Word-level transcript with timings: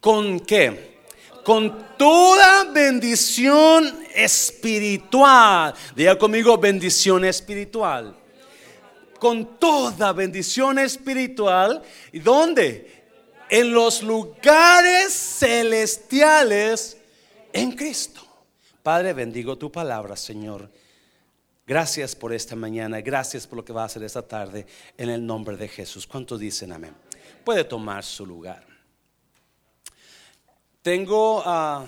¿Con 0.00 0.40
qué? 0.40 0.98
Con 1.44 1.96
toda 1.98 2.64
bendición 2.64 4.04
espiritual. 4.14 5.74
Diga 5.94 6.18
conmigo 6.18 6.56
bendición 6.56 7.24
espiritual. 7.24 8.16
Con 9.18 9.58
toda 9.58 10.12
bendición 10.12 10.78
espiritual. 10.78 11.82
¿Y 12.12 12.20
dónde? 12.20 13.04
En 13.50 13.72
los 13.72 14.02
lugares 14.02 15.12
celestiales 15.12 16.96
en 17.52 17.72
Cristo. 17.72 18.22
Padre, 18.82 19.12
bendigo 19.12 19.58
tu 19.58 19.70
palabra, 19.70 20.16
Señor. 20.16 20.70
Gracias 21.66 22.16
por 22.16 22.32
esta 22.32 22.56
mañana, 22.56 23.00
gracias 23.00 23.46
por 23.46 23.58
lo 23.58 23.64
que 23.64 23.72
va 23.72 23.82
a 23.82 23.86
hacer 23.86 24.02
esta 24.02 24.22
tarde 24.22 24.66
en 24.96 25.10
el 25.10 25.24
nombre 25.24 25.56
de 25.56 25.68
Jesús. 25.68 26.06
¿Cuántos 26.06 26.40
dicen 26.40 26.72
amén? 26.72 26.94
Puede 27.44 27.62
tomar 27.64 28.02
su 28.02 28.26
lugar. 28.26 28.69
Tengo 30.82 31.42
ah, 31.44 31.86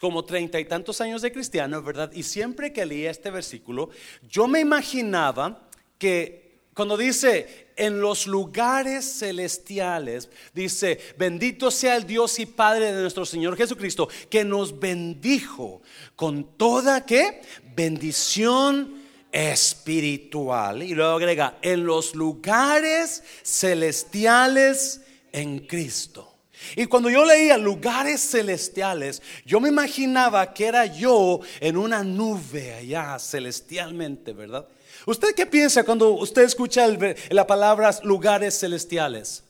como 0.00 0.24
treinta 0.24 0.60
y 0.60 0.64
tantos 0.64 1.00
años 1.00 1.22
de 1.22 1.32
cristiano, 1.32 1.82
¿verdad? 1.82 2.12
Y 2.12 2.22
siempre 2.22 2.72
que 2.72 2.86
leía 2.86 3.10
este 3.10 3.30
versículo, 3.30 3.90
yo 4.28 4.46
me 4.46 4.60
imaginaba 4.60 5.68
que 5.98 6.48
cuando 6.74 6.96
dice 6.96 7.72
en 7.74 8.00
los 8.00 8.28
lugares 8.28 9.18
celestiales, 9.18 10.30
dice, 10.54 11.00
bendito 11.18 11.72
sea 11.72 11.96
el 11.96 12.06
Dios 12.06 12.38
y 12.38 12.46
Padre 12.46 12.92
de 12.92 13.02
nuestro 13.02 13.26
Señor 13.26 13.56
Jesucristo, 13.56 14.08
que 14.30 14.44
nos 14.44 14.78
bendijo 14.78 15.82
con 16.14 16.56
toda 16.56 17.04
que 17.04 17.42
bendición 17.74 19.02
espiritual. 19.32 20.84
Y 20.84 20.94
luego 20.94 21.16
agrega, 21.16 21.58
en 21.62 21.84
los 21.84 22.14
lugares 22.14 23.24
celestiales 23.42 25.00
en 25.32 25.66
Cristo. 25.66 26.27
Y 26.76 26.86
cuando 26.86 27.10
yo 27.10 27.24
leía 27.24 27.56
lugares 27.56 28.20
celestiales, 28.30 29.22
yo 29.44 29.60
me 29.60 29.68
imaginaba 29.68 30.52
que 30.52 30.66
era 30.66 30.86
yo 30.86 31.40
en 31.60 31.76
una 31.76 32.02
nube 32.02 32.74
allá 32.74 33.18
celestialmente, 33.18 34.32
¿verdad? 34.32 34.66
¿Usted 35.06 35.34
qué 35.34 35.46
piensa 35.46 35.84
cuando 35.84 36.10
usted 36.10 36.42
escucha 36.42 36.86
la 37.30 37.46
palabra 37.46 37.94
lugares 38.02 38.58
celestiales? 38.58 39.44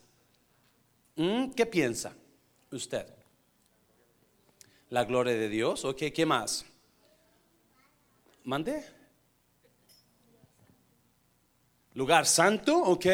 ¿Mm? 1.17 1.51
¿Qué 1.51 1.67
piensa 1.67 2.13
usted? 2.71 3.07
La 4.91 5.05
gloria 5.05 5.35
de 5.35 5.49
Dios, 5.49 5.85
ok, 5.85 6.05
¿qué 6.15 6.25
más? 6.25 6.65
¿Mande? 8.45 8.83
Lugar 11.95 12.25
santo, 12.27 12.79
ok. 12.79 13.07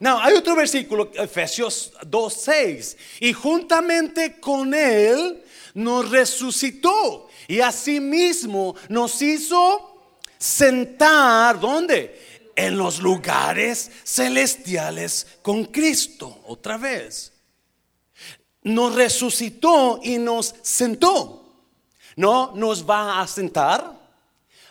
Now, 0.00 0.18
hay 0.20 0.34
otro 0.34 0.54
versículo, 0.54 1.10
Efesios 1.14 1.92
2:6, 2.06 2.96
y 3.20 3.32
juntamente 3.32 4.40
con 4.40 4.74
él 4.74 5.42
nos 5.74 6.10
resucitó 6.10 7.28
y 7.48 7.60
asimismo 7.60 8.74
nos 8.88 9.20
hizo 9.22 9.92
sentar, 10.38 11.58
¿dónde? 11.60 12.50
En 12.54 12.76
los 12.76 12.98
lugares 12.98 13.90
celestiales 14.04 15.26
con 15.40 15.64
Cristo, 15.66 16.40
otra 16.46 16.76
vez. 16.76 17.32
Nos 18.62 18.94
resucitó 18.94 20.00
y 20.02 20.18
nos 20.18 20.54
sentó. 20.62 21.42
No 22.16 22.52
nos 22.54 22.88
va 22.88 23.20
a 23.20 23.26
sentar. 23.26 24.00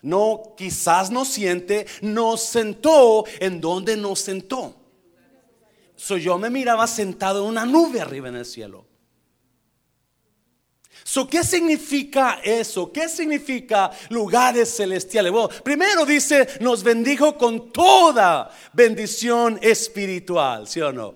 No, 0.03 0.55
quizás 0.57 1.11
nos 1.11 1.27
siente, 1.27 1.85
nos 2.01 2.41
sentó 2.41 3.23
en 3.39 3.61
donde 3.61 3.95
nos 3.95 4.19
sentó. 4.19 4.80
So, 6.03 6.17
yo 6.17 6.39
me 6.39 6.49
miraba 6.49 6.87
sentado 6.87 7.43
en 7.43 7.49
una 7.51 7.63
nube 7.63 8.01
arriba 8.01 8.27
en 8.27 8.37
el 8.37 8.45
cielo. 8.45 8.87
So, 11.03 11.27
¿Qué 11.27 11.43
significa 11.43 12.39
eso? 12.43 12.91
¿Qué 12.91 13.07
significa 13.07 13.91
lugares 14.09 14.75
celestiales? 14.75 15.31
Primero 15.63 16.03
dice, 16.03 16.47
nos 16.59 16.81
bendijo 16.81 17.37
con 17.37 17.71
toda 17.71 18.49
bendición 18.73 19.59
espiritual, 19.61 20.67
¿sí 20.67 20.81
o 20.81 20.91
no? 20.91 21.13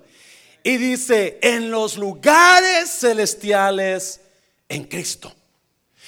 Y 0.63 0.77
dice, 0.77 1.39
en 1.41 1.71
los 1.71 1.97
lugares 1.97 2.87
celestiales 2.91 4.21
en 4.69 4.83
Cristo 4.83 5.34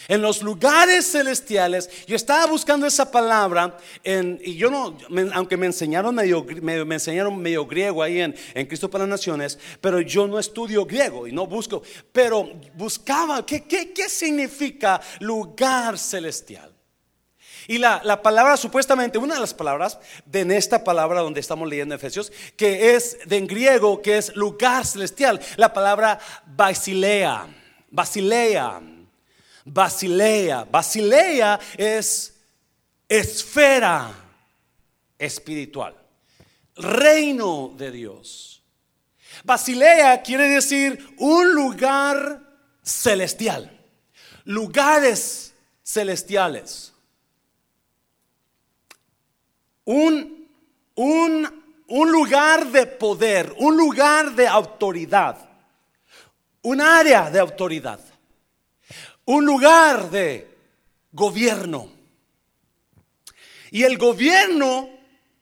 en 0.07 0.21
los 0.21 0.41
lugares 0.41 1.11
celestiales. 1.11 1.89
Yo 2.07 2.15
estaba 2.15 2.45
buscando 2.45 2.87
esa 2.87 3.09
palabra 3.11 3.77
y 4.03 4.55
yo 4.55 4.69
no, 4.69 4.97
aunque 5.33 5.57
me 5.57 5.65
enseñaron 5.65 6.15
medio, 6.15 6.45
me, 6.61 6.75
enseñaron 6.75 7.37
medio 7.37 7.65
griego 7.65 8.01
ahí 8.01 8.21
en, 8.21 8.33
Cristo 8.67 8.89
para 8.89 9.03
las 9.03 9.09
Naciones, 9.09 9.57
pero 9.81 10.01
yo 10.01 10.27
no 10.27 10.39
estudio 10.39 10.85
griego 10.85 11.27
y 11.27 11.31
no 11.31 11.47
busco, 11.47 11.81
pero 12.11 12.49
buscaba 12.75 13.45
qué, 13.45 13.63
qué, 13.63 14.09
significa 14.09 15.01
lugar 15.19 15.97
celestial. 15.97 16.73
Y 17.67 17.77
la, 17.77 18.01
la, 18.03 18.21
palabra, 18.21 18.55
supuestamente, 18.55 19.17
una 19.17 19.35
de 19.35 19.41
las 19.41 19.53
palabras 19.53 19.99
de 20.25 20.41
en 20.41 20.51
esta 20.51 20.83
palabra 20.83 21.19
donde 21.19 21.41
estamos 21.41 21.67
leyendo 21.67 21.95
Efesios, 21.95 22.31
que 22.55 22.95
es 22.95 23.17
de 23.25 23.37
en 23.37 23.47
griego, 23.47 24.01
que 24.01 24.17
es 24.17 24.33
lugar 24.35 24.85
celestial, 24.85 25.41
la 25.57 25.73
palabra 25.73 26.17
basilea, 26.45 27.47
basilea. 27.89 28.81
Basilea. 29.67 30.63
Basilea 30.63 31.59
es 31.77 32.33
esfera 33.07 34.13
espiritual, 35.17 35.95
reino 36.75 37.73
de 37.75 37.91
Dios. 37.91 38.63
Basilea 39.43 40.21
quiere 40.23 40.47
decir 40.47 41.15
un 41.17 41.53
lugar 41.53 42.41
celestial, 42.81 43.69
lugares 44.45 45.53
celestiales. 45.83 46.93
Un, 49.83 50.49
un, 50.95 51.63
un 51.87 52.11
lugar 52.11 52.67
de 52.71 52.85
poder, 52.85 53.53
un 53.57 53.77
lugar 53.77 54.31
de 54.33 54.47
autoridad, 54.47 55.37
un 56.61 56.81
área 56.81 57.29
de 57.29 57.39
autoridad 57.39 57.99
un 59.27 59.45
lugar 59.45 60.09
de 60.09 60.47
gobierno. 61.11 61.89
Y 63.71 63.83
el 63.83 63.97
gobierno 63.97 64.89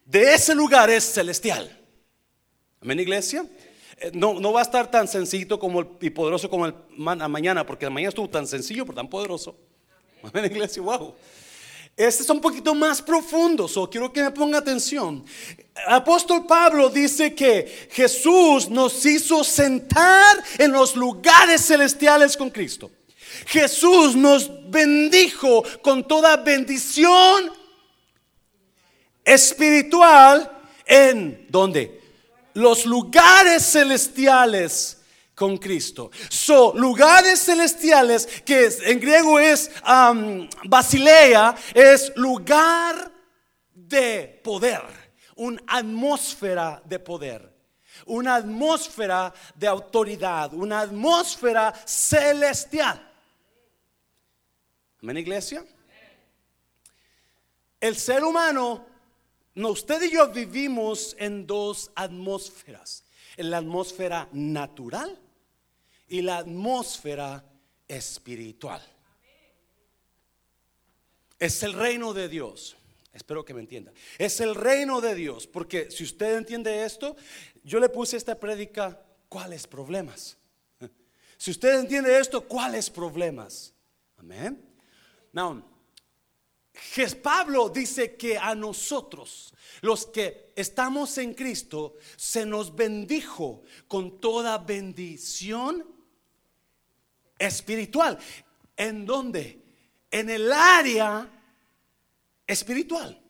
de 0.05 0.33
ese 0.33 0.55
lugar 0.55 0.89
es 0.89 1.03
celestial. 1.03 1.71
Amén, 2.81 2.99
iglesia. 2.99 3.45
Eh, 3.97 4.11
no, 4.13 4.39
no 4.39 4.51
va 4.51 4.61
a 4.61 4.63
estar 4.63 4.89
tan 4.89 5.07
sencillo 5.07 5.59
como 5.59 5.97
y 6.01 6.09
poderoso 6.09 6.49
como 6.49 6.65
el 6.65 6.73
mañana, 6.97 7.65
porque 7.65 7.85
el 7.85 7.91
mañana 7.91 8.09
estuvo 8.09 8.27
tan 8.27 8.47
sencillo, 8.47 8.85
pero 8.85 8.95
tan 8.95 9.07
poderoso. 9.07 9.55
Amén, 10.23 10.45
iglesia, 10.45 10.81
wow. 10.81 11.13
Este 11.95 12.23
es 12.23 12.29
un 12.29 12.41
poquito 12.41 12.73
más 12.73 13.03
profundo, 13.03 13.67
so 13.67 13.87
quiero 13.87 14.11
que 14.11 14.23
me 14.23 14.31
ponga 14.31 14.57
atención. 14.57 15.23
apóstol 15.87 16.45
Pablo 16.47 16.89
dice 16.89 17.35
que 17.35 17.87
Jesús 17.91 18.67
nos 18.67 19.05
hizo 19.05 19.43
sentar 19.43 20.43
en 20.57 20.71
los 20.71 20.95
lugares 20.95 21.67
celestiales 21.67 22.35
con 22.35 22.49
Cristo. 22.49 22.89
Jesús 23.45 24.15
nos 24.15 24.49
bendijo 24.69 25.63
con 25.81 26.07
toda 26.07 26.37
bendición 26.37 27.51
espiritual 29.23 30.51
en 30.85 31.47
donde 31.49 32.01
los 32.53 32.85
lugares 32.85 33.63
celestiales 33.63 34.97
con 35.35 35.57
Cristo. 35.57 36.09
Son 36.29 36.79
lugares 36.79 37.43
celestiales 37.43 38.25
que 38.45 38.69
en 38.85 38.99
griego 38.99 39.39
es 39.39 39.69
Basilea, 40.63 41.55
es 41.73 42.13
lugar 42.15 43.11
de 43.73 44.41
poder, 44.43 44.81
una 45.35 45.61
atmósfera 45.67 46.81
de 46.85 46.99
poder, 46.99 47.53
una 48.05 48.35
atmósfera 48.35 49.33
de 49.53 49.67
autoridad, 49.67 50.53
una 50.53 50.79
atmósfera 50.81 51.73
celestial. 51.85 53.04
Amén, 55.05 55.17
iglesia. 55.17 55.63
El 57.79 57.95
ser 57.95 58.23
humano, 58.23 58.87
no, 59.53 59.69
usted 59.69 60.01
y 60.01 60.09
yo 60.09 60.29
vivimos 60.29 61.15
en 61.19 61.45
dos 61.45 61.91
atmósferas. 61.93 63.03
En 63.37 63.51
la 63.51 63.57
atmósfera 63.57 64.27
natural 64.31 65.21
y 66.07 66.23
la 66.23 66.39
atmósfera 66.39 67.45
espiritual. 67.87 68.81
Es 71.37 71.61
el 71.61 71.73
reino 71.73 72.11
de 72.11 72.27
Dios. 72.27 72.75
Espero 73.13 73.45
que 73.45 73.53
me 73.53 73.59
entienda. 73.59 73.91
Es 74.17 74.39
el 74.39 74.55
reino 74.55 75.01
de 75.01 75.13
Dios. 75.13 75.45
Porque 75.45 75.91
si 75.91 76.03
usted 76.03 76.35
entiende 76.35 76.83
esto, 76.83 77.15
yo 77.63 77.79
le 77.79 77.89
puse 77.89 78.17
esta 78.17 78.39
prédica, 78.39 79.05
¿cuáles 79.29 79.67
problemas? 79.67 80.35
Si 81.37 81.51
usted 81.51 81.79
entiende 81.79 82.17
esto, 82.17 82.47
¿cuáles 82.47 82.89
problemas? 82.89 83.71
Amén. 84.17 84.74
Now, 85.35 85.61
Pablo 87.21 87.67
dice 87.67 88.15
que 88.15 88.37
a 88.37 88.55
nosotros, 88.55 89.53
los 89.81 90.05
que 90.05 90.53
estamos 90.55 91.17
en 91.17 91.33
Cristo, 91.33 91.97
se 92.15 92.45
nos 92.45 92.73
bendijo 92.73 93.63
con 93.89 94.21
toda 94.21 94.57
bendición 94.57 95.85
espiritual. 97.37 98.17
¿En 98.77 99.05
dónde? 99.05 99.61
En 100.09 100.29
el 100.29 100.51
área 100.53 101.29
espiritual. 102.47 103.21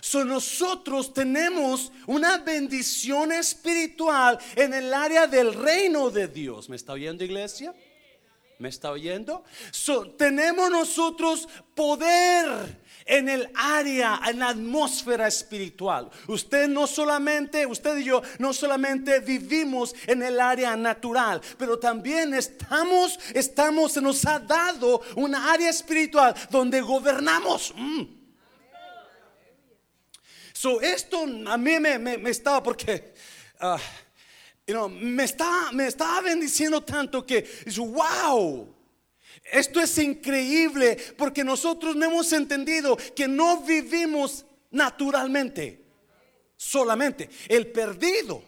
So 0.00 0.24
nosotros 0.24 1.12
tenemos 1.12 1.92
una 2.06 2.38
bendición 2.38 3.32
espiritual 3.32 4.38
en 4.56 4.72
el 4.72 4.94
área 4.94 5.26
del 5.26 5.52
reino 5.52 6.08
de 6.08 6.28
Dios. 6.28 6.70
¿Me 6.70 6.76
está 6.76 6.94
oyendo, 6.94 7.22
iglesia? 7.22 7.74
¿Me 8.58 8.68
está 8.70 8.90
oyendo? 8.90 9.44
So, 9.70 10.10
tenemos 10.10 10.68
nosotros 10.68 11.48
poder 11.76 12.78
en 13.08 13.28
el 13.28 13.48
área, 13.54 14.20
en 14.28 14.40
la 14.40 14.48
atmósfera 14.48 15.28
espiritual. 15.28 16.10
Usted 16.26 16.68
no 16.68 16.86
solamente, 16.86 17.64
usted 17.66 17.96
y 17.98 18.04
yo 18.04 18.20
no 18.38 18.52
solamente 18.52 19.20
vivimos 19.20 19.94
en 20.06 20.22
el 20.22 20.40
área 20.40 20.76
natural, 20.76 21.40
pero 21.56 21.78
también 21.78 22.34
estamos, 22.34 23.18
estamos, 23.32 23.92
se 23.92 24.00
nos 24.00 24.24
ha 24.26 24.40
dado 24.40 25.02
una 25.14 25.52
área 25.52 25.70
espiritual 25.70 26.34
donde 26.50 26.80
gobernamos. 26.80 27.72
Mm. 27.76 28.02
So, 30.52 30.80
esto 30.80 31.24
a 31.46 31.56
mí 31.56 31.78
me, 31.78 32.28
estaba 32.28 32.62
porque... 32.62 33.14
Ah, 34.74 34.88
me, 34.88 35.24
está, 35.24 35.72
me 35.72 35.86
estaba 35.86 36.20
bendiciendo 36.20 36.82
tanto 36.82 37.24
que, 37.24 37.48
wow, 37.78 38.68
esto 39.50 39.80
es 39.80 39.96
increíble 39.96 40.96
porque 41.16 41.42
nosotros 41.42 41.96
no 41.96 42.04
hemos 42.04 42.32
entendido 42.34 42.96
que 43.16 43.26
no 43.26 43.62
vivimos 43.62 44.44
naturalmente, 44.70 45.82
solamente. 46.56 47.30
El 47.48 47.68
perdido 47.68 48.42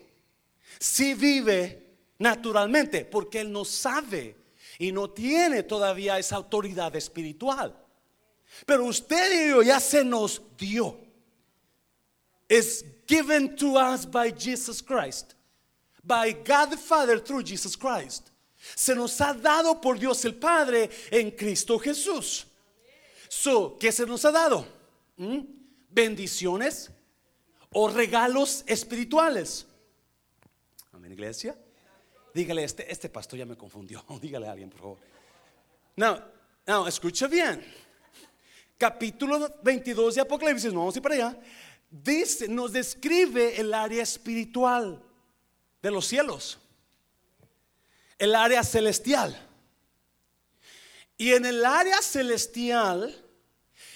sí 0.79 1.15
vive 1.15 1.97
naturalmente 2.19 3.07
porque 3.07 3.41
él 3.41 3.51
no 3.51 3.65
sabe 3.65 4.37
y 4.79 4.93
no 4.93 5.09
tiene 5.11 5.63
todavía 5.63 6.19
esa 6.19 6.37
autoridad 6.37 6.95
espiritual. 6.97 7.75
Pero 8.67 8.85
usted 8.85 9.47
y 9.47 9.51
yo 9.51 9.63
ya 9.63 9.81
se 9.81 10.05
nos 10.05 10.43
dio. 10.59 10.99
Es 12.47 12.85
given 13.07 13.57
to 13.57 13.79
us 13.79 14.05
by 14.05 14.35
Jesus 14.37 14.83
Christ 14.83 15.35
by 16.05 16.33
God 16.33 16.71
the 16.71 16.77
Father 16.77 17.19
through 17.19 17.43
Jesus 17.45 17.77
Christ. 17.77 18.31
Se 18.77 18.95
nos 18.95 19.19
ha 19.21 19.33
dado 19.33 19.81
por 19.81 19.99
Dios 19.99 20.25
el 20.25 20.35
Padre 20.35 20.91
en 21.11 21.31
Cristo 21.31 21.79
Jesús. 21.79 22.45
So, 23.29 23.77
¿qué 23.79 23.93
se 23.93 24.05
nos 24.07 24.25
ha 24.25 24.33
dado? 24.33 24.67
¿Mm? 25.17 25.41
Bendiciones 25.89 26.91
o 27.73 27.89
regalos 27.89 28.65
espirituales. 28.67 29.67
Amén, 30.93 31.13
iglesia. 31.13 31.57
Dígale, 32.35 32.65
este, 32.65 32.91
este 32.91 33.09
pastor 33.09 33.39
ya 33.39 33.47
me 33.47 33.57
confundió. 33.57 34.05
Dígale 34.21 34.49
a 34.49 34.53
alguien, 34.53 34.71
por 34.71 34.81
favor. 34.81 34.99
No, 35.97 36.23
no, 36.67 36.87
escucha 36.87 37.27
bien. 37.27 37.65
Capítulo 38.77 39.59
22 39.63 40.15
de 40.15 40.21
Apocalipsis, 40.23 40.73
vamos 40.73 40.95
a 40.95 40.99
ir 40.99 41.03
para 41.03 41.15
allá. 41.15 41.39
Dice, 41.91 42.49
nos 42.49 42.73
describe 42.73 43.61
el 43.61 43.75
área 43.75 44.03
espiritual 44.03 45.03
de 45.83 45.91
los 45.91 46.07
cielos, 46.07 46.59
el 48.19 48.35
área 48.35 48.63
celestial. 48.63 49.47
Y 51.17 51.33
en 51.33 51.45
el 51.45 51.65
área 51.65 52.01
celestial, 52.01 53.15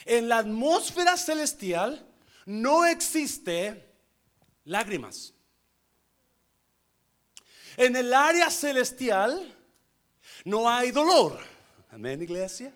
en 0.04 0.28
la 0.28 0.38
atmósfera 0.38 1.16
celestial, 1.16 2.06
no 2.44 2.84
existe 2.84 3.90
lágrimas. 4.64 5.32
En 7.76 7.96
el 7.96 8.12
área 8.12 8.50
celestial 8.50 9.54
no 10.44 10.68
hay 10.68 10.90
dolor. 10.90 11.38
Amén, 11.90 12.22
iglesia. 12.22 12.72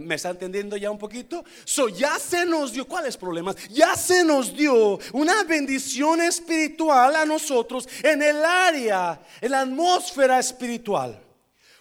¿Me 0.00 0.16
está 0.16 0.30
entendiendo 0.30 0.76
ya 0.76 0.90
un 0.90 0.98
poquito? 0.98 1.44
So, 1.64 1.88
ya 1.88 2.18
se 2.18 2.44
nos 2.44 2.72
dio, 2.72 2.86
¿cuáles 2.86 3.16
problemas? 3.16 3.56
Ya 3.68 3.94
se 3.94 4.24
nos 4.24 4.52
dio 4.56 4.98
una 5.12 5.44
bendición 5.44 6.20
espiritual 6.20 7.14
a 7.14 7.24
nosotros 7.24 7.88
en 8.02 8.20
el 8.20 8.44
área, 8.44 9.20
en 9.40 9.52
la 9.52 9.60
atmósfera 9.60 10.40
espiritual. 10.40 11.22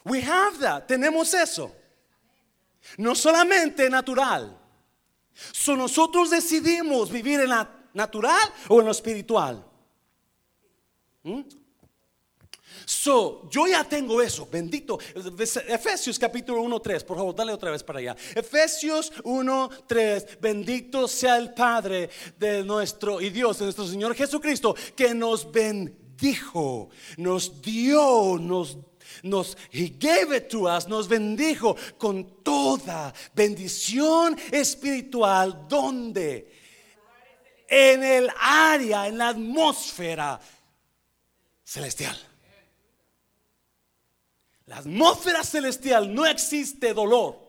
We 0.06 0.22
have 0.22 0.60
that, 0.60 0.86
tenemos 0.86 1.34
eso. 1.34 1.76
No 2.98 3.16
solamente 3.16 3.90
natural. 3.90 4.60
So, 5.52 5.76
nosotros 5.76 6.30
decidimos 6.30 7.10
vivir 7.10 7.40
en 7.40 7.50
la 7.50 7.68
natural 7.94 8.48
o 8.68 8.80
en 8.80 8.86
lo 8.86 8.92
espiritual. 8.92 9.66
¿Mm? 11.24 11.42
So, 12.86 13.50
yo 13.50 13.68
ya 13.68 13.84
tengo 13.84 14.22
eso, 14.22 14.48
bendito. 14.52 15.00
Efesios 15.68 16.20
capítulo 16.20 16.62
1, 16.62 16.80
3, 16.80 17.04
por 17.04 17.18
favor, 17.18 17.36
dale 17.36 17.54
otra 17.54 17.72
vez 17.72 17.84
para 17.84 18.00
allá. 18.00 18.16
Efesios 18.36 19.12
1, 19.24 19.70
3, 19.88 20.40
bendito 20.42 21.08
sea 21.08 21.38
el 21.38 21.54
Padre 21.54 22.10
de 22.38 22.64
nuestro 22.64 23.22
y 23.22 23.30
Dios, 23.30 23.60
de 23.60 23.66
nuestro 23.66 23.86
Señor 23.86 24.16
Jesucristo, 24.16 24.76
que 24.96 25.14
nos 25.14 25.52
bendijo, 25.52 26.90
nos 27.18 27.62
dio, 27.62 28.38
nos 28.40 28.78
nos 29.22 29.56
he 29.70 29.90
gave 29.90 30.36
it 30.36 30.50
to 30.50 30.68
us, 30.68 30.88
nos 30.88 31.08
bendijo 31.08 31.76
con 31.98 32.44
toda 32.44 33.14
bendición 33.36 34.36
espiritual 34.52 35.68
donde 35.68 36.52
en 37.68 38.04
el 38.04 38.30
área, 38.40 39.08
en 39.08 39.18
la 39.18 39.30
atmósfera 39.30 40.40
celestial. 41.64 42.18
La 44.66 44.78
atmósfera 44.78 45.44
celestial 45.44 46.14
no 46.14 46.26
existe 46.26 46.94
dolor. 46.94 47.42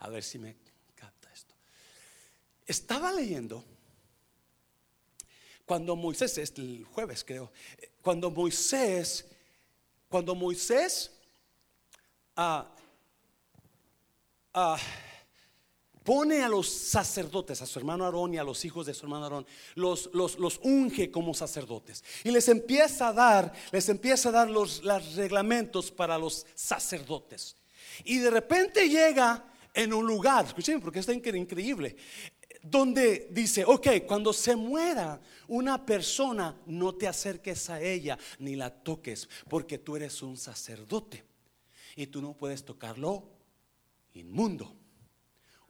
A 0.00 0.08
ver 0.08 0.22
si 0.22 0.38
me 0.38 0.56
capta 0.94 1.32
esto. 1.32 1.54
Estaba 2.64 3.12
leyendo 3.12 3.64
cuando 5.66 5.96
Moisés, 5.96 6.38
el 6.38 6.84
jueves 6.84 7.24
creo, 7.24 7.50
cuando 8.00 8.30
Moisés, 8.30 9.26
cuando 10.08 10.34
Moisés 10.34 11.10
ah, 12.36 12.66
ah, 14.54 14.78
pone 16.06 16.40
a 16.42 16.48
los 16.48 16.68
sacerdotes, 16.68 17.60
a 17.60 17.66
su 17.66 17.80
hermano 17.80 18.04
Aarón 18.04 18.32
y 18.32 18.38
a 18.38 18.44
los 18.44 18.64
hijos 18.64 18.86
de 18.86 18.94
su 18.94 19.04
hermano 19.04 19.24
Aarón, 19.24 19.46
los, 19.74 20.08
los, 20.14 20.38
los, 20.38 20.60
unge 20.62 21.10
como 21.10 21.34
sacerdotes. 21.34 22.04
Y 22.22 22.30
les 22.30 22.48
empieza 22.48 23.08
a 23.08 23.12
dar, 23.12 23.52
les 23.72 23.88
empieza 23.88 24.28
a 24.28 24.32
dar 24.32 24.48
los, 24.48 24.84
los 24.84 25.16
reglamentos 25.16 25.90
para 25.90 26.16
los 26.16 26.46
sacerdotes. 26.54 27.56
Y 28.04 28.18
de 28.18 28.30
repente 28.30 28.88
llega 28.88 29.52
en 29.74 29.92
un 29.92 30.06
lugar, 30.06 30.46
escuchen 30.46 30.80
porque 30.80 31.00
está 31.00 31.12
increíble, 31.12 31.96
donde 32.62 33.26
dice, 33.32 33.64
ok, 33.64 33.88
cuando 34.06 34.32
se 34.32 34.54
muera 34.54 35.20
una 35.48 35.84
persona, 35.84 36.56
no 36.66 36.94
te 36.94 37.08
acerques 37.08 37.68
a 37.68 37.80
ella 37.80 38.16
ni 38.38 38.54
la 38.54 38.70
toques, 38.70 39.28
porque 39.48 39.78
tú 39.78 39.96
eres 39.96 40.22
un 40.22 40.36
sacerdote 40.36 41.24
y 41.96 42.06
tú 42.06 42.22
no 42.22 42.32
puedes 42.32 42.64
tocarlo 42.64 43.24
inmundo. 44.14 44.85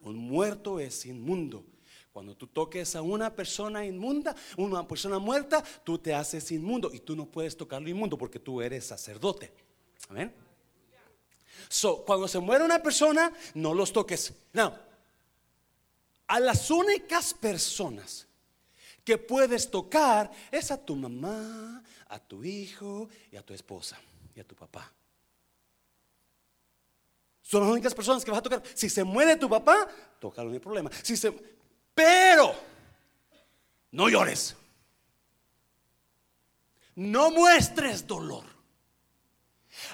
Un 0.07 0.17
muerto 0.17 0.79
es 0.79 1.05
inmundo. 1.05 1.63
Cuando 2.11 2.35
tú 2.35 2.47
toques 2.47 2.95
a 2.95 3.01
una 3.01 3.35
persona 3.35 3.85
inmunda, 3.85 4.35
una 4.57 4.87
persona 4.87 5.19
muerta, 5.19 5.63
tú 5.83 5.99
te 5.99 6.15
haces 6.15 6.51
inmundo 6.51 6.89
y 6.91 6.99
tú 6.99 7.15
no 7.15 7.27
puedes 7.27 7.55
tocarlo 7.55 7.89
inmundo 7.89 8.17
porque 8.17 8.39
tú 8.39 8.61
eres 8.61 8.85
sacerdote. 8.85 9.53
Amén. 10.09 10.33
So, 11.69 12.03
cuando 12.03 12.27
se 12.27 12.39
muere 12.39 12.63
una 12.63 12.81
persona, 12.81 13.31
no 13.53 13.73
los 13.73 13.91
toques. 13.91 14.33
No. 14.53 14.73
A 16.27 16.39
las 16.39 16.71
únicas 16.71 17.33
personas 17.33 18.27
que 19.03 19.17
puedes 19.17 19.69
tocar 19.69 20.31
es 20.51 20.71
a 20.71 20.83
tu 20.83 20.95
mamá, 20.95 21.83
a 22.07 22.19
tu 22.19 22.43
hijo 22.43 23.09
y 23.31 23.35
a 23.35 23.43
tu 23.43 23.53
esposa 23.53 23.97
y 24.35 24.39
a 24.39 24.43
tu 24.43 24.55
papá. 24.55 24.91
Son 27.47 27.61
las 27.61 27.71
únicas 27.71 27.95
personas 27.95 28.25
que 28.25 28.31
vas 28.31 28.39
a 28.39 28.43
tocar. 28.43 28.61
Si 28.73 28.89
se 28.89 29.05
muere 29.05 29.37
tu 29.37 29.47
papá, 29.47 29.87
no 30.21 30.51
hay 30.51 30.59
problema. 30.59 30.91
Si 31.01 31.15
se, 31.15 31.33
pero 31.95 32.53
no 33.91 34.09
llores. 34.09 34.53
No 36.95 37.31
muestres 37.31 38.05
dolor. 38.05 38.43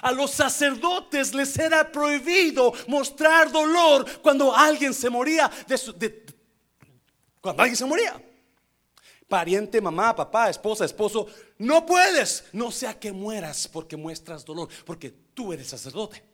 A 0.02 0.10
los 0.10 0.32
sacerdotes 0.32 1.32
les 1.32 1.56
era 1.56 1.92
prohibido 1.92 2.72
mostrar 2.88 3.52
dolor 3.52 4.20
cuando 4.20 4.52
alguien 4.52 4.92
se 4.92 5.08
moría 5.08 5.48
de, 5.68 6.26
cuando 7.40 7.62
alguien 7.62 7.76
se 7.76 7.84
moría. 7.84 8.20
Pariente, 9.28 9.80
mamá, 9.80 10.16
papá, 10.16 10.50
esposa, 10.50 10.84
esposo, 10.84 11.28
no 11.58 11.86
puedes, 11.86 12.46
no 12.52 12.72
sea 12.72 12.98
que 12.98 13.12
mueras 13.12 13.68
porque 13.68 13.96
muestras 13.96 14.44
dolor, 14.44 14.68
porque 14.84 15.10
tú 15.10 15.52
eres 15.52 15.68
sacerdote 15.68 16.33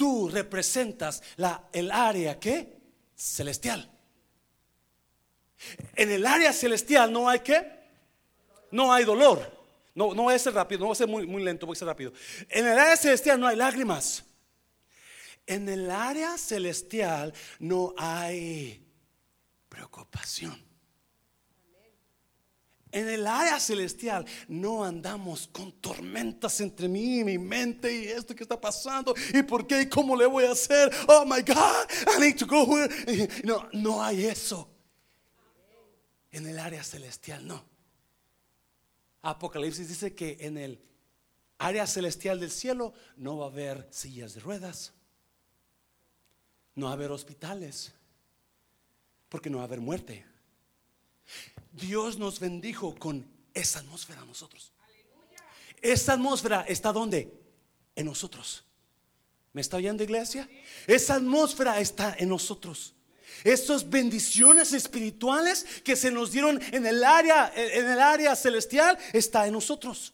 tú 0.00 0.30
representas 0.30 1.22
la, 1.36 1.68
el 1.74 1.90
área 1.90 2.40
que 2.40 2.80
celestial. 3.14 3.86
En 5.94 6.10
el 6.10 6.24
área 6.24 6.54
celestial 6.54 7.12
no 7.12 7.28
hay 7.28 7.40
que 7.40 7.70
no 8.70 8.94
hay 8.94 9.04
dolor. 9.04 9.60
No, 9.94 10.14
no 10.14 10.22
voy 10.22 10.34
a 10.34 10.38
ser 10.38 10.54
rápido, 10.54 10.80
no 10.80 10.86
voy 10.86 10.92
a 10.94 10.96
ser 10.96 11.06
muy, 11.06 11.26
muy 11.26 11.42
lento, 11.42 11.66
voy 11.66 11.74
a 11.74 11.78
ser 11.78 11.88
rápido. 11.88 12.14
En 12.48 12.66
el 12.66 12.78
área 12.78 12.96
celestial 12.96 13.38
no 13.38 13.46
hay 13.46 13.56
lágrimas. 13.56 14.24
En 15.46 15.68
el 15.68 15.90
área 15.90 16.38
celestial 16.38 17.34
no 17.58 17.92
hay 17.98 18.82
preocupación. 19.68 20.69
En 22.92 23.08
el 23.08 23.26
área 23.26 23.60
celestial 23.60 24.26
no 24.48 24.84
andamos 24.84 25.46
con 25.46 25.72
tormentas 25.80 26.60
entre 26.60 26.88
mí 26.88 27.20
y 27.20 27.24
mi 27.24 27.38
mente 27.38 27.92
y 27.92 28.06
esto 28.06 28.34
que 28.34 28.42
está 28.42 28.60
pasando 28.60 29.14
y 29.32 29.42
por 29.44 29.66
qué 29.66 29.82
y 29.82 29.88
cómo 29.88 30.16
le 30.16 30.26
voy 30.26 30.44
a 30.44 30.52
hacer. 30.52 30.90
Oh 31.06 31.24
my 31.24 31.40
God, 31.42 31.86
I 32.16 32.20
need 32.20 32.36
to 32.36 32.46
go 32.46 32.66
No, 33.44 33.68
no 33.72 34.02
hay 34.02 34.26
eso. 34.26 34.68
En 36.32 36.46
el 36.46 36.58
área 36.58 36.82
celestial 36.82 37.46
no. 37.46 37.64
Apocalipsis 39.22 39.88
dice 39.88 40.14
que 40.14 40.38
en 40.40 40.56
el 40.56 40.82
área 41.58 41.86
celestial 41.86 42.40
del 42.40 42.50
cielo 42.50 42.94
no 43.16 43.36
va 43.36 43.46
a 43.46 43.50
haber 43.50 43.86
sillas 43.90 44.34
de 44.34 44.40
ruedas, 44.40 44.94
no 46.74 46.86
va 46.86 46.92
a 46.92 46.94
haber 46.94 47.10
hospitales, 47.10 47.92
porque 49.28 49.50
no 49.50 49.58
va 49.58 49.64
a 49.64 49.66
haber 49.66 49.80
muerte. 49.80 50.24
Dios 51.72 52.18
nos 52.18 52.40
bendijo 52.40 52.94
con 52.94 53.26
esa 53.54 53.80
atmósfera 53.80 54.22
a 54.22 54.24
nosotros. 54.24 54.72
Esa 55.80 56.14
atmósfera 56.14 56.64
está 56.68 56.92
donde? 56.92 57.32
En 57.94 58.06
nosotros. 58.06 58.64
¿Me 59.52 59.60
está 59.60 59.76
oyendo 59.76 60.02
iglesia? 60.02 60.48
Esa 60.86 61.14
atmósfera 61.14 61.80
está 61.80 62.14
en 62.18 62.28
nosotros. 62.28 62.94
Estas 63.44 63.88
bendiciones 63.88 64.72
espirituales 64.72 65.64
que 65.82 65.96
se 65.96 66.10
nos 66.10 66.32
dieron 66.32 66.60
en 66.72 66.86
el 66.86 67.02
área, 67.02 67.52
en 67.54 67.88
el 67.88 68.00
área 68.00 68.36
celestial, 68.36 68.98
está 69.12 69.46
en 69.46 69.54
nosotros. 69.54 70.12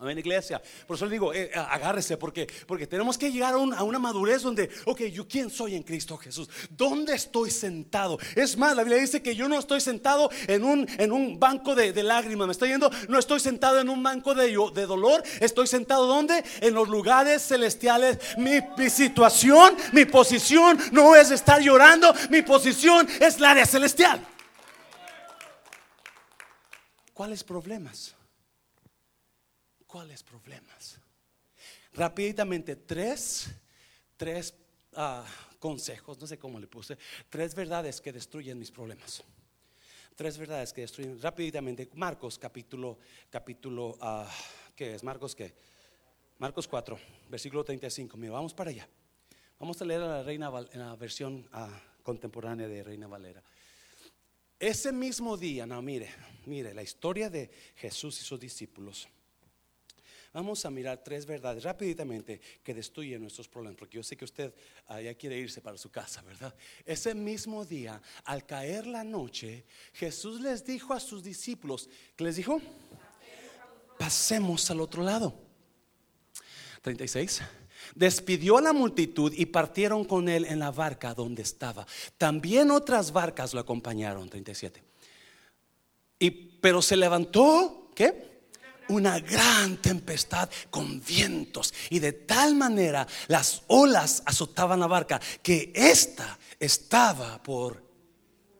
Amén, 0.00 0.18
iglesia. 0.18 0.60
Por 0.88 0.96
eso 0.96 1.06
le 1.06 1.12
digo, 1.12 1.32
eh, 1.32 1.52
agárrese, 1.54 2.16
porque, 2.16 2.48
porque 2.66 2.84
tenemos 2.84 3.16
que 3.16 3.30
llegar 3.30 3.54
a, 3.54 3.58
una 3.58 3.98
madurez 4.00 4.42
donde, 4.42 4.68
ok, 4.86 5.02
yo 5.02 5.28
quién 5.28 5.48
soy 5.50 5.76
en 5.76 5.84
Cristo 5.84 6.16
Jesús, 6.16 6.48
¿dónde 6.68 7.14
estoy 7.14 7.52
sentado? 7.52 8.18
Es 8.34 8.56
más, 8.56 8.74
la 8.74 8.82
Biblia 8.82 9.00
dice 9.00 9.22
que 9.22 9.36
yo 9.36 9.48
no 9.48 9.56
estoy 9.56 9.80
sentado 9.80 10.30
en 10.48 10.64
un, 10.64 10.84
en 10.98 11.12
un 11.12 11.38
banco 11.38 11.76
de, 11.76 12.02
lágrimas, 12.02 12.48
me 12.48 12.52
estoy 12.52 12.70
yendo, 12.70 12.90
no 13.08 13.20
estoy 13.20 13.38
sentado 13.38 13.78
en 13.78 13.88
un 13.88 14.02
banco 14.02 14.34
de, 14.34 14.48
de 14.74 14.86
dolor, 14.86 15.22
estoy 15.38 15.68
sentado 15.68 16.08
donde? 16.08 16.42
En 16.60 16.74
los 16.74 16.88
lugares 16.88 17.46
celestiales. 17.46 18.18
Mi, 18.36 18.60
situación, 18.90 19.76
mi 19.92 20.06
posición 20.06 20.76
no 20.90 21.14
es 21.14 21.30
estar 21.30 21.62
llorando, 21.62 22.12
mi 22.30 22.42
posición 22.42 23.08
es 23.20 23.36
el 23.36 23.44
área 23.44 23.64
celestial. 23.64 24.26
¿Cuáles 27.12 27.44
problemas? 27.44 28.16
¿Cuáles 29.94 30.24
problemas? 30.24 30.98
Rápidamente, 31.92 32.74
tres, 32.74 33.46
tres 34.16 34.52
ah, 34.96 35.24
consejos, 35.60 36.18
no 36.20 36.26
sé 36.26 36.36
cómo 36.36 36.58
le 36.58 36.66
puse, 36.66 36.98
tres 37.30 37.54
verdades 37.54 38.00
que 38.00 38.12
destruyen 38.12 38.58
mis 38.58 38.72
problemas. 38.72 39.22
Tres 40.16 40.36
verdades 40.36 40.72
que 40.72 40.80
destruyen 40.80 41.22
rápidamente. 41.22 41.88
Marcos 41.94 42.40
capítulo, 42.40 42.98
capítulo, 43.30 43.90
uh, 43.90 44.26
¿qué 44.74 44.96
es? 44.96 45.04
Marcos 45.04 45.36
qué? 45.36 45.54
Marcos 46.38 46.66
4, 46.66 46.98
versículo 47.28 47.62
35. 47.62 48.16
Mira, 48.16 48.32
vamos 48.32 48.52
para 48.52 48.70
allá. 48.70 48.88
Vamos 49.60 49.80
a 49.80 49.84
leer 49.84 50.00
a 50.00 50.08
la, 50.08 50.22
reina, 50.24 50.50
en 50.72 50.80
la 50.80 50.96
versión 50.96 51.48
ah, 51.52 51.70
contemporánea 52.02 52.66
de 52.66 52.82
Reina 52.82 53.06
Valera. 53.06 53.44
Ese 54.58 54.90
mismo 54.90 55.36
día, 55.36 55.66
no, 55.66 55.80
mire, 55.82 56.10
mire, 56.46 56.74
la 56.74 56.82
historia 56.82 57.30
de 57.30 57.48
Jesús 57.76 58.20
y 58.20 58.24
sus 58.24 58.40
discípulos 58.40 59.08
Vamos 60.34 60.64
a 60.64 60.70
mirar 60.70 60.98
tres 60.98 61.24
verdades 61.26 61.62
rápidamente 61.62 62.40
que 62.64 62.74
destruyen 62.74 63.22
nuestros 63.22 63.46
problemas, 63.46 63.78
porque 63.78 63.98
yo 63.98 64.02
sé 64.02 64.16
que 64.16 64.24
usted 64.24 64.52
ah, 64.88 65.00
ya 65.00 65.14
quiere 65.14 65.38
irse 65.38 65.60
para 65.60 65.78
su 65.78 65.90
casa, 65.90 66.22
¿verdad? 66.22 66.52
Ese 66.84 67.14
mismo 67.14 67.64
día, 67.64 68.02
al 68.24 68.44
caer 68.44 68.88
la 68.88 69.04
noche, 69.04 69.64
Jesús 69.92 70.40
les 70.40 70.64
dijo 70.64 70.92
a 70.92 70.98
sus 70.98 71.22
discípulos, 71.22 71.88
¿qué 72.16 72.24
les 72.24 72.34
dijo? 72.34 72.60
Pasemos 73.96 74.68
al 74.72 74.80
otro 74.80 75.04
lado. 75.04 75.32
36. 76.82 77.40
Despidió 77.94 78.58
a 78.58 78.60
la 78.60 78.72
multitud 78.72 79.32
y 79.36 79.46
partieron 79.46 80.04
con 80.04 80.28
él 80.28 80.46
en 80.46 80.58
la 80.58 80.72
barca 80.72 81.14
donde 81.14 81.42
estaba. 81.42 81.86
También 82.18 82.72
otras 82.72 83.12
barcas 83.12 83.54
lo 83.54 83.60
acompañaron. 83.60 84.28
37. 84.28 84.82
Y, 86.18 86.30
pero 86.30 86.82
se 86.82 86.96
levantó, 86.96 87.92
¿qué? 87.94 88.33
Una 88.88 89.18
gran 89.20 89.76
tempestad 89.78 90.48
con 90.70 91.00
vientos 91.04 91.72
y 91.90 91.98
de 91.98 92.12
tal 92.12 92.54
manera 92.54 93.06
las 93.28 93.62
olas 93.68 94.22
azotaban 94.26 94.80
la 94.80 94.86
barca 94.86 95.20
que 95.42 95.72
ésta 95.74 96.38
estaba 96.58 97.42
por 97.42 97.82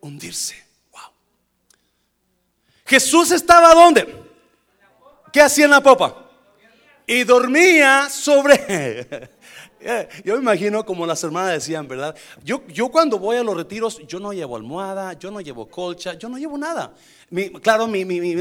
hundirse. 0.01 0.57
Wow. 0.93 1.13
Jesús 2.87 3.31
estaba 3.31 3.75
donde? 3.75 4.23
¿Qué 5.33 5.41
hacía 5.41 5.65
en 5.65 5.73
la 5.73 5.83
popa? 5.83 6.31
Y 7.07 7.25
dormía 7.25 8.09
sobre 8.09 9.31
Yo 10.25 10.35
me 10.35 10.41
imagino 10.41 10.85
como 10.85 11.05
las 11.07 11.23
hermanas 11.23 11.53
decían, 11.53 11.87
¿verdad? 11.87 12.17
Yo, 12.43 12.67
yo 12.69 12.89
cuando 12.89 13.19
voy 13.19 13.37
a 13.37 13.43
los 13.43 13.55
retiros, 13.57 14.01
yo 14.07 14.19
no 14.19 14.33
llevo 14.33 14.57
almohada, 14.57 15.13
yo 15.15 15.31
no 15.31 15.41
llevo 15.41 15.69
colcha, 15.69 16.15
yo 16.15 16.29
no 16.29 16.39
llevo 16.39 16.57
nada. 16.57 16.95
claro, 17.61 17.87
mi, 17.87 18.05
mi, 18.05 18.35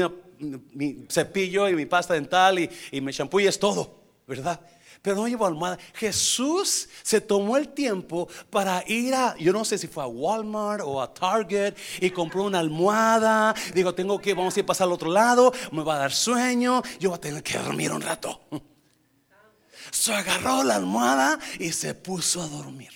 cepillo 1.08 1.68
y 1.68 1.74
mi 1.74 1.86
pasta 1.86 2.14
dental 2.14 2.58
y, 2.58 2.70
y 2.90 3.00
mi 3.00 3.12
shampoo 3.12 3.40
y 3.40 3.46
es 3.46 3.58
todo, 3.58 4.00
¿verdad? 4.26 4.60
Pero 5.04 5.16
no 5.16 5.28
llevo 5.28 5.44
almohada. 5.44 5.76
Jesús 5.92 6.88
se 7.02 7.20
tomó 7.20 7.58
el 7.58 7.68
tiempo 7.68 8.26
para 8.48 8.82
ir 8.86 9.14
a, 9.14 9.36
yo 9.36 9.52
no 9.52 9.62
sé 9.62 9.76
si 9.76 9.86
fue 9.86 10.02
a 10.02 10.06
Walmart 10.06 10.82
o 10.82 11.02
a 11.02 11.12
Target 11.12 11.74
y 12.00 12.08
compró 12.08 12.44
una 12.44 12.58
almohada. 12.58 13.54
Digo, 13.74 13.94
tengo 13.94 14.18
que, 14.18 14.32
vamos 14.32 14.56
a 14.56 14.60
ir 14.60 14.64
a 14.64 14.66
pasar 14.66 14.86
al 14.86 14.92
otro 14.92 15.10
lado, 15.10 15.52
me 15.72 15.82
va 15.82 15.96
a 15.96 15.98
dar 15.98 16.12
sueño, 16.12 16.82
yo 16.98 17.10
voy 17.10 17.18
a 17.18 17.20
tener 17.20 17.42
que 17.42 17.58
dormir 17.58 17.92
un 17.92 18.00
rato. 18.00 18.40
Se 19.90 20.14
agarró 20.14 20.64
la 20.64 20.76
almohada 20.76 21.38
y 21.58 21.70
se 21.70 21.94
puso 21.94 22.40
a 22.40 22.48
dormir. 22.48 22.92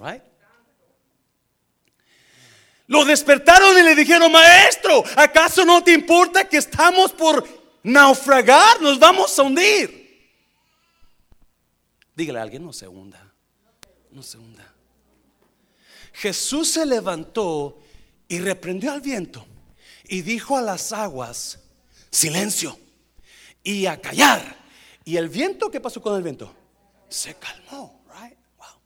Right? 0.00 0.22
Lo 2.86 3.04
despertaron 3.04 3.78
y 3.78 3.82
le 3.82 3.94
dijeron, 3.94 4.30
maestro, 4.30 5.02
¿acaso 5.16 5.64
no 5.64 5.82
te 5.82 5.92
importa 5.92 6.48
que 6.48 6.58
estamos 6.58 7.12
por 7.12 7.46
naufragar? 7.82 8.80
Nos 8.82 8.98
vamos 8.98 9.38
a 9.38 9.42
hundir. 9.42 10.04
Dígale 12.14 12.38
a 12.38 12.42
alguien, 12.42 12.64
no 12.64 12.72
se 12.72 12.86
hunda. 12.86 13.32
No 14.10 14.22
se 14.22 14.38
hunda. 14.38 14.72
Jesús 16.12 16.68
se 16.68 16.86
levantó 16.86 17.80
y 18.28 18.38
reprendió 18.38 18.92
al 18.92 19.00
viento 19.00 19.46
y 20.06 20.22
dijo 20.22 20.56
a 20.56 20.62
las 20.62 20.92
aguas, 20.92 21.58
silencio 22.10 22.78
y 23.62 23.86
a 23.86 24.00
callar. 24.00 24.64
¿Y 25.04 25.16
el 25.16 25.28
viento 25.28 25.70
qué 25.70 25.80
pasó 25.80 26.00
con 26.00 26.16
el 26.16 26.22
viento? 26.22 26.54
Se 27.08 27.34
calmó, 27.34 28.04
right? 28.08 28.38
Wow. 28.56 28.80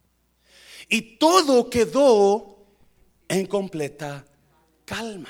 Y 0.87 1.01
todo 1.17 1.69
quedó 1.69 2.48
en 3.29 3.45
completa 3.45 4.25
calma. 4.83 5.29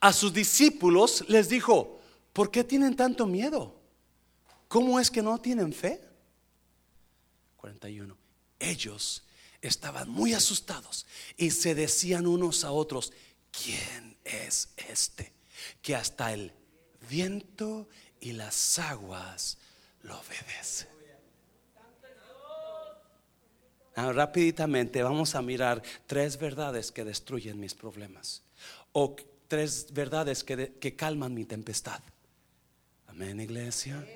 A 0.00 0.12
sus 0.12 0.34
discípulos 0.34 1.24
les 1.28 1.48
dijo, 1.48 2.00
¿por 2.32 2.50
qué 2.50 2.64
tienen 2.64 2.94
tanto 2.94 3.26
miedo? 3.26 3.80
¿Cómo 4.68 5.00
es 5.00 5.10
que 5.10 5.22
no 5.22 5.40
tienen 5.40 5.72
fe? 5.72 6.00
41. 7.56 8.16
Ellos 8.58 9.22
estaban 9.60 10.10
muy 10.10 10.34
asustados 10.34 11.06
y 11.36 11.50
se 11.50 11.74
decían 11.74 12.26
unos 12.26 12.64
a 12.64 12.72
otros, 12.72 13.12
¿quién 13.50 14.16
es 14.24 14.70
este? 14.76 15.32
Que 15.80 15.94
hasta 15.94 16.32
el 16.32 16.52
viento 17.08 17.88
y 18.20 18.32
las 18.32 18.78
aguas 18.78 19.58
lo 20.02 20.18
obedecen. 20.18 20.88
Ah, 21.76 21.82
rápidamente 23.94 25.02
vamos 25.02 25.34
a 25.34 25.42
mirar 25.42 25.82
tres 26.06 26.38
verdades 26.38 26.92
que 26.92 27.04
destruyen 27.04 27.60
mis 27.60 27.74
problemas 27.74 28.42
o 28.92 29.16
tres 29.48 29.88
verdades 29.92 30.44
que, 30.44 30.72
que 30.80 30.96
calman 30.96 31.34
mi 31.34 31.44
tempestad. 31.44 32.00
Amén, 33.08 33.40
iglesia. 33.40 34.06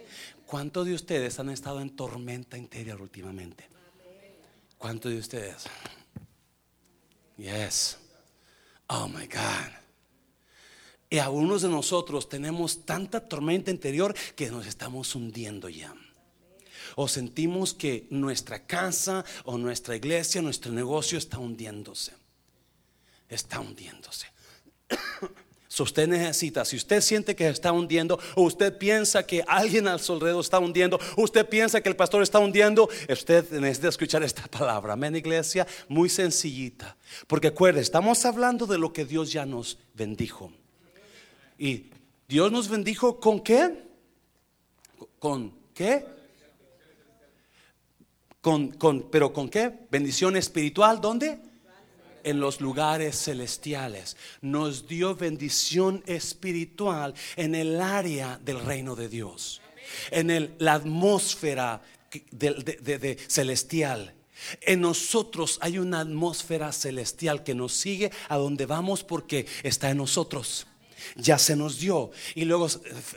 ¿Cuántos 0.47 0.87
de 0.87 0.95
ustedes 0.95 1.39
han 1.39 1.51
estado 1.51 1.81
en 1.81 1.91
tormenta 1.91 2.57
interior 2.57 3.03
últimamente? 3.03 3.69
¿Cuántos 4.79 5.13
de 5.13 5.19
ustedes? 5.19 5.65
Yes. 7.37 7.99
Oh 8.89 9.09
my 9.09 9.27
God. 9.27 9.73
Y 11.11 11.19
algunos 11.19 11.63
de 11.63 11.69
nosotros 11.69 12.29
tenemos 12.29 12.85
tanta 12.87 13.29
tormenta 13.29 13.71
interior 13.71 14.15
que 14.35 14.51
nos 14.51 14.67
estamos 14.67 15.15
hundiendo 15.15 15.69
ya 15.69 15.95
o 16.97 17.07
sentimos 17.09 17.75
que 17.75 18.09
nuestra 18.11 18.67
casa 18.67 19.25
o 19.45 19.59
nuestra 19.59 19.95
iglesia, 19.95 20.43
nuestro 20.43 20.73
negocio 20.73 21.19
está 21.19 21.39
hundiéndose. 21.39 22.13
Está 23.29 23.61
hundiéndose. 23.61 24.27
Si 25.69 25.83
usted 25.83 26.09
necesita, 26.09 26.65
si 26.65 26.77
usted 26.77 27.03
siente 27.03 27.37
que 27.37 27.47
está 27.49 27.71
hundiendo, 27.71 28.19
o 28.35 28.45
usted 28.45 28.79
piensa 28.79 29.27
que 29.27 29.45
alguien 29.47 29.87
al 29.87 30.01
su 30.01 30.15
alrededor 30.15 30.41
está 30.41 30.59
hundiendo, 30.59 30.99
usted 31.19 31.47
piensa 31.47 31.83
que 31.83 31.91
el 31.91 31.97
pastor 31.97 32.23
está 32.23 32.39
hundiendo, 32.39 32.89
usted 33.11 33.51
necesita 33.51 33.89
escuchar 33.89 34.23
esta 34.23 34.43
palabra. 34.49 34.95
Amén, 34.95 35.15
iglesia, 35.17 35.67
muy 35.87 36.09
sencillita. 36.09 36.97
Porque 37.27 37.49
acuerde, 37.49 37.83
estamos 37.83 38.25
hablando 38.25 38.67
de 38.67 38.79
lo 38.79 38.95
que 38.95 39.05
Dios 39.05 39.31
ya 39.33 39.45
nos 39.45 39.77
bendijo. 39.93 40.51
Y 41.59 41.91
Dios 42.27 42.51
nos 42.51 42.71
bendijo 42.71 43.21
con 43.21 43.41
qué? 43.41 43.83
¿Con 45.19 45.53
qué? 45.75 46.16
Con, 48.47 48.69
con, 48.69 49.11
pero 49.11 49.33
con 49.33 49.49
qué? 49.49 49.73
Bendición 49.91 50.37
espiritual, 50.37 51.01
¿dónde? 51.01 51.41
en 52.23 52.39
los 52.39 52.61
lugares 52.61 53.21
celestiales. 53.25 54.17
Nos 54.41 54.87
dio 54.87 55.17
bendición 55.17 56.05
espiritual 56.07 57.13
en 57.35 57.57
el 57.57 57.81
área 57.81 58.39
del 58.39 58.61
reino 58.61 58.95
de 58.95 59.09
Dios, 59.09 59.63
en 60.13 60.31
el, 60.31 60.55
la 60.59 60.75
atmósfera 60.75 61.83
de, 62.31 63.19
celestial. 63.27 64.15
En 64.61 64.81
nosotros 64.81 65.59
hay 65.61 65.79
una 65.79 65.99
atmósfera 65.99 66.71
celestial 66.71 67.43
que 67.43 67.57
nos 67.57 67.73
sigue 67.73 68.13
a 68.29 68.37
donde 68.37 68.65
vamos 68.67 69.03
porque 69.03 69.47
está 69.65 69.91
en 69.91 69.97
nosotros 69.97 70.69
ya 71.15 71.39
se 71.39 71.57
nos 71.57 71.79
dio. 71.79 72.11
Y 72.35 72.45
luego 72.45 72.69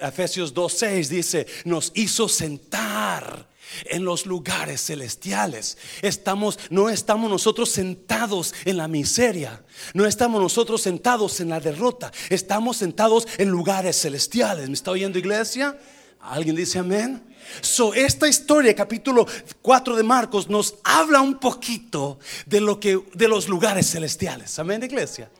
Efesios 0.01 0.53
2.6 0.53 1.07
dice, 1.07 1.47
nos 1.65 1.91
hizo 1.95 2.29
sentar 2.29 3.49
en 3.85 4.03
los 4.03 4.25
lugares 4.25 4.81
celestiales. 4.81 5.77
Estamos, 6.01 6.59
no 6.69 6.89
estamos 6.89 7.29
nosotros 7.29 7.69
sentados 7.69 8.53
en 8.65 8.77
la 8.77 8.87
miseria, 8.87 9.63
no 9.93 10.05
estamos 10.05 10.41
nosotros 10.41 10.81
sentados 10.81 11.39
en 11.39 11.49
la 11.49 11.59
derrota, 11.59 12.11
estamos 12.29 12.77
sentados 12.77 13.27
en 13.37 13.49
lugares 13.49 14.01
celestiales. 14.01 14.67
¿Me 14.67 14.73
está 14.73 14.91
oyendo 14.91 15.19
iglesia? 15.19 15.77
¿Alguien 16.19 16.55
dice 16.55 16.79
amén? 16.79 17.23
So, 17.61 17.93
esta 17.93 18.27
historia, 18.27 18.75
capítulo 18.75 19.25
4 19.61 19.95
de 19.95 20.03
Marcos, 20.03 20.49
nos 20.49 20.75
habla 20.83 21.21
un 21.21 21.39
poquito 21.39 22.19
de 22.45 22.61
lo 22.61 22.79
que 22.79 23.01
de 23.13 23.27
los 23.27 23.47
lugares 23.47 23.89
celestiales. 23.89 24.59
Amén, 24.59 24.83
iglesia. 24.83 25.31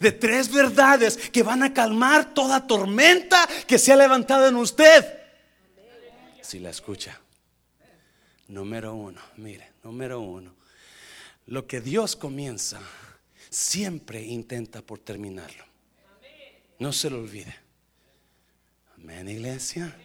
De 0.00 0.12
tres 0.12 0.52
verdades 0.52 1.16
que 1.16 1.42
van 1.42 1.62
a 1.62 1.72
calmar 1.72 2.34
toda 2.34 2.66
tormenta 2.66 3.48
que 3.66 3.78
se 3.78 3.92
ha 3.92 3.96
levantado 3.96 4.46
en 4.46 4.56
usted. 4.56 5.04
Si 6.42 6.58
la 6.58 6.70
escucha. 6.70 7.20
Número 8.48 8.94
uno, 8.94 9.20
mire, 9.36 9.72
número 9.82 10.20
uno. 10.20 10.54
Lo 11.46 11.66
que 11.66 11.80
Dios 11.80 12.14
comienza, 12.14 12.80
siempre 13.50 14.22
intenta 14.22 14.82
por 14.82 15.00
terminarlo. 15.00 15.64
No 16.78 16.92
se 16.92 17.10
lo 17.10 17.18
olvide. 17.18 17.54
Amén, 18.96 19.28
iglesia. 19.28 19.96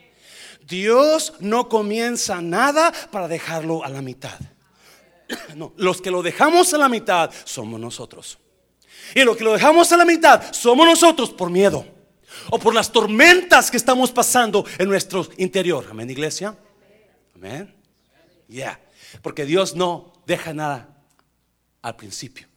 Dios 0.67 1.33
no 1.39 1.69
comienza 1.69 2.41
nada 2.41 2.91
para 3.11 3.27
dejarlo 3.27 3.83
a 3.83 3.89
la 3.89 4.01
mitad. 4.01 4.39
No, 5.55 5.73
los 5.77 6.01
que 6.01 6.11
lo 6.11 6.21
dejamos 6.21 6.73
a 6.73 6.77
la 6.77 6.89
mitad 6.89 7.31
somos 7.45 7.79
nosotros. 7.79 8.37
Y 9.15 9.23
los 9.23 9.37
que 9.37 9.43
lo 9.43 9.53
dejamos 9.53 9.91
a 9.91 9.97
la 9.97 10.05
mitad 10.05 10.51
somos 10.51 10.85
nosotros 10.85 11.31
por 11.31 11.49
miedo 11.49 11.85
o 12.49 12.59
por 12.59 12.73
las 12.73 12.91
tormentas 12.91 13.69
que 13.69 13.77
estamos 13.77 14.11
pasando 14.11 14.65
en 14.77 14.87
nuestro 14.87 15.27
interior. 15.37 15.87
Amén, 15.89 16.09
iglesia. 16.09 16.57
Amén. 17.35 17.73
Ya, 18.47 18.79
porque 19.21 19.45
Dios 19.45 19.75
no 19.75 20.13
deja 20.25 20.53
nada 20.53 21.03
al 21.81 21.95
principio. 21.95 22.47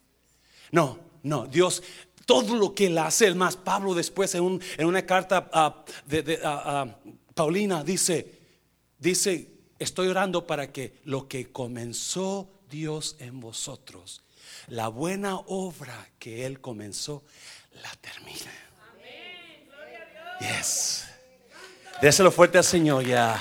No, 0.71 0.99
no, 1.23 1.47
Dios, 1.47 1.83
todo 2.27 2.57
lo 2.57 2.75
que 2.75 2.87
Él 2.87 2.99
hace, 2.99 3.27
el 3.27 3.35
más 3.35 3.57
Pablo 3.57 3.95
después 3.95 4.35
en, 4.35 4.61
una 4.79 5.07
carta 5.07 5.85
de, 6.07 6.41
Paulina 7.35 7.85
dice, 7.85 8.41
dice, 8.99 9.51
estoy 9.79 10.09
orando 10.09 10.47
para 10.47 10.73
que 10.73 11.01
lo 11.05 11.29
que 11.29 11.51
comenzó 11.53 12.51
Dios 12.69 13.17
en 13.19 13.41
vosotros, 13.41 14.23
la 14.69 14.89
buena 14.89 15.37
obra 15.37 16.09
que 16.19 16.47
Él 16.47 16.61
comenzó, 16.61 17.23
la 17.83 17.91
termine. 18.01 18.65
Yes. 20.41 21.07
Déselo 22.01 22.31
fuerte 22.31 22.59
al 22.59 22.65
Señor 22.65 23.05
ya. 23.05 23.39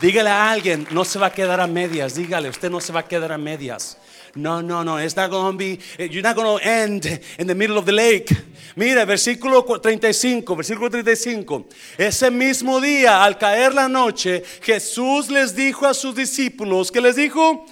Dígale 0.00 0.30
a 0.30 0.50
alguien, 0.50 0.86
no 0.90 1.04
se 1.04 1.18
va 1.18 1.26
a 1.26 1.32
quedar 1.32 1.60
a 1.60 1.66
medias. 1.66 2.14
Dígale, 2.14 2.48
usted 2.48 2.70
no 2.70 2.80
se 2.80 2.92
va 2.92 3.00
a 3.00 3.08
quedar 3.08 3.32
a 3.32 3.38
medias. 3.38 3.98
No, 4.34 4.62
no, 4.62 4.84
no. 4.84 4.98
It's 4.98 5.16
not 5.16 5.30
going 5.30 5.52
to 5.52 5.58
be, 5.58 5.78
you're 5.98 6.22
not 6.22 6.36
going 6.36 6.58
to 6.58 6.64
end 6.64 7.06
in 7.38 7.46
the 7.46 7.54
middle 7.54 7.78
of 7.78 7.86
the 7.86 7.92
lake. 7.92 8.34
Mira, 8.76 9.04
versículo 9.04 9.64
35, 9.64 10.54
versículo 10.54 10.88
35. 10.88 11.66
Ese 11.96 12.30
mismo 12.30 12.80
día, 12.80 13.24
al 13.24 13.36
caer 13.36 13.74
la 13.74 13.88
noche, 13.88 14.44
Jesús 14.62 15.30
les 15.30 15.56
dijo 15.56 15.86
a 15.86 15.94
sus 15.94 16.14
discípulos, 16.14 16.92
¿qué 16.92 17.00
les 17.00 17.16
dijo? 17.16 17.66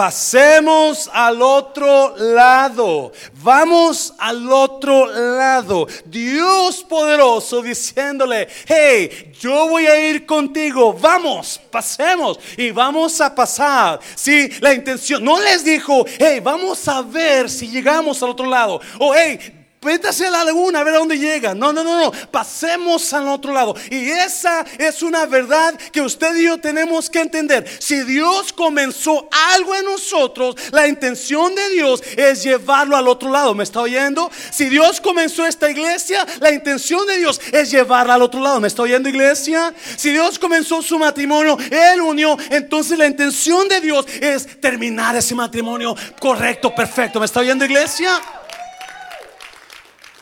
Pasemos 0.00 1.10
al 1.12 1.42
otro 1.42 2.16
lado. 2.16 3.12
Vamos 3.42 4.14
al 4.16 4.50
otro 4.50 5.04
lado. 5.04 5.86
Dios 6.06 6.82
poderoso 6.88 7.60
diciéndole, 7.60 8.48
hey, 8.66 9.30
yo 9.38 9.68
voy 9.68 9.84
a 9.84 10.08
ir 10.08 10.24
contigo. 10.24 10.94
Vamos, 10.94 11.60
pasemos 11.70 12.40
y 12.56 12.70
vamos 12.70 13.20
a 13.20 13.34
pasar. 13.34 14.00
Si 14.14 14.48
la 14.62 14.72
intención, 14.72 15.22
no 15.22 15.38
les 15.38 15.64
dijo, 15.64 16.06
hey, 16.18 16.40
vamos 16.40 16.88
a 16.88 17.02
ver 17.02 17.50
si 17.50 17.68
llegamos 17.68 18.22
al 18.22 18.30
otro 18.30 18.46
lado. 18.46 18.80
O 18.98 19.14
hey, 19.14 19.59
Métase 19.82 20.26
a 20.26 20.30
la 20.30 20.44
laguna 20.44 20.80
a 20.80 20.84
ver 20.84 20.94
a 20.94 20.98
dónde 20.98 21.18
llega. 21.18 21.54
No, 21.54 21.72
no, 21.72 21.82
no, 21.82 21.96
no. 21.98 22.12
Pasemos 22.30 23.14
al 23.14 23.26
otro 23.28 23.50
lado. 23.50 23.74
Y 23.90 24.10
esa 24.10 24.62
es 24.76 25.02
una 25.02 25.24
verdad 25.24 25.74
que 25.90 26.02
usted 26.02 26.36
y 26.36 26.44
yo 26.44 26.58
tenemos 26.58 27.08
que 27.08 27.20
entender. 27.20 27.66
Si 27.78 28.02
Dios 28.02 28.52
comenzó 28.52 29.26
algo 29.54 29.74
en 29.74 29.86
nosotros, 29.86 30.54
la 30.70 30.86
intención 30.86 31.54
de 31.54 31.70
Dios 31.70 32.02
es 32.14 32.42
llevarlo 32.42 32.94
al 32.94 33.08
otro 33.08 33.30
lado. 33.30 33.54
¿Me 33.54 33.64
está 33.64 33.80
oyendo? 33.80 34.30
Si 34.50 34.68
Dios 34.68 35.00
comenzó 35.00 35.46
esta 35.46 35.70
iglesia, 35.70 36.26
la 36.40 36.52
intención 36.52 37.06
de 37.06 37.16
Dios 37.16 37.40
es 37.50 37.70
llevarla 37.70 38.12
al 38.16 38.22
otro 38.22 38.42
lado. 38.42 38.60
¿Me 38.60 38.68
está 38.68 38.82
oyendo, 38.82 39.08
iglesia? 39.08 39.72
Si 39.96 40.10
Dios 40.10 40.38
comenzó 40.38 40.82
su 40.82 40.98
matrimonio, 40.98 41.56
Él 41.70 42.02
unió, 42.02 42.36
entonces 42.50 42.98
la 42.98 43.06
intención 43.06 43.66
de 43.66 43.80
Dios 43.80 44.04
es 44.20 44.60
terminar 44.60 45.16
ese 45.16 45.34
matrimonio 45.34 45.96
correcto, 46.20 46.74
perfecto. 46.74 47.18
¿Me 47.18 47.24
está 47.24 47.40
oyendo, 47.40 47.64
iglesia? 47.64 48.20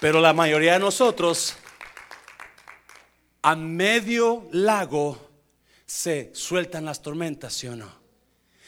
Pero 0.00 0.20
la 0.20 0.32
mayoría 0.32 0.74
de 0.74 0.78
nosotros 0.78 1.54
a 3.42 3.56
medio 3.56 4.48
lago 4.52 5.28
se 5.87 6.30
sueltan 6.34 6.84
las 6.84 7.02
tormentas, 7.02 7.54
¿sí 7.54 7.66
o 7.66 7.74
no? 7.74 7.90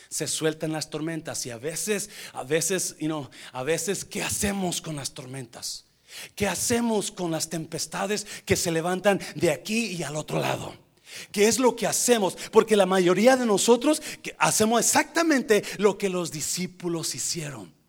Se 0.08 0.26
sueltan 0.26 0.72
las 0.72 0.90
tormentas 0.90 1.46
y 1.46 1.50
a 1.50 1.58
veces, 1.58 2.10
a 2.32 2.42
veces, 2.42 2.96
you 2.98 3.06
know, 3.06 3.30
a 3.52 3.62
veces, 3.62 4.04
¿qué 4.04 4.22
hacemos 4.22 4.80
con 4.80 4.96
las 4.96 5.12
tormentas? 5.12 5.84
¿Qué 6.34 6.48
hacemos 6.48 7.12
con 7.12 7.30
las 7.30 7.48
tempestades 7.48 8.26
que 8.44 8.56
se 8.56 8.72
levantan 8.72 9.20
de 9.36 9.52
aquí 9.52 9.92
y 9.92 10.02
al 10.02 10.16
otro 10.16 10.40
lado? 10.40 10.74
¿Qué 11.30 11.46
es 11.46 11.60
lo 11.60 11.76
que 11.76 11.86
hacemos? 11.86 12.36
Porque 12.50 12.76
la 12.76 12.86
mayoría 12.86 13.36
de 13.36 13.46
nosotros 13.46 14.02
hacemos 14.38 14.80
exactamente 14.80 15.62
lo 15.78 15.96
que 15.96 16.08
los 16.08 16.32
discípulos 16.32 17.14
hicieron. 17.14 17.79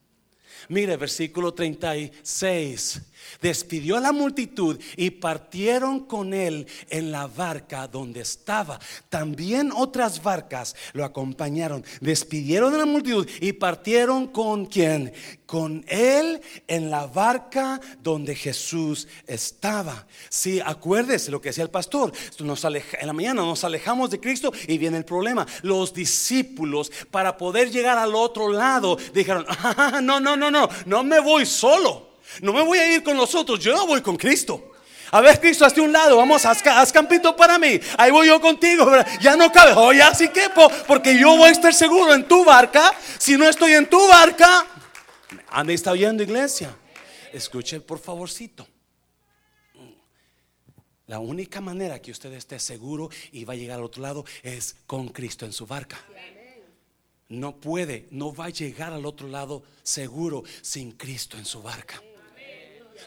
Mire, 0.71 0.95
versículo 0.95 1.53
36 1.53 3.01
despidió 3.41 3.97
a 3.97 3.99
la 3.99 4.12
multitud 4.12 4.79
y 4.95 5.10
partieron 5.12 6.01
con 6.01 6.34
él 6.34 6.65
en 6.89 7.12
la 7.12 7.27
barca 7.27 7.88
donde 7.88 8.21
estaba. 8.21 8.79
También 9.10 9.71
otras 9.75 10.23
barcas 10.23 10.75
lo 10.93 11.03
acompañaron. 11.03 11.84
Despidieron 11.99 12.73
a 12.73 12.77
la 12.77 12.86
multitud 12.86 13.27
y 13.39 13.53
partieron 13.53 14.27
con 14.27 14.65
quién? 14.65 15.13
Con 15.51 15.83
él 15.89 16.39
en 16.65 16.89
la 16.89 17.07
barca 17.07 17.81
donde 18.01 18.35
Jesús 18.35 19.09
estaba. 19.27 20.07
Sí, 20.29 20.61
acuérdese 20.65 21.29
lo 21.29 21.41
que 21.41 21.49
decía 21.49 21.65
el 21.65 21.69
pastor. 21.69 22.13
Nos 22.39 22.63
en 22.63 22.81
la 23.05 23.11
mañana 23.11 23.41
nos 23.41 23.65
alejamos 23.65 24.09
de 24.11 24.21
Cristo 24.21 24.53
y 24.65 24.77
viene 24.77 24.95
el 24.95 25.03
problema. 25.03 25.45
Los 25.63 25.93
discípulos, 25.93 26.89
para 27.11 27.35
poder 27.35 27.69
llegar 27.69 27.97
al 27.97 28.15
otro 28.15 28.49
lado, 28.49 28.97
dijeron: 29.13 29.45
ah, 29.49 29.99
No, 30.01 30.21
no, 30.21 30.37
no, 30.37 30.49
no, 30.49 30.69
no 30.85 31.03
me 31.03 31.19
voy 31.19 31.45
solo. 31.45 32.11
No 32.39 32.53
me 32.53 32.61
voy 32.61 32.77
a 32.77 32.95
ir 32.95 33.03
con 33.03 33.17
los 33.17 33.35
otros, 33.35 33.59
yo 33.59 33.75
no 33.75 33.85
voy 33.85 33.99
con 33.99 34.15
Cristo. 34.15 34.71
A 35.11 35.19
ver, 35.19 35.37
Cristo, 35.41 35.65
hasta 35.65 35.81
un 35.81 35.91
lado, 35.91 36.15
vamos, 36.15 36.45
haz, 36.45 36.65
haz, 36.65 36.93
campito 36.93 37.35
para 37.35 37.59
mí. 37.59 37.77
Ahí 37.97 38.09
voy 38.09 38.27
yo 38.27 38.39
contigo. 38.39 38.89
Ya 39.19 39.35
no 39.35 39.51
cabe, 39.51 39.73
oh, 39.75 39.91
ya 39.91 40.15
sí 40.15 40.29
quepo, 40.29 40.71
porque 40.87 41.19
yo 41.19 41.35
voy 41.35 41.49
a 41.49 41.51
estar 41.51 41.73
seguro 41.73 42.13
en 42.13 42.25
tu 42.25 42.45
barca. 42.45 42.93
Si 43.17 43.35
no 43.35 43.49
estoy 43.49 43.73
en 43.73 43.89
tu 43.89 44.07
barca, 44.07 44.65
anda 45.51 45.73
está 45.73 45.91
oyendo, 45.91 46.23
iglesia. 46.23 46.75
Escuche, 47.33 47.79
por 47.81 47.99
favorcito. 47.99 48.67
La 51.07 51.19
única 51.19 51.59
manera 51.59 52.01
que 52.01 52.11
usted 52.11 52.31
esté 52.33 52.57
seguro 52.57 53.09
y 53.33 53.43
va 53.43 53.53
a 53.53 53.57
llegar 53.57 53.79
al 53.79 53.83
otro 53.83 54.01
lado 54.01 54.25
es 54.43 54.77
con 54.87 55.09
Cristo 55.09 55.45
en 55.45 55.51
su 55.51 55.67
barca. 55.67 55.99
No 57.27 57.57
puede, 57.57 58.07
no 58.11 58.33
va 58.33 58.45
a 58.45 58.49
llegar 58.49 58.93
al 58.93 59.05
otro 59.05 59.27
lado 59.27 59.63
seguro 59.83 60.43
sin 60.61 60.93
Cristo 60.93 61.37
en 61.37 61.45
su 61.45 61.61
barca. 61.61 62.01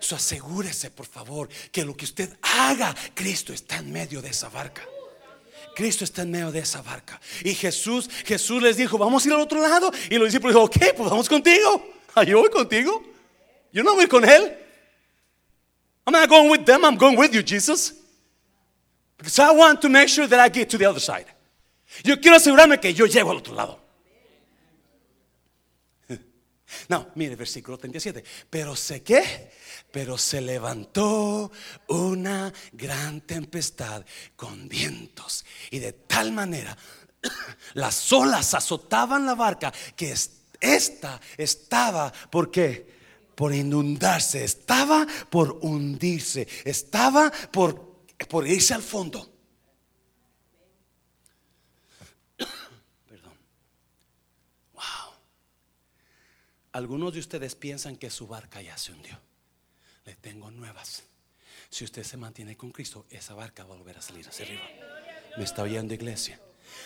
So 0.01 0.17
asegúrese, 0.17 0.91
por 0.91 1.07
favor, 1.07 1.49
que 1.73 1.85
lo 1.85 1.97
que 1.97 2.05
usted 2.05 2.37
haga, 2.43 2.95
Cristo 3.15 3.53
está 3.53 3.79
en 3.79 3.91
medio 3.91 4.21
de 4.21 4.31
esa 4.31 4.49
barca. 4.49 4.83
Cristo 5.75 6.05
está 6.05 6.23
en 6.23 6.31
medio 6.31 6.53
de 6.53 6.61
esa 6.61 6.83
barca. 6.83 7.21
Y 7.43 7.55
Jesús, 7.55 8.09
Jesús 8.25 8.63
les 8.63 8.77
dijo, 8.77 8.99
vamos 8.99 9.25
a 9.25 9.29
ir 9.29 9.35
al 9.35 9.41
otro 9.41 9.61
lado. 9.61 9.91
Y 10.11 10.17
los 10.17 10.29
discípulos 10.29 10.55
dijo, 10.55 10.65
ok, 10.67 10.97
pues 10.97 11.11
vamos 11.11 11.29
contigo. 11.29 11.95
Yo 12.27 12.39
voy 12.41 12.51
contigo. 12.51 13.03
Yo 13.73 13.83
no 13.83 13.95
voy 13.95 14.07
con 14.07 14.25
él. 14.25 14.57
I'm 16.07 16.13
not 16.13 16.29
going 16.29 16.51
with 16.51 16.65
them, 16.65 16.85
I'm 16.85 16.97
going 16.97 17.17
with 17.17 17.33
you, 17.33 17.43
Jesus. 17.43 17.95
Because 19.17 19.39
I 19.39 19.53
want 19.53 19.81
to 19.83 19.89
make 19.89 20.09
sure 20.09 20.27
that 20.27 20.39
I 20.39 20.49
get 20.49 20.69
to 20.71 20.79
the 20.79 20.87
other 20.87 21.01
side. 21.01 21.27
Yo 22.03 22.21
quiero 22.21 22.37
asegurarme 22.37 22.79
que 22.81 22.93
yo 22.93 23.07
llego 23.07 23.31
al 23.31 23.39
otro 23.39 23.55
lado. 23.55 23.81
No, 26.89 27.07
mire, 27.15 27.37
versículo 27.37 27.79
37. 27.79 28.25
Pero 28.51 28.75
sé 28.75 29.03
que, 29.03 29.51
pero 29.91 30.19
se 30.19 30.41
levantó 30.41 31.51
una 31.89 32.53
gran 32.73 33.21
tempestad 33.21 34.05
con 34.35 34.69
vientos 34.69 35.45
y 35.71 35.79
de 35.79 35.93
tal 35.93 36.33
manera 36.33 36.77
las 37.75 38.13
olas 38.13 38.55
azotaban 38.55 39.25
la 39.25 39.35
barca 39.37 39.73
que 39.95 40.13
esta 40.65 41.21
estaba, 41.37 42.13
¿por 42.31 42.51
qué? 42.51 42.95
Por 43.35 43.55
inundarse, 43.55 44.45
estaba 44.45 45.07
por 45.31 45.59
hundirse, 45.63 46.47
estaba 46.65 47.31
por, 47.53 48.05
por 48.29 48.47
irse 48.47 48.75
al 48.75 48.83
fondo. 48.83 49.31
Perdón. 53.09 53.35
Wow. 54.73 54.83
Algunos 56.73 57.13
de 57.13 57.21
ustedes 57.21 57.55
piensan 57.55 57.97
que 57.97 58.11
su 58.11 58.27
barca 58.27 58.63
ya 58.63 58.79
se 58.79 58.93
hundió. 58.93 59.21
Le 60.05 60.15
tengo 60.17 60.51
nuevas. 60.51 61.03
Si 61.71 61.85
usted 61.85 62.05
se 62.05 62.17
mantiene 62.17 62.57
con 62.57 62.71
Cristo, 62.71 63.07
esa 63.11 63.35
barca 63.35 63.65
va 63.65 63.75
a 63.75 63.79
volver 63.79 63.99
a 63.99 64.03
salir 64.03 64.29
hacia 64.29 64.45
arriba. 64.45 64.63
Me 65.37 65.43
está 65.43 65.63
oyendo 65.63 65.93
iglesia. 65.93 66.41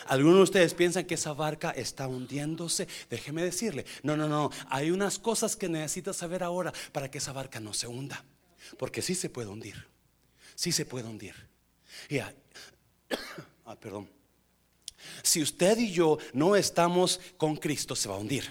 Algunos 0.06 0.36
de 0.36 0.42
ustedes 0.42 0.74
piensan 0.74 1.04
que 1.04 1.14
esa 1.14 1.32
barca 1.32 1.70
está 1.70 2.08
hundiéndose. 2.08 2.88
Déjeme 3.10 3.42
decirle, 3.42 3.84
no, 4.02 4.16
no, 4.16 4.28
no. 4.28 4.50
Hay 4.68 4.90
unas 4.90 5.18
cosas 5.18 5.56
que 5.56 5.68
necesita 5.68 6.12
saber 6.12 6.42
ahora 6.42 6.72
para 6.92 7.10
que 7.10 7.18
esa 7.18 7.32
barca 7.32 7.60
no 7.60 7.74
se 7.74 7.86
hunda. 7.86 8.24
Porque 8.78 9.02
sí 9.02 9.14
se 9.14 9.30
puede 9.30 9.48
hundir. 9.48 9.86
Sí 10.54 10.72
se 10.72 10.84
puede 10.84 11.08
hundir. 11.08 11.34
Ya. 12.08 12.34
Ah, 13.70 13.76
perdón. 13.78 14.08
Si 15.22 15.42
usted 15.42 15.76
y 15.76 15.92
yo 15.92 16.16
no 16.32 16.56
estamos 16.56 17.20
con 17.36 17.54
Cristo, 17.56 17.94
se 17.94 18.08
va 18.08 18.14
a 18.14 18.18
hundir. 18.18 18.50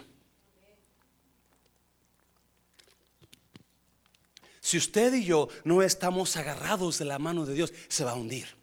Si 4.68 4.78
usted 4.78 5.14
y 5.14 5.24
yo 5.24 5.48
no 5.64 5.82
estamos 5.82 6.36
agarrados 6.36 7.00
de 7.00 7.06
la 7.06 7.20
mano 7.20 7.46
de 7.46 7.54
Dios, 7.54 7.74
se 7.88 8.04
va 8.04 8.12
a 8.12 8.16
hundir. 8.16 8.57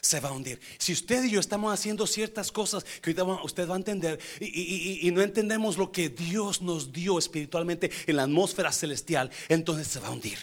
Se 0.00 0.20
va 0.20 0.30
a 0.30 0.32
hundir. 0.32 0.60
Si 0.78 0.92
usted 0.92 1.24
y 1.24 1.30
yo 1.30 1.40
estamos 1.40 1.72
haciendo 1.72 2.06
ciertas 2.06 2.50
cosas 2.50 2.84
que 3.02 3.10
usted 3.10 3.68
va 3.68 3.74
a 3.74 3.76
entender 3.76 4.18
y- 4.40 5.06
y 5.06 5.10
no 5.10 5.20
entendemos 5.22 5.76
lo 5.76 5.92
que 5.92 6.08
Dios 6.08 6.62
nos 6.62 6.92
dio 6.92 7.18
espiritualmente 7.18 7.90
en 8.06 8.16
la 8.16 8.22
atmósfera 8.24 8.72
celestial, 8.72 9.30
entonces 9.48 9.86
se 9.88 10.00
va 10.00 10.08
a 10.08 10.12
hundir. 10.12 10.38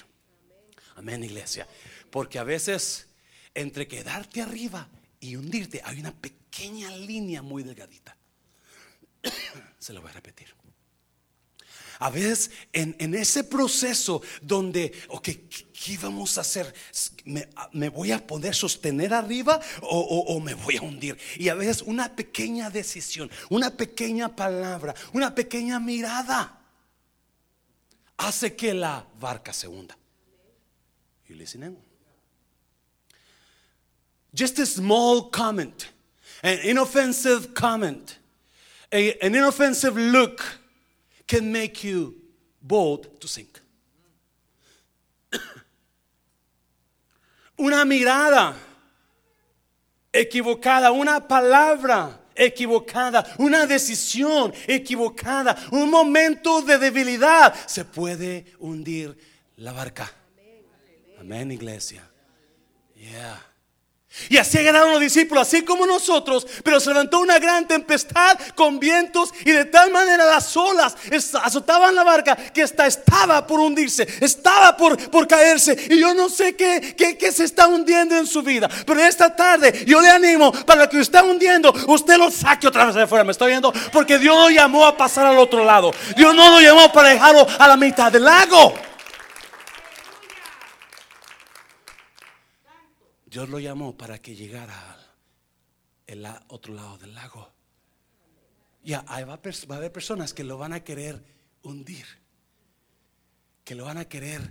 Amén, 0.96 1.24
iglesia. 1.24 1.68
Porque 2.12 2.40
a 2.40 2.44
veces 2.44 3.08
entre 3.54 3.88
quedarte 3.88 4.42
arriba 4.42 4.88
y 5.20 5.36
hundirte 5.36 5.82
hay 5.84 6.00
una 6.00 6.14
pequeña 6.14 6.96
línea 6.96 7.42
muy 7.42 7.64
delgadita. 7.64 8.16
Se 9.80 9.94
lo 9.94 10.02
voy 10.02 10.12
a 10.12 10.14
repetir. 10.14 10.57
A 12.00 12.10
veces 12.10 12.52
en, 12.74 12.96
en 13.00 13.16
ese 13.16 13.44
proceso 13.44 14.22
donde, 14.42 14.94
ok, 15.10 15.24
¿qué, 15.24 15.98
vamos 16.02 16.38
a 16.38 16.42
hacer? 16.42 16.74
¿Me, 17.26 17.48
me 17.74 17.90
voy 17.90 18.12
a 18.12 18.26
poder 18.26 18.54
sostener 18.54 19.14
arriba 19.14 19.60
o, 19.82 20.00
o- 20.00 20.36
o 20.36 20.40
me 20.40 20.54
voy 20.54 20.78
a 20.78 20.82
hundir? 20.82 21.18
Y 21.38 21.50
a 21.50 21.56
veces 21.56 21.82
una 21.82 22.16
pequeña 22.16 22.70
decisión, 22.70 23.32
una 23.50 23.76
pequeña 23.76 24.36
palabra, 24.36 24.94
una 25.14 25.34
pequeña 25.34 25.80
mirada 25.80 26.60
hace 28.18 28.56
que 28.56 28.74
la 28.74 29.06
barca 29.20 29.52
se 29.54 29.68
hunda. 29.68 29.98
You 31.28 31.36
listening? 31.36 31.78
Just 34.38 34.60
a 34.60 34.66
small 34.66 35.30
comment, 35.32 35.86
an 36.44 36.60
inoffensive 36.64 37.54
comment, 37.56 38.18
an 38.92 39.36
inoffensive 39.36 39.98
look 39.98 40.42
can 41.28 41.52
make 41.52 41.84
you 41.84 42.16
bold 42.62 43.20
to 43.20 43.28
sink. 43.28 43.60
Una 47.58 47.84
mirada 47.86 48.56
equivocada, 50.14 50.92
una 50.92 51.28
palabra 51.28 52.20
equivocada, 52.36 53.26
una 53.40 53.66
decisión 53.66 54.54
equivocada, 54.68 55.58
un 55.72 55.90
momento 55.90 56.62
de 56.62 56.78
debilidad 56.78 57.54
se 57.66 57.84
puede 57.84 58.46
hundir 58.60 59.18
la 59.58 59.74
barca. 59.74 60.12
Amén, 61.20 61.52
iglesia. 61.52 62.08
Yeah. 62.96 63.57
Y 64.30 64.38
así 64.38 64.58
agarraron 64.58 64.92
los 64.92 65.02
discípulos, 65.02 65.48
así 65.48 65.64
como 65.64 65.86
nosotros, 65.86 66.46
pero 66.64 66.80
se 66.80 66.90
levantó 66.90 67.20
una 67.20 67.40
gran 67.40 67.68
tempestad 67.68 68.38
con 68.56 68.80
vientos 68.80 69.34
y 69.46 69.52
de 69.52 69.66
tal 69.66 69.92
manera 69.92 70.26
las 70.26 70.56
olas 70.58 70.96
azotaban 71.44 71.96
la 71.96 72.04
barca 72.04 72.36
que 72.36 72.64
hasta 72.64 72.88
estaba 72.88 73.46
por 73.46 73.60
hundirse, 73.60 74.08
estaba 74.22 74.76
por, 74.76 74.98
por 75.10 75.28
caerse. 75.28 75.78
Y 75.90 76.00
yo 76.00 76.14
no 76.14 76.30
sé 76.30 76.56
qué, 76.56 76.96
qué, 76.98 77.18
qué 77.18 77.32
se 77.32 77.44
está 77.44 77.68
hundiendo 77.68 78.18
en 78.18 78.28
su 78.28 78.42
vida, 78.42 78.70
pero 78.86 79.02
esta 79.02 79.36
tarde 79.36 79.86
yo 79.86 80.02
le 80.02 80.10
animo 80.10 80.52
para 80.52 80.88
que 80.88 80.98
usted 80.98 81.22
hundiendo, 81.24 81.74
usted 81.88 82.18
lo 82.18 82.32
saque 82.32 82.68
otra 82.68 82.86
vez 82.86 82.96
de 82.96 83.04
afuera, 83.04 83.24
me 83.24 83.32
estoy 83.32 83.50
viendo, 83.50 83.72
porque 83.92 84.18
Dios 84.18 84.36
lo 84.36 84.50
llamó 84.50 84.86
a 84.86 84.98
pasar 84.98 85.26
al 85.26 85.38
otro 85.38 85.64
lado. 85.64 85.94
Dios 86.16 86.36
no 86.36 86.50
lo 86.52 86.60
llamó 86.60 86.92
para 86.92 87.10
dejarlo 87.10 87.48
a 87.60 87.68
la 87.68 87.78
mitad 87.78 88.12
del 88.12 88.24
lago. 88.24 88.74
Dios 93.38 93.50
lo 93.50 93.60
llamó 93.60 93.96
para 93.96 94.18
que 94.18 94.36
llegara 94.36 94.98
al 96.08 96.44
otro 96.48 96.74
lado 96.74 96.98
del 96.98 97.14
lago. 97.14 97.48
Ya, 98.84 99.06
ahí 99.08 99.26
va, 99.26 99.36
va 99.36 99.76
a 99.76 99.78
haber 99.78 99.92
personas 99.92 100.34
que 100.34 100.44
lo 100.44 100.58
van 100.58 100.74
a 100.74 100.84
querer 100.84 101.24
hundir, 101.62 102.04
que 103.64 103.76
lo 103.76 103.86
van 103.86 104.00
a 104.00 104.06
querer 104.06 104.42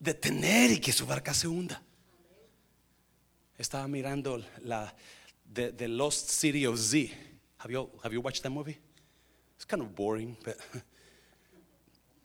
detener 0.00 0.72
y 0.72 0.80
que 0.80 0.90
su 0.90 1.06
barca 1.06 1.32
se 1.32 1.46
hunda. 1.46 1.80
Estaba 3.56 3.86
mirando 3.86 4.44
la 4.62 4.92
the 5.54 5.86
Lost 5.86 6.30
City 6.30 6.66
of 6.66 6.80
Z. 6.80 7.12
Have 7.58 7.72
you 7.72 7.88
have 8.02 8.12
you 8.12 8.20
watched 8.20 8.42
that 8.42 8.50
movie? 8.50 8.76
It's 9.54 9.64
kind 9.64 9.84
of 9.84 9.94
boring, 9.94 10.36
but 10.42 10.56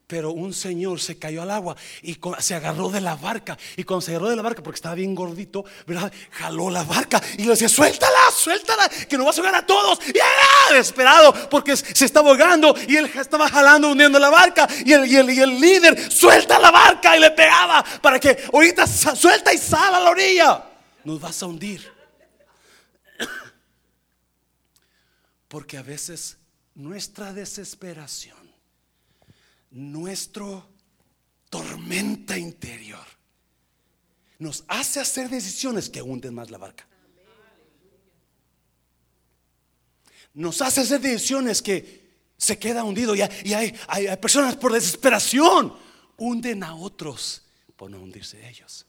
Pero 0.08 0.34
un 0.34 0.54
señor 0.54 1.00
se 1.00 1.18
cayó 1.18 1.42
al 1.42 1.50
agua 1.50 1.76
y 2.04 2.16
se 2.38 2.54
agarró 2.54 2.90
de 2.90 3.02
la 3.02 3.16
barca. 3.16 3.58
Y 3.76 3.84
cuando 3.84 4.02
se 4.02 4.12
agarró 4.12 4.30
de 4.30 4.36
la 4.36 4.44
barca, 4.44 4.62
porque 4.62 4.76
estaba 4.76 4.94
bien 4.94 5.16
gordito, 5.16 5.66
¿verdad? 5.88 6.14
Jaló 6.30 6.70
la 6.70 6.84
barca 6.84 7.20
y 7.40 7.44
le 7.44 7.50
decía: 7.50 7.68
Suéltala, 7.68 8.20
suéltala, 8.32 8.88
que 8.88 9.18
nos 9.18 9.26
vas 9.26 9.38
a 9.38 9.42
ahogar 9.42 9.64
a 9.64 9.66
todos. 9.66 9.98
Y 10.06 10.12
era 10.16 10.78
desesperado 10.78 11.50
porque 11.50 11.76
se 11.76 12.06
estaba 12.06 12.30
ahogando 12.30 12.76
y 12.88 12.98
él 12.98 13.12
estaba 13.16 13.50
jalando, 13.50 13.90
hundiendo 13.92 14.20
la 14.20 14.30
barca. 14.30 14.68
Y 14.86 14.94
el, 14.94 15.08
y 15.08 15.16
el- 15.16 15.30
y 15.32 15.40
el 15.40 15.60
líder 15.60 16.12
suelta 16.12 16.60
la 16.60 16.70
barca 16.70 17.18
y 17.18 17.20
le 17.20 17.32
pegaba 17.32 17.84
para 18.00 18.20
que 18.20 18.38
ahorita 18.54 18.86
suelta 18.86 19.52
y 19.54 19.58
sal 19.58 19.96
a 19.96 20.00
la 20.00 20.12
orilla. 20.12 20.66
Nos 21.04 21.20
vas 21.20 21.42
a 21.42 21.48
hundir. 21.48 21.92
Porque 25.48 25.78
a 25.78 25.84
veces 25.84 26.38
nuestra 26.76 27.34
desesperación 27.34 28.45
nuestro 29.76 30.66
tormenta 31.50 32.38
interior 32.38 33.06
nos 34.40 34.64
hace 34.70 35.02
hacer 35.02 35.30
decisiones 35.30 35.90
que 35.90 36.02
hunden 36.02 36.34
más 36.34 36.50
la 36.50 36.58
barca. 36.58 36.88
Nos 40.34 40.62
hace 40.62 40.82
hacer 40.82 41.02
decisiones 41.02 41.62
que 41.62 42.06
se 42.38 42.58
queda 42.58 42.84
hundido 42.84 43.16
y, 43.16 43.22
hay, 43.22 43.76
hay- 43.88 44.18
personas 44.18 44.56
por 44.56 44.72
desesperación 44.72 45.76
hunden 46.18 46.64
a 46.64 46.76
otros 46.76 47.42
por 47.76 47.90
no 47.92 48.00
hundirse 48.02 48.48
ellos. 48.48 48.86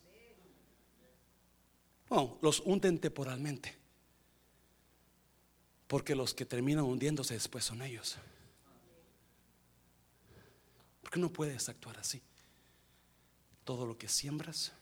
Los 2.40 2.60
hunden 2.64 3.00
temporalmente. 3.00 3.74
Porque 5.88 6.14
los 6.14 6.32
que 6.34 6.44
terminan 6.44 6.84
hundiéndose 6.84 7.34
después 7.34 7.64
son 7.64 7.82
ellos. 7.82 8.16
¿Por 11.06 11.12
qué 11.12 11.20
no 11.20 11.32
puedes 11.32 11.68
actuar 11.68 11.96
así? 11.98 12.20
Todo 13.62 13.86
lo 13.86 13.96
que 13.96 14.08
siembras, 14.08 14.72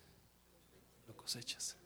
lo 1.07 1.15
cosechas. 1.15 1.77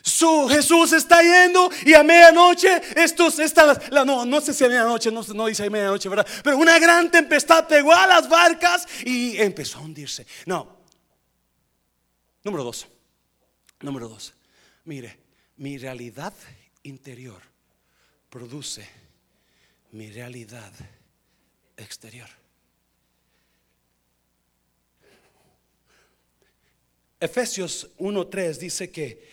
Su 0.00 0.46
Jesús 0.48 0.92
está 0.92 1.20
yendo 1.22 1.68
y 1.84 1.94
a 1.94 2.04
medianoche, 2.04 2.80
estos, 2.94 3.40
esta, 3.40 3.76
la, 3.90 4.04
no, 4.04 4.24
no 4.24 4.40
sé 4.40 4.54
si 4.54 4.64
a 4.64 4.68
medianoche, 4.68 5.10
no, 5.10 5.22
no 5.34 5.46
dice 5.46 5.66
a 5.66 5.70
medianoche, 5.70 6.08
¿verdad? 6.08 6.24
Pero 6.44 6.56
una 6.56 6.78
gran 6.78 7.10
tempestad 7.10 7.66
pegó 7.66 7.92
a 7.92 8.06
las 8.06 8.28
barcas 8.28 8.86
y 9.04 9.36
empezó 9.38 9.78
a 9.78 9.80
hundirse. 9.80 10.24
No. 10.44 10.76
Número 12.44 12.62
dos. 12.62 12.86
Número 13.80 14.08
dos. 14.08 14.34
Mire, 14.84 15.18
mi 15.56 15.78
realidad 15.78 16.32
interior 16.84 17.42
produce 18.30 18.88
mi 19.90 20.12
realidad 20.12 20.72
exterior. 21.76 22.45
Efesios 27.18 27.90
1.3 27.98 28.58
dice 28.58 28.90
que 28.90 29.26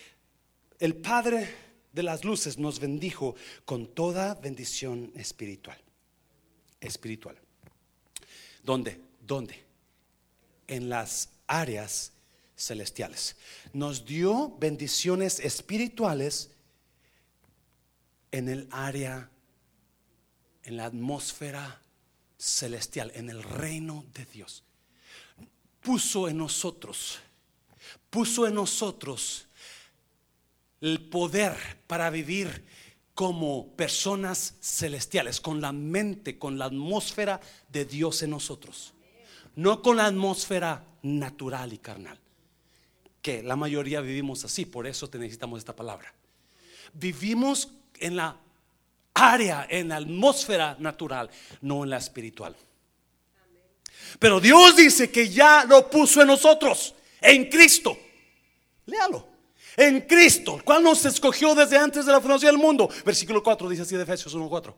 el 0.79 0.95
Padre 0.95 1.49
de 1.91 2.03
las 2.03 2.23
luces 2.23 2.57
nos 2.57 2.79
bendijo 2.79 3.35
con 3.65 3.87
toda 3.87 4.35
bendición 4.35 5.11
espiritual. 5.15 5.77
Espiritual. 6.79 7.37
¿Dónde? 8.63 8.99
¿Dónde? 9.21 9.63
En 10.67 10.89
las 10.89 11.29
áreas 11.47 12.13
celestiales. 12.55 13.35
Nos 13.73 14.05
dio 14.05 14.55
bendiciones 14.59 15.39
espirituales 15.39 16.51
en 18.31 18.49
el 18.49 18.67
área, 18.71 19.29
en 20.63 20.77
la 20.77 20.85
atmósfera 20.85 21.81
celestial, 22.37 23.11
en 23.15 23.29
el 23.29 23.43
reino 23.43 24.05
de 24.13 24.25
Dios. 24.25 24.63
Puso 25.81 26.29
en 26.29 26.37
nosotros, 26.37 27.19
puso 28.13 28.45
en 28.45 28.53
nosotros 28.53 29.47
el 30.81 31.01
poder 31.01 31.57
para 31.87 32.11
vivir 32.11 32.63
como 33.15 33.75
personas 33.75 34.53
celestiales, 34.61 35.41
con 35.41 35.59
la 35.59 35.71
mente, 35.71 36.37
con 36.37 36.59
la 36.59 36.65
atmósfera 36.65 37.41
de 37.69 37.85
Dios 37.85 38.21
en 38.21 38.29
nosotros, 38.29 38.93
no 39.55 39.81
con 39.81 39.97
la 39.97 40.05
atmósfera 40.05 40.85
natural 41.01 41.73
y 41.73 41.79
carnal, 41.79 42.19
que 43.19 43.41
la 43.41 43.55
mayoría 43.55 43.99
vivimos 43.99 44.45
así, 44.45 44.65
por 44.65 44.85
eso 44.85 45.09
te 45.09 45.17
necesitamos 45.17 45.57
esta 45.57 45.75
palabra. 45.75 46.13
Vivimos 46.93 47.69
en 47.99 48.15
la 48.15 48.37
área, 49.15 49.65
en 49.67 49.87
la 49.87 49.95
atmósfera 49.95 50.75
natural, 50.77 51.31
no 51.61 51.83
en 51.83 51.89
la 51.89 51.97
espiritual. 51.97 52.55
Pero 54.19 54.39
Dios 54.39 54.75
dice 54.75 55.09
que 55.09 55.29
ya 55.29 55.65
lo 55.65 55.89
puso 55.89 56.21
en 56.21 56.27
nosotros, 56.27 56.93
en 57.23 57.49
Cristo. 57.49 57.97
Léalo. 58.85 59.33
En 59.75 60.01
Cristo, 60.01 60.61
cual 60.63 60.83
nos 60.83 61.03
escogió 61.05 61.55
desde 61.55 61.77
antes 61.77 62.05
de 62.05 62.11
la 62.11 62.21
fundación 62.21 62.53
del 62.53 62.61
mundo. 62.61 62.89
Versículo 63.03 63.41
4 63.41 63.69
dice 63.69 63.81
así 63.81 63.95
de 63.95 64.03
Efesios 64.03 64.35
1:4. 64.35 64.73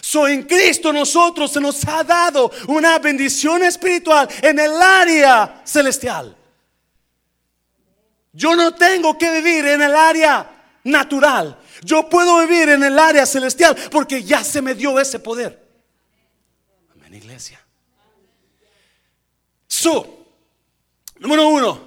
So 0.00 0.26
en 0.26 0.42
Cristo 0.42 0.92
nosotros 0.92 1.52
se 1.52 1.60
nos 1.60 1.86
ha 1.86 2.04
dado 2.04 2.50
una 2.68 2.98
bendición 2.98 3.62
espiritual 3.62 4.28
en 4.42 4.58
el 4.58 4.72
área 4.80 5.62
celestial. 5.64 6.36
Yo 8.32 8.56
no 8.56 8.74
tengo 8.74 9.16
que 9.16 9.30
vivir 9.30 9.64
en 9.66 9.82
el 9.82 9.94
área 9.94 10.78
natural. 10.84 11.58
Yo 11.84 12.08
puedo 12.08 12.40
vivir 12.40 12.70
en 12.70 12.82
el 12.82 12.98
área 12.98 13.24
celestial 13.24 13.76
porque 13.90 14.22
ya 14.22 14.42
se 14.42 14.60
me 14.60 14.74
dio 14.74 14.98
ese 14.98 15.18
poder. 15.18 15.62
Amén, 16.92 17.14
iglesia. 17.14 17.60
So, 19.66 20.23
número 21.24 21.48
uno, 21.48 21.80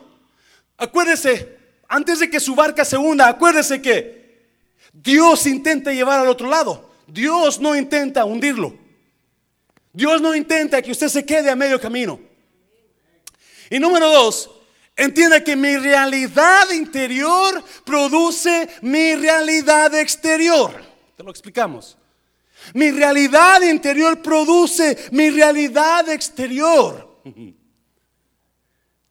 acuérdese 0.78 1.58
antes 1.88 2.20
de 2.20 2.30
que 2.30 2.40
su 2.40 2.56
barca 2.56 2.84
se 2.84 2.98
hunda, 2.98 3.28
acuérdese 3.28 3.82
que 3.82 4.48
Dios 4.92 5.46
intenta 5.46 5.94
llevar 5.94 6.20
al 6.20 6.28
otro 6.28 6.50
lado. 6.50 6.90
Dios 7.06 7.60
no 7.60 7.76
intenta 7.76 8.26
hundirlo. 8.26 8.76
Dios 9.94 10.22
no 10.22 10.36
intenta 10.36 10.82
que 10.82 10.92
usted 10.92 11.08
se 11.08 11.26
quede 11.26 11.50
a 11.50 11.56
medio 11.56 11.80
camino. 11.80 12.20
Y 13.70 13.80
número 13.80 14.10
dos, 14.10 14.50
entienda 14.96 15.44
que 15.44 15.56
mi 15.56 15.78
realidad 15.78 16.70
interior 16.72 17.64
produce 17.86 18.68
mi 18.82 19.16
realidad 19.16 19.94
exterior. 19.96 20.74
Te 21.16 21.24
lo 21.24 21.30
explicamos. 21.30 21.96
Mi 22.74 22.92
realidad 22.92 23.62
interior 23.62 24.22
produce 24.22 24.98
mi 25.12 25.30
realidad 25.30 26.10
exterior. 26.10 27.22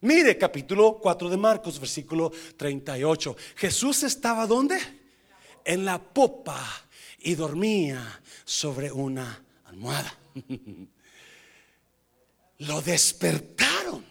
Mire 0.07 0.39
capítulo 0.39 1.01
4 1.03 1.29
de 1.29 1.37
Marcos, 1.37 1.81
versículo 1.81 2.31
38. 2.57 3.37
Jesús 3.57 4.05
estaba 4.05 4.47
¿dónde? 4.47 4.79
En 5.65 5.85
la 5.85 5.99
popa 5.99 6.65
y 7.19 7.35
dormía 7.35 8.21
sobre 8.45 8.93
una 8.93 9.43
almohada. 9.65 10.15
Lo 12.59 12.81
despertaron 12.83 14.07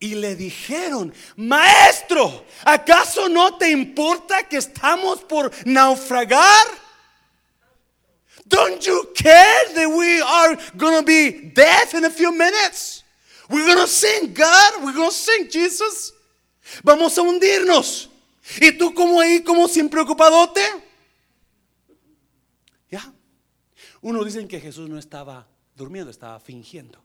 y 0.00 0.16
le 0.16 0.34
dijeron, 0.34 1.14
maestro, 1.36 2.44
¿acaso 2.64 3.28
no 3.28 3.56
te 3.56 3.70
importa 3.70 4.48
que 4.48 4.56
estamos 4.56 5.20
por 5.20 5.52
naufragar? 5.64 6.66
Don't 8.44 8.84
you 8.84 9.12
care 9.14 9.72
that 9.72 9.86
we 9.88 10.20
are 10.20 10.58
going 10.76 10.98
to 10.98 11.04
be 11.04 11.52
dead 11.54 11.94
in 11.94 12.06
a 12.06 12.10
few 12.10 12.32
minutes? 12.32 13.01
We're 13.48 13.66
gonna 13.66 13.86
sing 13.86 14.34
God, 14.34 14.84
we're 14.84 14.96
gonna 14.96 15.10
sing 15.10 15.48
Jesus. 15.50 16.14
Vamos 16.82 17.16
a 17.18 17.22
hundirnos. 17.22 18.10
Y 18.60 18.72
tú 18.72 18.94
como 18.94 19.20
ahí, 19.20 19.42
como 19.42 19.68
sin 19.68 19.88
preocupadote. 19.88 20.60
Ya. 22.90 23.12
Uno 24.00 24.24
dice 24.24 24.46
que 24.46 24.60
Jesús 24.60 24.88
no 24.88 24.98
estaba 24.98 25.46
durmiendo, 25.76 26.10
estaba 26.10 26.38
fingiendo. 26.40 27.02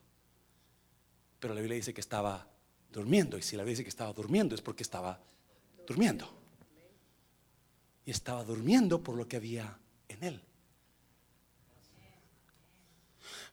Pero 1.39 1.53
la 1.53 1.61
Biblia 1.61 1.75
dice 1.75 1.93
que 1.93 2.01
estaba 2.01 2.47
durmiendo. 2.91 3.37
Y 3.37 3.41
si 3.41 3.55
la 3.55 3.63
Biblia 3.63 3.73
dice 3.73 3.83
que 3.83 3.89
estaba 3.89 4.13
durmiendo 4.13 4.55
es 4.55 4.61
porque 4.61 4.83
estaba 4.83 5.19
durmiendo. 5.85 6.27
Y 8.05 8.11
estaba 8.11 8.43
durmiendo 8.43 9.03
por 9.03 9.15
lo 9.15 9.27
que 9.27 9.37
había 9.37 9.77
en 10.07 10.23
él. 10.23 10.41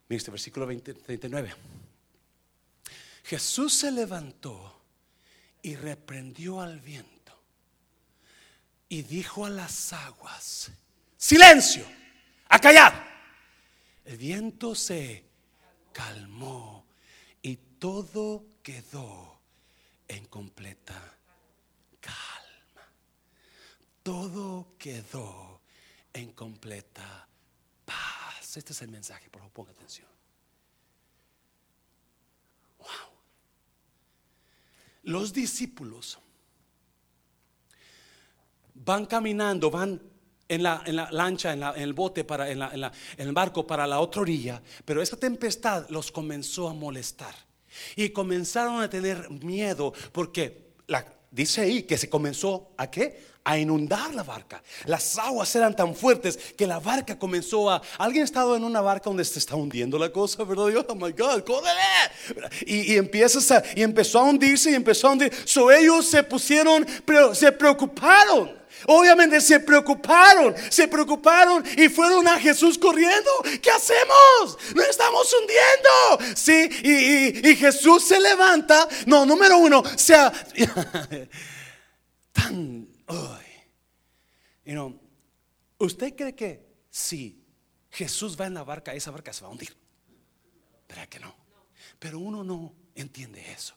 Mira 0.08 0.18
este 0.18 0.30
versículo 0.30 0.66
20, 0.66 0.94
39. 0.94 1.54
Jesús 3.24 3.72
se 3.72 3.90
levantó 3.90 4.82
y 5.62 5.76
reprendió 5.76 6.60
al 6.60 6.78
viento 6.80 7.14
y 8.86 9.00
dijo 9.00 9.46
a 9.46 9.50
las 9.50 9.94
aguas, 9.94 10.70
silencio, 11.16 11.86
a 12.50 12.58
callar. 12.58 13.12
El 14.04 14.18
viento 14.18 14.74
se 14.74 15.24
calmó 15.90 16.86
y 17.40 17.56
todo 17.56 18.44
quedó 18.62 19.40
en 20.06 20.26
completa 20.26 21.16
calma. 22.00 22.92
Todo 24.02 24.76
quedó 24.78 25.62
en 26.12 26.30
completa 26.32 27.26
paz. 27.86 28.58
Este 28.58 28.74
es 28.74 28.82
el 28.82 28.88
mensaje, 28.88 29.30
por 29.30 29.40
favor, 29.40 29.52
ponga 29.54 29.70
atención. 29.72 30.14
Los 35.04 35.32
discípulos 35.32 36.18
van 38.74 39.06
caminando, 39.06 39.70
van 39.70 40.02
en 40.48 40.62
la, 40.62 40.82
lancha, 41.10 41.52
en, 41.52 41.62
el 41.62 41.92
bote, 41.94 42.24
para, 42.24 42.50
en, 42.50 42.62
en, 42.62 42.90
el 43.16 43.32
barco 43.32 43.66
para 43.66 43.86
la 43.86 44.00
otra 44.00 44.22
orilla, 44.22 44.62
pero 44.84 45.00
esa 45.00 45.16
tempestad 45.16 45.88
los 45.88 46.12
comenzó 46.12 46.68
a 46.68 46.74
molestar. 46.74 47.34
Y 47.96 48.10
comenzaron 48.10 48.80
a 48.80 48.88
tener 48.88 49.28
miedo 49.30 49.92
porque 50.12 50.74
la, 50.86 51.13
dice 51.34 51.62
ahí 51.62 51.82
que 51.82 51.98
se 51.98 52.08
comenzó 52.08 52.70
a 52.76 52.90
qué? 52.90 53.34
a 53.44 53.58
inundar 53.58 54.14
la 54.14 54.22
barca. 54.22 54.62
Las 54.86 55.18
aguas 55.18 55.54
eran 55.54 55.76
tan 55.76 55.94
fuertes 55.94 56.38
que 56.56 56.66
la 56.66 56.80
barca 56.80 57.18
comenzó 57.18 57.70
a... 57.70 57.82
¿Alguien 57.98 58.22
ha 58.22 58.24
estado 58.24 58.56
en 58.56 58.64
una 58.64 58.80
barca 58.80 59.10
donde 59.10 59.24
se 59.24 59.38
está 59.38 59.54
hundiendo 59.54 59.98
la 59.98 60.10
cosa? 60.10 60.44
¿Verdad? 60.44 60.86
oh 60.88 60.94
my 60.94 61.12
God, 61.12 61.42
Y, 62.66 62.94
y, 62.94 62.96
empiezas 62.96 63.52
y 63.76 63.82
empezó 63.82 64.20
a 64.20 64.22
hundirse 64.22 64.70
y 64.70 64.74
empezó 64.74 65.08
a 65.08 65.12
hundir. 65.12 65.30
So 65.44 65.70
ellos 65.70 66.06
se 66.06 66.22
pusieron, 66.22 66.86
se 67.34 67.52
preocuparon. 67.52 68.63
Obviamente 68.86 69.40
se 69.40 69.60
preocuparon, 69.60 70.54
se 70.70 70.88
preocuparon 70.88 71.64
y 71.76 71.88
fueron 71.88 72.28
a 72.28 72.38
Jesús 72.38 72.78
corriendo. 72.78 73.30
¿Qué 73.62 73.70
hacemos? 73.70 74.58
Nos 74.74 74.88
estamos 74.88 75.34
hundiendo. 75.40 76.36
Sí, 76.36 76.68
y, 77.42 77.56
Jesús 77.56 78.04
se 78.04 78.20
levanta. 78.20 78.86
No, 79.06 79.24
número 79.24 79.56
uno, 79.58 79.82
sea 79.96 80.30
tan 82.32 82.88
¿Usted 85.84 86.16
cree 86.16 86.34
que 86.34 86.66
si 86.90 87.44
Jesús 87.90 88.40
va 88.40 88.46
en 88.46 88.54
la 88.54 88.64
barca, 88.64 88.94
esa 88.94 89.10
barca 89.10 89.32
se 89.32 89.42
va 89.42 89.48
a 89.48 89.50
hundir? 89.50 89.76
¿Verdad 90.88 91.08
que 91.08 91.20
no? 91.20 91.34
Pero 91.98 92.18
uno 92.18 92.42
no 92.42 92.74
entiende 92.94 93.52
eso. 93.52 93.74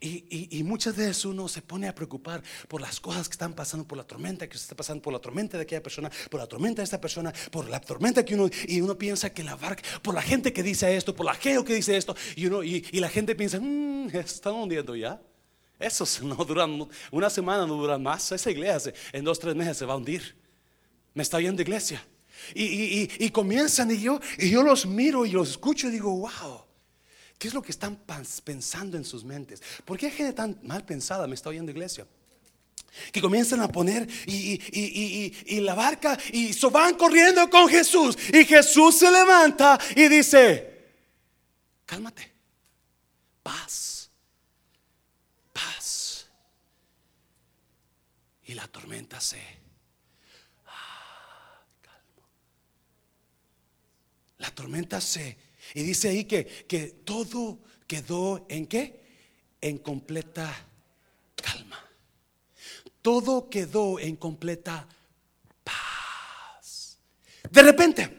Y, 0.00 0.62
muchas 0.64 0.96
veces 0.96 1.24
uno 1.24 1.48
se 1.48 1.62
pone 1.62 1.88
a 1.88 1.94
preocupar 1.94 2.42
por 2.68 2.80
las 2.80 3.00
cosas 3.00 3.28
que 3.28 3.32
están 3.32 3.54
pasando, 3.54 3.86
por 3.86 3.96
la 3.96 4.04
tormenta 4.04 4.48
que 4.48 4.56
se 4.56 4.64
está 4.64 4.76
pasando, 4.76 5.02
por 5.02 5.12
la 5.12 5.18
tormenta 5.18 5.56
de 5.56 5.62
aquella 5.62 5.82
persona, 5.82 6.10
por 6.30 6.40
la 6.40 6.46
tormenta 6.46 6.82
de 6.82 6.84
esta 6.84 7.00
persona, 7.00 7.32
por 7.50 7.68
la 7.68 7.80
tormenta 7.80 8.24
que 8.24 8.34
uno, 8.34 8.50
y 8.66 8.80
uno 8.80 8.96
piensa 8.96 9.30
que 9.30 9.42
la 9.42 9.56
barca, 9.56 9.82
por 10.02 10.14
la 10.14 10.22
gente 10.22 10.52
que 10.52 10.62
dice 10.62 10.94
esto, 10.96 11.14
por 11.14 11.26
la 11.26 11.34
geo 11.34 11.64
que 11.64 11.74
dice 11.74 11.96
esto, 11.96 12.14
y, 12.36 12.46
uno, 12.46 12.62
y, 12.62 12.82
la 12.92 13.08
gente 13.08 13.34
piensa, 13.34 13.58
mmm, 13.60 14.08
están 14.14 14.54
hundiendo 14.54 14.94
ya. 14.96 15.20
Eso 15.78 16.04
no 16.24 16.36
duran, 16.44 16.88
una 17.10 17.30
semana 17.30 17.66
no 17.66 17.74
duran 17.74 18.02
más. 18.02 18.32
Esa 18.32 18.50
iglesia 18.50 18.92
en 19.12 19.24
dos, 19.24 19.38
tres 19.38 19.54
meses 19.54 19.76
se 19.76 19.86
va 19.86 19.94
a 19.94 19.96
hundir. 19.96 20.36
Me 21.14 21.22
está 21.22 21.36
oyendo 21.36 21.62
iglesia. 21.62 22.04
Y, 22.54 23.08
y, 23.24 23.30
comienzan 23.30 23.90
y 23.90 24.00
yo, 24.00 24.20
y 24.38 24.50
yo 24.50 24.62
los 24.62 24.86
miro 24.86 25.26
y 25.26 25.32
los 25.32 25.50
escucho 25.50 25.88
y 25.88 25.90
digo, 25.90 26.10
wow. 26.10 26.67
¿Qué 27.38 27.46
es 27.46 27.54
lo 27.54 27.62
que 27.62 27.70
están 27.70 27.96
pensando 28.44 28.96
en 28.96 29.04
sus 29.04 29.24
mentes? 29.24 29.62
¿Por 29.84 29.96
qué 29.96 30.06
hay 30.06 30.12
gente 30.12 30.32
tan 30.32 30.58
mal 30.64 30.84
pensada? 30.84 31.26
Me 31.28 31.36
está 31.36 31.50
oyendo 31.50 31.70
iglesia. 31.70 32.06
Que 33.12 33.20
comienzan 33.20 33.60
a 33.60 33.68
poner 33.68 34.08
y, 34.26 35.60
la 35.60 35.74
barca 35.74 36.18
y 36.32 36.52
so 36.52 36.70
van 36.70 36.96
corriendo 36.96 37.48
con 37.48 37.68
Jesús. 37.68 38.18
Y 38.32 38.44
Jesús 38.44 38.98
se 38.98 39.10
levanta 39.12 39.78
y 39.94 40.08
dice, 40.08 40.96
cálmate, 41.86 42.32
paz, 43.40 44.10
paz. 45.52 46.26
Y 48.46 48.54
la 48.54 48.66
tormenta 48.66 49.20
se... 49.20 49.40
Ah, 50.66 51.62
la 54.38 54.50
tormenta 54.50 55.00
se 55.00 55.47
y 55.74 55.82
dice 55.82 56.08
ahí 56.08 56.24
que, 56.24 56.46
que 56.46 56.86
todo 57.04 57.58
quedó 57.86 58.46
en 58.48 58.66
qué? 58.66 59.00
En 59.60 59.78
completa 59.78 60.54
calma. 61.34 61.84
Todo 63.02 63.48
quedó 63.48 63.98
en 63.98 64.16
completa 64.16 64.86
paz. 65.64 66.98
De 67.50 67.62
repente, 67.62 68.18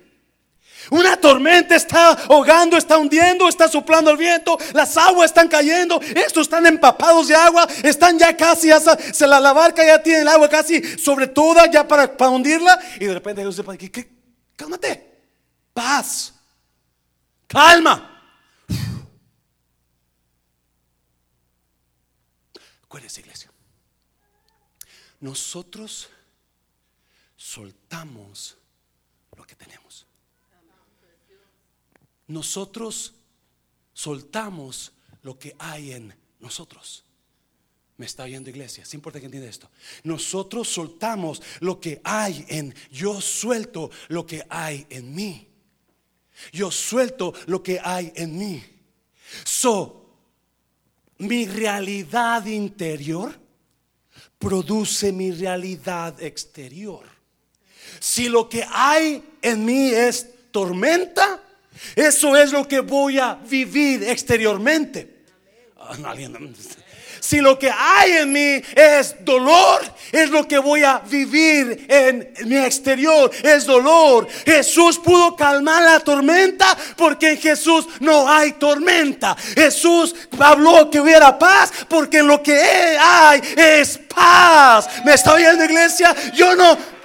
una 0.91 1.17
tormenta 1.17 1.75
está 1.75 2.11
ahogando, 2.11 2.77
está 2.77 2.97
hundiendo, 2.97 3.47
está 3.47 3.67
soplando 3.67 4.09
el 4.11 4.17
viento, 4.17 4.57
las 4.73 4.97
aguas 4.97 5.27
están 5.27 5.47
cayendo, 5.47 6.01
estos 6.01 6.43
están 6.43 6.65
empapados 6.65 7.27
de 7.27 7.35
agua, 7.35 7.67
están 7.83 8.17
ya 8.17 8.35
casi, 8.35 8.69
se 9.13 9.27
la, 9.27 9.39
la, 9.39 9.53
barca 9.53 9.85
ya 9.85 10.01
tiene 10.01 10.21
el 10.21 10.27
agua 10.27 10.49
casi 10.49 10.81
sobre 10.97 11.27
toda 11.27 11.69
ya 11.69 11.87
para, 11.87 12.15
para 12.17 12.31
hundirla. 12.31 12.79
Y 12.99 13.05
de 13.05 13.13
repente 13.13 13.41
Dios 13.41 13.57
dice, 13.57 13.91
¿qué? 13.91 14.09
cálmate, 14.55 15.21
paz. 15.73 16.33
Calma. 17.49 18.21
Acuérdense, 22.83 23.21
iglesia. 23.21 23.51
Nosotros 25.19 26.09
soltamos 27.35 28.55
lo 29.35 29.43
que 29.45 29.55
tenemos. 29.55 30.05
Nosotros 32.27 33.15
soltamos 33.93 34.91
lo 35.23 35.39
que 35.39 35.55
hay 35.57 35.93
en 35.93 36.15
nosotros. 36.39 37.03
Me 37.97 38.05
está 38.05 38.23
oyendo 38.23 38.51
iglesia, 38.51 38.83
es 38.83 38.93
importante 38.93 39.21
que 39.21 39.25
entienda 39.25 39.49
esto. 39.49 39.71
Nosotros 40.03 40.69
soltamos 40.69 41.41
lo 41.61 41.81
que 41.81 41.99
hay 42.03 42.45
en, 42.47 42.75
yo 42.91 43.19
suelto 43.19 43.89
lo 44.07 44.27
que 44.27 44.45
hay 44.49 44.85
en 44.91 45.15
mí. 45.15 45.48
Yo 46.51 46.71
suelto 46.71 47.33
lo 47.47 47.61
que 47.61 47.79
hay 47.83 48.11
en 48.15 48.37
mí. 48.37 48.63
So, 49.43 49.99
mi 51.19 51.45
realidad 51.45 52.45
interior 52.45 53.37
produce 54.37 55.11
mi 55.11 55.31
realidad 55.31 56.21
exterior. 56.21 57.05
Si 57.99 58.29
lo 58.29 58.47
que 58.47 58.65
hay 58.71 59.23
en 59.41 59.65
mí 59.65 59.89
es 59.89 60.27
tormenta, 60.51 61.43
eso 61.95 62.35
es 62.35 62.51
lo 62.51 62.67
que 62.67 62.79
voy 62.79 63.19
a 63.19 63.35
vivir 63.35 64.03
exteriormente. 64.03 65.25
Ah, 65.77 66.15
si 67.19 67.39
lo 67.39 67.57
que 67.57 67.71
hay 67.71 68.11
en 68.13 68.31
mí 68.31 68.61
es 68.75 69.15
dolor, 69.21 69.81
es 70.11 70.29
lo 70.29 70.47
que 70.47 70.57
voy 70.57 70.83
a 70.83 70.99
vivir 70.99 71.85
en 71.87 72.33
mi 72.45 72.57
exterior, 72.57 73.31
es 73.43 73.65
dolor. 73.65 74.27
Jesús 74.45 74.99
pudo 74.99 75.35
calmar 75.35 75.83
la 75.83 75.99
tormenta 75.99 76.77
porque 76.95 77.31
en 77.31 77.37
Jesús 77.37 77.87
no 77.99 78.29
hay 78.29 78.53
tormenta. 78.53 79.35
Jesús 79.55 80.15
habló 80.39 80.89
que 80.89 80.99
hubiera 80.99 81.37
paz 81.37 81.71
porque 81.87 82.19
en 82.19 82.27
lo 82.27 82.41
que 82.41 82.57
hay 82.99 83.41
es 83.55 83.99
paz. 84.13 84.87
¿Me 85.05 85.13
está 85.13 85.33
oyendo 85.33 85.63
iglesia? 85.63 86.15
Yo 86.33 86.55
no 86.55 86.98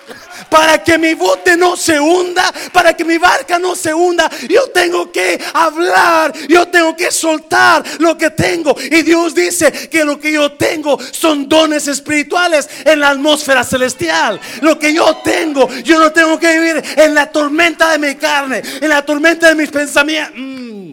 para 0.49 0.83
que 0.83 0.99
mi 0.99 1.15
bote 1.15 1.57
no 1.57 1.77
se 1.77 1.99
hunda, 1.99 2.53
para 2.73 2.95
que 2.95 3.05
mi 3.05 3.19
barca 3.19 3.59
no 3.59 3.75
se 3.75 3.93
hunda, 3.93 4.31
yo 4.49 4.69
tengo 4.69 5.11
que 5.11 5.43
hablar, 5.53 6.33
yo 6.49 6.69
tengo 6.69 6.97
que 6.97 7.11
soltar 7.11 7.85
lo 7.99 8.17
que 8.17 8.31
tengo. 8.31 8.77
Y 8.79 9.03
Dios 9.03 9.35
dice 9.35 9.73
que 9.89 10.05
lo 10.05 10.19
que 10.19 10.33
yo 10.33 10.53
tengo 10.53 10.99
son 11.13 11.49
dones 11.49 11.89
espirituales 11.89 12.69
en 12.85 13.01
la 13.01 13.11
atmósfera 13.11 13.65
celestial. 13.65 14.41
Lo 14.61 14.79
que 14.79 14.93
yo 14.93 15.17
tengo, 15.19 15.69
yo 15.83 15.99
no 15.99 16.13
tengo 16.13 16.39
que 16.39 16.59
vivir 16.59 16.83
en 16.97 17.15
la 17.15 17.31
tormenta 17.31 17.91
de 17.93 17.99
mi 17.99 18.15
carne, 18.17 18.63
en 18.81 18.89
la 18.89 19.05
tormenta 19.05 19.49
de 19.49 19.55
mis 19.55 19.71
pensamientos. 19.71 20.35
Mm. 20.37 20.91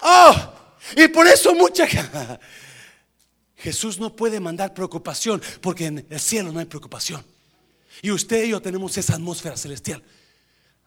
Oh, 0.00 0.34
y 0.96 1.08
por 1.08 1.26
eso 1.26 1.54
mucha 1.54 1.86
Jesús 3.56 3.98
no 3.98 4.14
puede 4.14 4.38
mandar 4.38 4.74
preocupación 4.74 5.42
porque 5.60 5.86
en 5.86 6.06
el 6.08 6.20
cielo 6.20 6.52
no 6.52 6.60
hay 6.60 6.66
preocupación. 6.66 7.24
Y 8.02 8.10
usted 8.10 8.44
y 8.44 8.50
yo 8.50 8.60
tenemos 8.60 8.96
esa 8.98 9.14
atmósfera 9.14 9.56
celestial. 9.56 10.02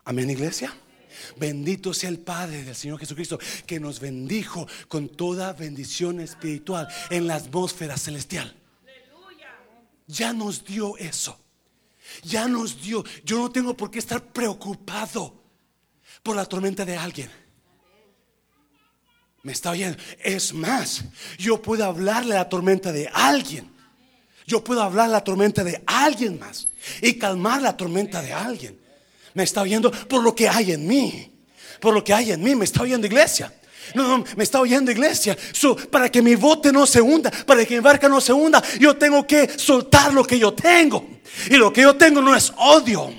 Amén, 0.04 0.30
iglesia. 0.30 0.76
Bendito 1.38 1.94
sea 1.94 2.10
el 2.10 2.20
Padre 2.20 2.64
del 2.64 2.76
Señor 2.76 3.00
Jesucristo 3.00 3.40
que 3.66 3.80
nos 3.80 4.00
bendijo 4.00 4.68
con 4.88 5.10
toda 5.10 5.54
bendición 5.54 6.20
espiritual 6.20 6.88
en 7.10 7.28
la 7.28 7.36
atmósfera 7.36 7.98
celestial. 7.98 8.56
Ya 10.08 10.34
nos 10.34 10.64
dio 10.66 10.98
eso. 10.98 11.40
Ya 12.24 12.48
nos 12.48 12.82
dio. 12.82 13.04
Yo 13.24 13.38
no 13.38 13.52
tengo 13.52 13.76
por 13.76 13.92
qué 13.92 14.00
estar 14.00 14.24
preocupado 14.24 15.44
por 16.24 16.36
la 16.36 16.46
tormenta 16.46 16.86
de 16.86 16.98
alguien. 16.98 17.30
¿Me 19.44 19.52
está 19.52 19.72
oyendo? 19.72 19.98
Es 20.20 20.54
más, 20.54 21.06
yo 21.38 21.62
puedo 21.62 21.86
hablarle 21.86 22.36
a 22.36 22.40
la 22.40 22.50
tormenta 22.50 22.92
de 22.92 23.08
alguien. 23.08 23.72
Yo 24.46 24.64
puedo 24.64 24.82
hablar 24.82 25.10
la 25.10 25.24
tormenta 25.24 25.64
de 25.64 25.82
alguien 25.86 26.40
más 26.40 26.69
y 27.02 27.14
calmar 27.14 27.62
la 27.62 27.76
tormenta 27.76 28.22
de 28.22 28.34
alguien. 28.34 28.80
Me 29.34 29.44
está 29.44 29.62
oyendo 29.62 29.92
por 29.92 30.24
lo 30.24 30.36
que 30.36 30.50
hay 30.50 30.72
en 30.72 30.88
mí. 30.88 31.32
Por 31.80 31.94
lo 31.94 32.04
que 32.04 32.14
hay 32.14 32.32
en 32.32 32.44
mí. 32.44 32.56
Me 32.56 32.66
está 32.66 32.82
oyendo 32.82 33.08
iglesia. 33.08 33.54
No, 33.96 34.18
no, 34.18 34.26
me 34.36 34.44
está 34.44 34.60
oyendo 34.60 34.92
iglesia. 34.92 35.38
para 35.90 36.10
que 36.10 36.22
mi 36.22 36.36
bote 36.36 36.72
no 36.72 36.86
se 36.86 37.02
hunda, 37.02 37.32
para 37.46 37.66
que 37.66 37.76
mi 37.76 37.82
barca 37.82 38.08
no 38.08 38.22
se 38.22 38.34
hunda, 38.34 38.62
yo 38.80 38.96
tengo 38.98 39.26
que 39.26 39.50
soltar 39.58 40.14
lo 40.14 40.24
que 40.24 40.38
yo 40.38 40.54
tengo. 40.54 41.08
Y 41.50 41.56
lo 41.56 41.72
que 41.72 41.82
yo 41.82 41.96
tengo 41.96 42.22
no 42.22 42.36
es 42.36 42.52
odio. 42.58 43.14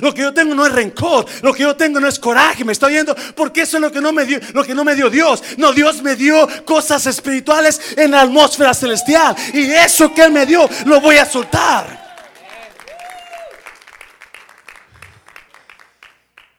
Lo 0.00 0.12
que 0.14 0.22
yo 0.22 0.32
tengo 0.32 0.54
no 0.54 0.66
es 0.66 0.72
rencor, 0.72 1.26
lo 1.42 1.52
que 1.52 1.62
yo 1.62 1.76
tengo 1.76 2.00
no 2.00 2.08
es 2.08 2.18
coraje, 2.18 2.64
me 2.64 2.72
está 2.72 2.86
oyendo, 2.86 3.14
porque 3.36 3.60
eso 3.62 3.76
es 3.76 3.82
lo 3.82 3.92
que 3.92 4.00
no 4.00 4.12
me 4.12 4.24
dio, 4.24 4.40
lo 4.52 4.64
que 4.64 4.74
no 4.74 4.82
me 4.82 4.94
dio 4.94 5.10
Dios. 5.10 5.42
No, 5.58 5.72
Dios 5.72 6.02
me 6.02 6.16
dio 6.16 6.48
cosas 6.64 7.06
espirituales 7.06 7.80
en 7.96 8.10
la 8.10 8.22
atmósfera 8.22 8.74
celestial 8.74 9.36
y 9.52 9.70
eso 9.70 10.12
que 10.12 10.22
él 10.22 10.32
me 10.32 10.46
dio 10.46 10.68
lo 10.86 11.00
voy 11.00 11.16
a 11.16 11.26
soltar. 11.26 12.03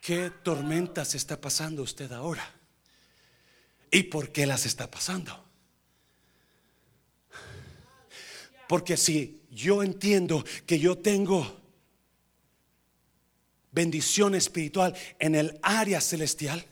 ¿Qué 0.05 0.29
tormentas 0.43 1.15
está 1.15 1.41
pasando 1.41 1.81
usted 1.81 2.11
ahora? 2.11 2.47
¿Y 3.89 4.03
por 4.03 4.31
qué 4.31 4.45
las 4.45 4.67
está 4.67 4.85
pasando? 4.91 5.43
Porque 8.69 8.97
si 8.97 9.41
yo 9.49 9.81
entiendo 9.81 10.45
que 10.67 10.77
yo 10.77 10.99
tengo 10.99 11.59
bendición 13.71 14.35
espiritual 14.35 14.95
en 15.17 15.33
el 15.33 15.57
área 15.63 15.99
celestial, 15.99 16.63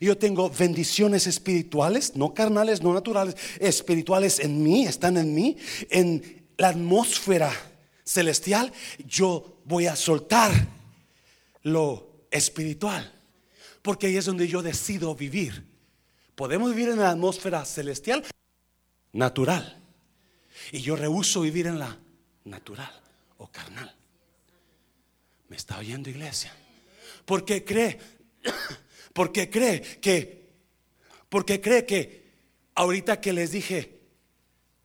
yo 0.00 0.16
tengo 0.16 0.48
bendiciones 0.48 1.26
espirituales, 1.26 2.14
no 2.14 2.32
carnales, 2.32 2.80
no 2.80 2.94
naturales, 2.94 3.34
espirituales 3.58 4.38
en 4.38 4.62
mí, 4.62 4.86
están 4.86 5.16
en 5.16 5.34
mí, 5.34 5.56
en 5.90 6.46
la 6.58 6.68
atmósfera 6.68 7.52
celestial, 8.04 8.72
yo 9.04 9.58
voy 9.64 9.88
a 9.88 9.96
soltar 9.96 10.52
lo 11.64 12.11
espiritual. 12.32 13.12
Porque 13.82 14.08
ahí 14.08 14.16
es 14.16 14.24
donde 14.24 14.48
yo 14.48 14.62
decido 14.62 15.14
vivir. 15.14 15.64
Podemos 16.34 16.74
vivir 16.74 16.88
en 16.88 16.98
la 16.98 17.10
atmósfera 17.10 17.64
celestial, 17.64 18.24
natural. 19.12 19.80
Y 20.72 20.80
yo 20.80 20.96
rehuso 20.96 21.42
vivir 21.42 21.66
en 21.66 21.78
la 21.78 21.98
natural 22.44 22.90
o 23.38 23.46
carnal. 23.48 23.94
¿Me 25.48 25.56
está 25.56 25.78
oyendo 25.78 26.10
iglesia? 26.10 26.52
Porque 27.24 27.64
cree, 27.64 27.98
porque 29.12 29.50
cree 29.50 29.80
que, 29.80 30.48
porque 31.28 31.60
cree 31.60 31.84
que 31.84 32.22
ahorita 32.74 33.20
que 33.20 33.32
les 33.32 33.50
dije, 33.50 34.00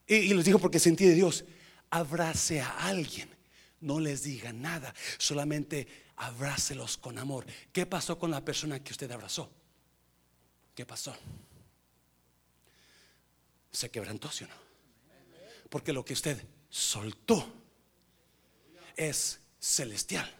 y, 0.08 0.34
les 0.34 0.45
digo 0.45 0.60
porque 0.60 0.80
sentí 0.80 1.06
de 1.06 1.16
Dios, 1.16 1.45
abrace 1.89 2.62
a 2.62 2.88
alguien, 2.88 3.30
no 3.82 4.00
les 4.00 4.24
diga 4.24 4.52
nada, 4.54 4.93
solamente 5.18 5.88
abrácelos 6.18 6.97
con 6.97 7.18
amor. 7.18 7.45
¿Qué 7.72 7.86
pasó 7.86 8.18
con 8.18 8.32
la 8.32 8.43
persona 8.43 8.84
que 8.84 8.91
usted 8.91 9.09
abrazó? 9.11 9.49
¿Qué 10.76 10.86
pasó? 10.86 11.15
Se 13.72 13.89
quebrantó, 13.89 14.32
¿sí 14.32 14.43
o 14.43 14.47
no? 14.47 14.55
Porque 15.70 15.93
lo 15.93 16.03
que 16.03 16.13
usted 16.13 16.43
soltó 16.70 17.45
es 18.95 19.39
celestial. 19.59 20.32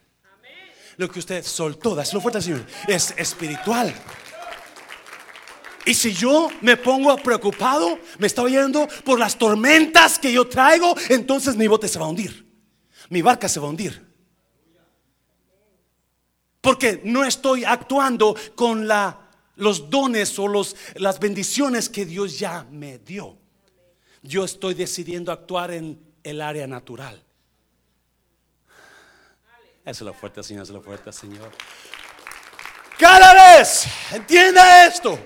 Lo 0.97 1.09
que 1.09 1.19
usted 1.19 1.43
soltó, 1.43 1.93
dáselo 1.93 2.21
fuerte, 2.21 2.41
Señor, 2.41 2.65
es 2.88 3.13
espiritual. 3.17 3.93
Y 5.86 5.93
si 5.93 6.11
yo 6.11 6.49
me 6.61 6.75
pongo 6.75 7.15
preocupado, 7.17 7.99
me 8.17 8.28
está 8.28 8.41
oyendo 8.41 8.88
por 9.05 9.19
las 9.19 9.38
tormentas 9.38 10.17
que 10.17 10.32
yo 10.32 10.47
traigo, 10.47 10.95
entonces 11.09 11.55
mi 11.55 11.67
bote 11.67 11.88
se 11.88 11.99
va 11.99 12.05
a 12.05 12.09
hundir. 12.09 12.45
Mi 13.09 13.21
barca 13.21 13.47
se 13.47 13.59
va 13.59 13.67
a 13.67 13.69
hundir. 13.69 14.07
Porque 16.68 16.99
no 17.05 17.24
estoy 17.24 17.63
actuando 17.63 18.36
con 18.53 18.89
la, 18.89 19.18
los 19.55 19.89
dones 19.89 20.38
o 20.38 20.49
los, 20.49 20.76
las 20.95 21.18
bendiciones 21.18 21.88
que 21.88 22.05
Dios 22.05 22.38
ya 22.38 22.65
me 22.70 22.97
dio. 22.97 23.38
Yo 24.22 24.43
estoy 24.43 24.74
decidiendo 24.74 25.32
actuar 25.32 25.72
en 25.72 25.97
el 26.24 26.41
área 26.41 26.68
natural. 26.68 27.24
Eso 29.86 30.03
es 30.03 30.07
lo 30.07 30.13
fuerte, 30.13 30.43
Señor, 30.43 30.63
eso 30.63 30.74
es 30.74 30.76
lo 30.80 30.82
fuerte, 30.82 31.09
Señor. 31.13 31.49
Cada 32.99 33.57
vez, 33.57 33.86
entienda 34.11 34.88
esto. 34.88 35.18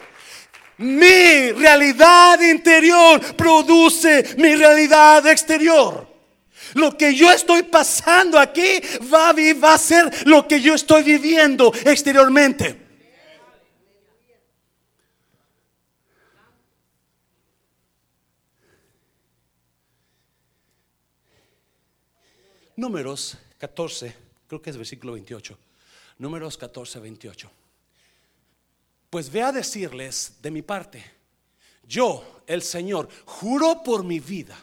Mi 0.77 1.53
realidad 1.53 2.39
interior 2.39 3.35
produce 3.35 4.35
mi 4.37 4.55
realidad 4.55 5.25
exterior. 5.25 6.10
Lo 6.75 6.97
que 6.97 7.15
yo 7.15 7.31
estoy 7.31 7.63
pasando 7.63 8.39
aquí 8.39 8.81
va, 9.13 9.33
va 9.33 9.73
a 9.73 9.77
ser 9.77 10.27
lo 10.27 10.47
que 10.47 10.61
yo 10.61 10.73
estoy 10.73 11.03
viviendo 11.03 11.73
exteriormente. 11.85 12.79
Números 22.75 23.37
14, 23.59 24.15
creo 24.47 24.61
que 24.61 24.69
es 24.71 24.77
versículo 24.77 25.13
28. 25.13 25.57
Números 26.17 26.57
14, 26.57 26.99
28. 26.99 27.51
Pues 29.09 29.31
ve 29.31 29.43
a 29.43 29.51
decirles 29.51 30.37
de 30.41 30.49
mi 30.49 30.61
parte, 30.61 31.03
yo, 31.83 32.41
el 32.47 32.61
Señor, 32.61 33.09
juro 33.25 33.83
por 33.83 34.03
mi 34.03 34.19
vida 34.19 34.57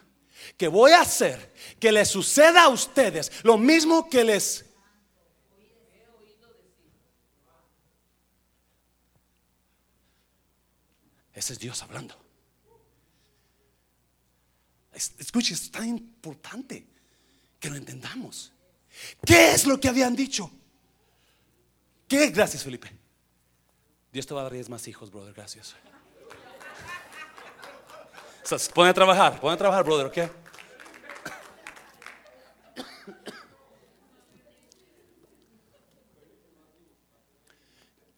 que 0.57 0.69
voy 0.69 0.93
a 0.93 1.03
hacer 1.03 1.53
que 1.79 1.93
les 1.93 2.09
suceda 2.09 2.65
a 2.65 2.69
ustedes 2.69 3.33
lo 3.43 3.59
mismo 3.59 4.09
que 4.09 4.25
les... 4.25 4.65
Ese 11.35 11.53
es 11.53 11.59
Dios 11.59 11.81
hablando. 11.83 12.17
Escuche, 14.93 15.55
es 15.55 15.71
tan 15.71 15.87
importante 15.87 16.85
que 17.61 17.71
lo 17.71 17.77
entendamos. 17.77 18.53
¿Qué 19.25 19.53
es 19.53 19.65
lo 19.67 19.79
que 19.79 19.89
habían 19.89 20.17
dicho? 20.17 20.51
¿Qué? 22.09 22.31
Gracias, 22.31 22.65
Felipe. 22.65 22.91
Dios 24.13 24.27
te 24.27 24.35
va 24.35 24.41
a 24.41 24.45
dar 24.45 24.53
10 24.53 24.69
más 24.71 24.89
hijos, 24.89 25.11
brother. 25.11 25.35
Gracias. 25.35 25.77
Pone 28.75 28.89
a 28.89 28.95
trabajar, 28.95 29.39
pone 29.41 29.55
a 29.55 29.59
trabajar, 29.59 29.85
brother, 29.85 30.07
¿ok? 30.07 30.33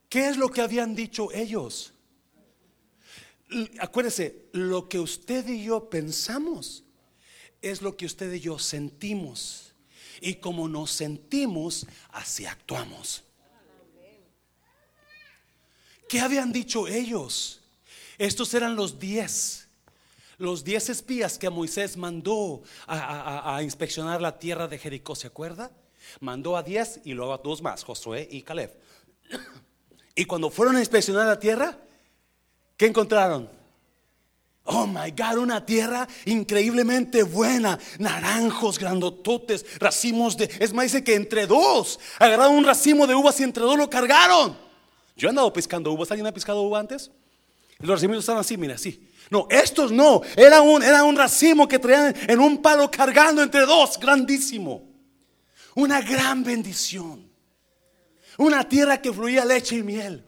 ¿Qué 0.08 0.28
es 0.28 0.36
lo 0.36 0.48
que 0.48 0.60
habían 0.60 0.94
dicho 0.94 1.32
ellos? 1.32 1.94
Acuérdese, 3.80 4.48
lo 4.52 4.88
que 4.88 5.00
usted 5.00 5.48
y 5.48 5.64
yo 5.64 5.90
pensamos 5.90 6.84
es 7.60 7.82
lo 7.82 7.96
que 7.96 8.06
usted 8.06 8.32
y 8.32 8.40
yo 8.40 8.58
sentimos. 8.58 9.74
Y 10.20 10.34
como 10.36 10.68
nos 10.68 10.92
sentimos, 10.92 11.86
así 12.10 12.46
actuamos. 12.46 13.24
¿Qué 16.08 16.20
habían 16.20 16.52
dicho 16.52 16.86
ellos? 16.86 17.62
Estos 18.18 18.54
eran 18.54 18.76
los 18.76 18.98
diez. 19.00 19.69
Los 20.40 20.64
diez 20.64 20.88
espías 20.88 21.36
que 21.36 21.50
Moisés 21.50 21.98
mandó 21.98 22.62
a, 22.86 23.60
inspeccionar 23.62 24.22
la 24.22 24.38
tierra 24.38 24.66
de 24.68 24.78
Jericó, 24.78 25.14
¿se 25.14 25.26
acuerda? 25.26 25.70
Mandó 26.18 26.56
a 26.56 26.62
diez 26.62 26.98
y 27.04 27.12
luego 27.12 27.34
a 27.34 27.38
dos 27.38 27.60
más, 27.60 27.84
Josué 27.84 28.26
y 28.30 28.42
Caleb. 28.42 28.74
Y 30.14 30.24
cuando 30.24 30.50
fueron 30.50 30.76
a 30.76 30.80
inspeccionar 30.80 31.26
la 31.26 31.38
tierra, 31.38 31.78
¿qué 32.76 32.86
encontraron? 32.86 33.48
Oh 34.64 34.86
my 34.86 35.10
God, 35.10 35.38
una 35.38 35.64
tierra 35.64 36.08
increíblemente 36.24 37.22
buena, 37.22 37.78
naranjos 37.98 38.78
grandototes, 38.78 39.64
racimos 39.78 40.36
de. 40.36 40.50
Es 40.58 40.72
más, 40.72 40.84
dice 40.84 41.04
que 41.04 41.14
entre 41.14 41.46
dos 41.46 42.00
agarraron 42.18 42.56
un 42.56 42.64
racimo 42.64 43.06
de 43.06 43.14
uvas 43.14 43.38
y 43.40 43.44
entre 43.44 43.62
dos 43.62 43.78
lo 43.78 43.88
cargaron. 43.88 44.56
Yo 45.16 45.28
he 45.28 45.30
andado 45.30 45.52
pescando 45.52 45.92
uvas. 45.92 46.10
¿Alguien 46.10 46.26
ha 46.26 46.32
pescado 46.32 46.62
uvas 46.62 46.80
antes? 46.80 47.10
Los 47.78 47.90
racimos 47.90 48.18
estaban 48.18 48.40
así, 48.40 48.56
mira, 48.56 48.74
así. 48.74 49.09
No, 49.30 49.46
estos 49.48 49.92
no. 49.92 50.22
Era 50.36 50.60
un, 50.60 50.82
era 50.82 51.04
un 51.04 51.16
racimo 51.16 51.66
que 51.68 51.78
traían 51.78 52.14
en 52.28 52.40
un 52.40 52.60
palo 52.60 52.90
cargando 52.90 53.42
entre 53.42 53.64
dos, 53.64 53.98
grandísimo. 53.98 54.88
Una 55.76 56.00
gran 56.00 56.42
bendición. 56.42 57.30
Una 58.36 58.68
tierra 58.68 59.00
que 59.00 59.12
fluía 59.12 59.44
leche 59.44 59.76
y 59.76 59.82
miel. 59.82 60.26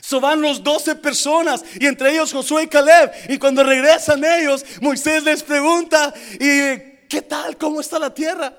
So 0.00 0.18
van 0.18 0.40
los 0.40 0.62
doce 0.62 0.96
personas 0.96 1.62
y 1.78 1.86
entre 1.86 2.12
ellos 2.12 2.32
Josué 2.32 2.64
y 2.64 2.68
Caleb. 2.68 3.12
Y 3.28 3.38
cuando 3.38 3.62
regresan 3.62 4.24
ellos, 4.24 4.64
Moisés 4.80 5.22
les 5.22 5.42
pregunta, 5.42 6.12
¿y 6.34 7.06
qué 7.08 7.22
tal? 7.22 7.56
¿Cómo 7.58 7.80
está 7.80 7.98
la 7.98 8.12
tierra? 8.12 8.52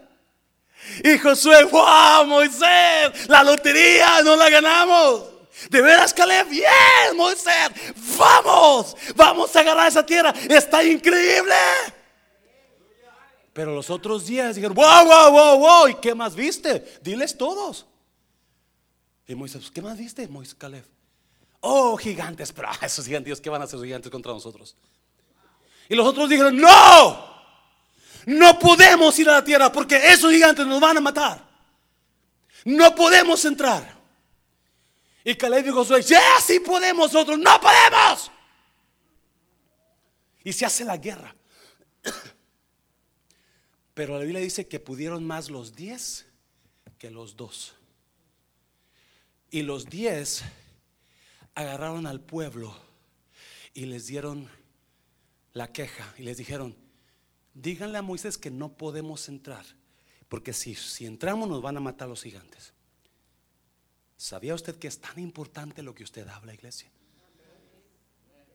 Y 1.03 1.17
Josué, 1.17 1.63
wow, 1.63 2.25
Moisés, 2.25 3.27
la 3.27 3.43
lotería 3.43 4.21
no 4.23 4.35
la 4.35 4.49
ganamos. 4.49 5.32
De 5.70 5.82
veras, 5.82 6.14
Caleb, 6.14 6.49
bien, 6.49 7.16
Moisés, 7.16 7.70
vamos, 8.18 8.95
vamos 9.16 9.55
a 9.55 9.59
agarrar 9.59 9.88
esa 9.88 10.05
tierra, 10.05 10.34
está 10.49 10.84
increíble. 10.84 11.55
Pero 13.53 13.76
los 13.76 13.89
otros 13.89 14.26
días 14.26 14.55
dijeron, 14.55 14.76
wow, 14.76 15.05
wow, 15.05 15.32
wow, 15.32 15.59
wow, 15.59 15.88
¿y 15.88 15.95
qué 15.95 16.16
más 16.16 16.36
viste? 16.36 16.99
Diles 17.01 17.38
todos. 17.38 17.86
Y 19.28 19.36
Moisés, 19.36 19.72
¿qué 19.72 19.82
más 19.82 19.97
viste? 19.97 20.28
Moisés, 20.28 20.55
Caleb. 20.55 20.86
Oh, 21.61 21.95
gigantes, 21.95 22.51
pero 22.51 22.68
ah, 22.70 22.78
esos 22.82 23.05
gigantes, 23.05 23.39
¿qué 23.39 23.49
van 23.49 23.61
a 23.61 23.66
hacer 23.66 23.80
gigantes 23.80 24.11
contra 24.11 24.34
nosotros? 24.34 24.76
Y 25.88 25.95
los 25.95 26.05
otros 26.05 26.28
dijeron, 26.30 26.57
no, 26.57 27.34
no 28.26 28.59
podemos 28.59 29.18
ir 29.20 29.30
a 29.30 29.34
la 29.34 29.43
tierra 29.43 29.72
porque 29.72 29.95
esos 30.11 30.32
gigantes 30.32 30.66
nos 30.66 30.82
van 30.82 30.97
a 30.97 31.01
matar. 31.01 31.45
No 32.66 32.95
podemos 32.95 33.43
entrar. 33.45 34.03
Y 35.24 35.36
Caleb 35.36 35.67
y 35.67 35.69
Josué, 35.69 36.01
ya 36.01 36.21
sí 36.45 36.59
podemos, 36.59 37.13
nosotros 37.13 37.39
no 37.39 37.59
podemos. 37.61 38.32
Y 40.43 40.51
se 40.51 40.65
hace 40.65 40.84
la 40.84 40.97
guerra. 40.97 41.34
Pero 43.93 44.17
la 44.17 44.24
Biblia 44.24 44.41
dice 44.41 44.67
que 44.67 44.80
pudieron 44.80 45.26
más 45.26 45.49
los 45.49 45.76
diez 45.76 46.26
que 46.97 47.09
los 47.09 47.38
dos. 47.38 47.76
Y 49.49 49.61
los 49.61 49.86
diez 49.86 50.43
agarraron 51.55 52.07
al 52.07 52.19
pueblo 52.19 52.76
y 53.74 53.86
les 53.86 54.07
dieron 54.07 54.49
la 55.53 55.71
queja 55.71 56.13
y 56.17 56.24
les 56.24 56.38
dijeron, 56.38 56.76
díganle 57.53 57.99
a 57.99 58.01
Moisés 58.01 58.38
que 58.38 58.51
no 58.51 58.74
podemos 58.74 59.30
entrar, 59.30 59.65
porque 60.28 60.53
si, 60.53 60.76
si 60.76 61.05
entramos 61.05 61.47
nos 61.47 61.61
van 61.61 61.78
a 61.78 61.80
matar 61.80 62.09
los 62.09 62.24
gigantes. 62.24 62.74
¿Sabía 64.24 64.55
usted 64.55 64.78
que 64.78 64.88
es 64.88 64.99
tan 64.99 65.19
importante 65.19 65.84
lo 65.84 65.93
que 65.93 66.05
usted 66.05 66.26
habla, 66.30 66.53
iglesia? 66.53 66.89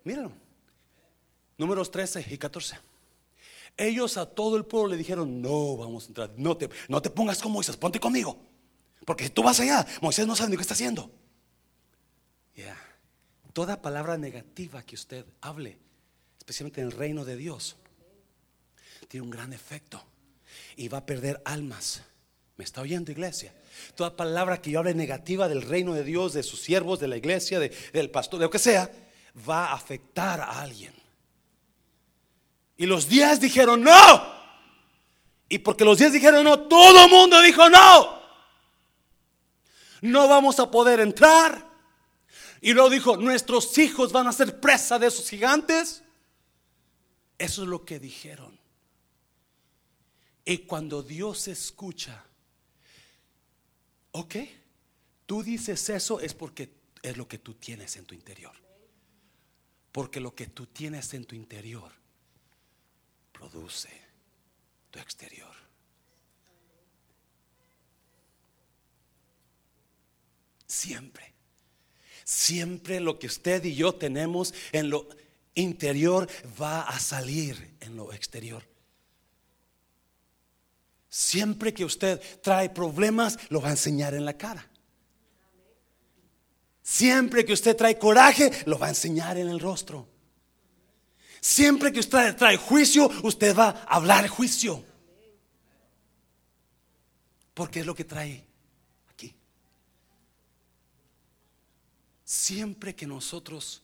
Míralo. 0.03 0.33
Números 1.59 1.91
13 1.91 2.25
y 2.31 2.39
14. 2.39 2.79
Ellos 3.77 4.17
a 4.17 4.25
todo 4.25 4.57
el 4.57 4.65
pueblo 4.65 4.89
le 4.89 4.97
dijeron, 4.97 5.43
no 5.43 5.77
vamos 5.77 6.05
a 6.05 6.09
entrar, 6.09 6.33
no 6.39 6.57
te, 6.57 6.71
no 6.89 7.03
te 7.03 7.11
pongas 7.11 7.43
como 7.43 7.57
Moisés, 7.57 7.77
ponte 7.77 8.01
conmigo. 8.01 8.43
Porque 9.05 9.25
si 9.25 9.31
tú 9.31 9.43
vas 9.43 9.61
allá, 9.61 9.87
Moisés 10.01 10.27
no 10.27 10.35
sabe 10.35 10.49
ni 10.49 10.57
qué 10.57 10.63
está 10.63 10.73
haciendo. 10.73 11.11
Toda 13.53 13.83
palabra 13.83 14.17
negativa 14.17 14.83
que 14.83 14.95
usted 14.95 15.27
hable, 15.43 15.77
especialmente 16.39 16.81
en 16.81 16.87
el 16.87 16.93
reino 16.93 17.27
de 17.27 17.37
Dios, 17.37 17.77
tiene 19.07 19.25
un 19.25 19.31
gran 19.31 19.53
efecto 19.53 20.03
y 20.77 20.89
va 20.89 20.99
a 20.99 21.05
perder 21.05 21.43
almas. 21.45 22.05
¿Me 22.59 22.65
está 22.65 22.81
oyendo, 22.81 23.13
iglesia? 23.13 23.55
Toda 23.95 24.17
palabra 24.17 24.61
que 24.61 24.73
yo 24.73 24.81
hable 24.81 24.93
negativa 24.93 25.49
del 25.49 25.63
reino 25.63 25.95
de 25.95 26.03
Dios, 26.03 26.33
de 26.33 26.43
sus 26.43 26.61
siervos, 26.61 26.99
de 26.99 27.07
la 27.07 27.17
iglesia, 27.17 27.61
del 27.61 28.11
pastor, 28.11 28.41
de 28.41 28.47
lo 28.47 28.51
que 28.51 28.59
sea, 28.59 28.91
va 29.49 29.69
a 29.69 29.75
afectar 29.75 30.41
a 30.41 30.61
alguien. 30.61 30.93
Y 32.77 32.87
los 32.87 33.09
diez 33.09 33.39
dijeron 33.39 33.83
no. 33.83 34.39
Y 35.49 35.59
porque 35.59 35.85
los 35.85 35.99
diez 35.99 36.13
dijeron 36.13 36.43
no, 36.43 36.63
todo 36.63 37.05
el 37.05 37.11
mundo 37.11 37.41
dijo 37.41 37.71
no. 37.71 38.19
No 40.01 40.27
vamos 40.27 40.59
a 40.59 40.69
poder 40.69 40.99
entrar. 40.99 41.65
Y 42.61 42.73
luego 42.73 42.91
dijo, 42.91 43.17
nuestros 43.17 43.79
hijos 43.79 44.11
van 44.11 44.27
a 44.27 44.33
ser 44.33 44.59
presa 44.59 44.99
de 44.99 45.07
esos 45.07 45.31
gigantes. 45.31 46.03
Eso 47.39 47.63
es 47.63 47.69
lo 47.69 47.85
que 47.85 48.01
dijeron. 48.01 48.59
Y 50.45 50.59
cuando 50.59 51.05
Dios 51.05 51.47
escucha, 51.47 52.25
ok, 54.19 54.37
tú 55.27 55.43
dices 55.43 55.89
eso 55.91 56.21
es 56.21 56.35
porque 56.35 56.71
es 57.03 57.17
lo 57.17 57.29
que 57.29 57.39
tú 57.39 57.55
tienes 57.55 57.97
en 57.97 58.05
tu 58.05 58.15
interior. 58.15 58.53
Porque 59.93 60.21
lo 60.21 60.35
que 60.35 60.47
tú 60.47 60.67
tienes 60.67 61.15
en 61.15 61.25
tu 61.25 61.35
interior 61.35 61.93
produce 63.33 63.89
tu 64.91 64.99
exterior. 64.99 65.55
Siempre. 70.67 71.33
Siempre 72.25 73.01
lo 73.01 73.19
que 73.19 73.29
usted 73.29 73.65
y 73.65 73.75
yo 73.75 73.95
tenemos 73.95 74.53
en 74.73 74.91
lo 74.91 75.09
interior 75.55 76.29
va 76.61 76.83
a 76.83 76.99
salir 76.99 77.77
en 77.81 77.97
lo 77.97 78.13
exterior. 78.13 78.65
Siempre 81.09 81.73
que 81.73 81.85
usted 81.85 82.21
trae 82.43 82.69
problemas, 82.69 83.39
lo 83.49 83.61
va 83.61 83.69
a 83.69 83.73
enseñar 83.73 84.15
en 84.15 84.25
la 84.25 84.37
cara. 84.37 84.69
Siempre 86.83 87.45
que 87.45 87.53
usted 87.53 87.77
trae 87.77 87.99
coraje, 87.99 88.51
lo 88.67 88.79
va 88.79 88.87
a 88.87 88.91
enseñar 88.91 89.37
en 89.39 89.49
el 89.49 89.61
rostro. 89.61 90.09
Siempre 91.41 91.93
que 91.93 92.01
usted 92.01 92.37
trae 92.37 92.57
juicio, 92.57 93.11
usted 93.23 93.57
va 93.57 93.69
a 93.69 93.97
hablar 93.97 94.27
juicio. 94.29 94.85
Porque 97.55 97.81
es 97.81 97.87
lo 97.87 97.95
que 97.95 98.05
trae 98.05 98.45
aquí. 99.11 99.35
Siempre 102.25 102.95
que 102.95 103.07
nosotros 103.07 103.83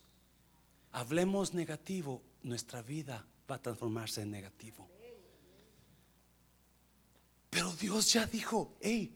hablemos 0.93 1.55
negativo, 1.55 2.22
nuestra 2.43 2.83
vida 2.83 3.27
va 3.51 3.57
a 3.57 3.62
transformarse 3.62 4.22
en 4.22 4.31
negativo. 4.31 4.93
Pero 7.55 7.72
Dios 7.80 8.12
ya 8.12 8.26
dijo, 8.26 8.74
hey, 8.80 9.12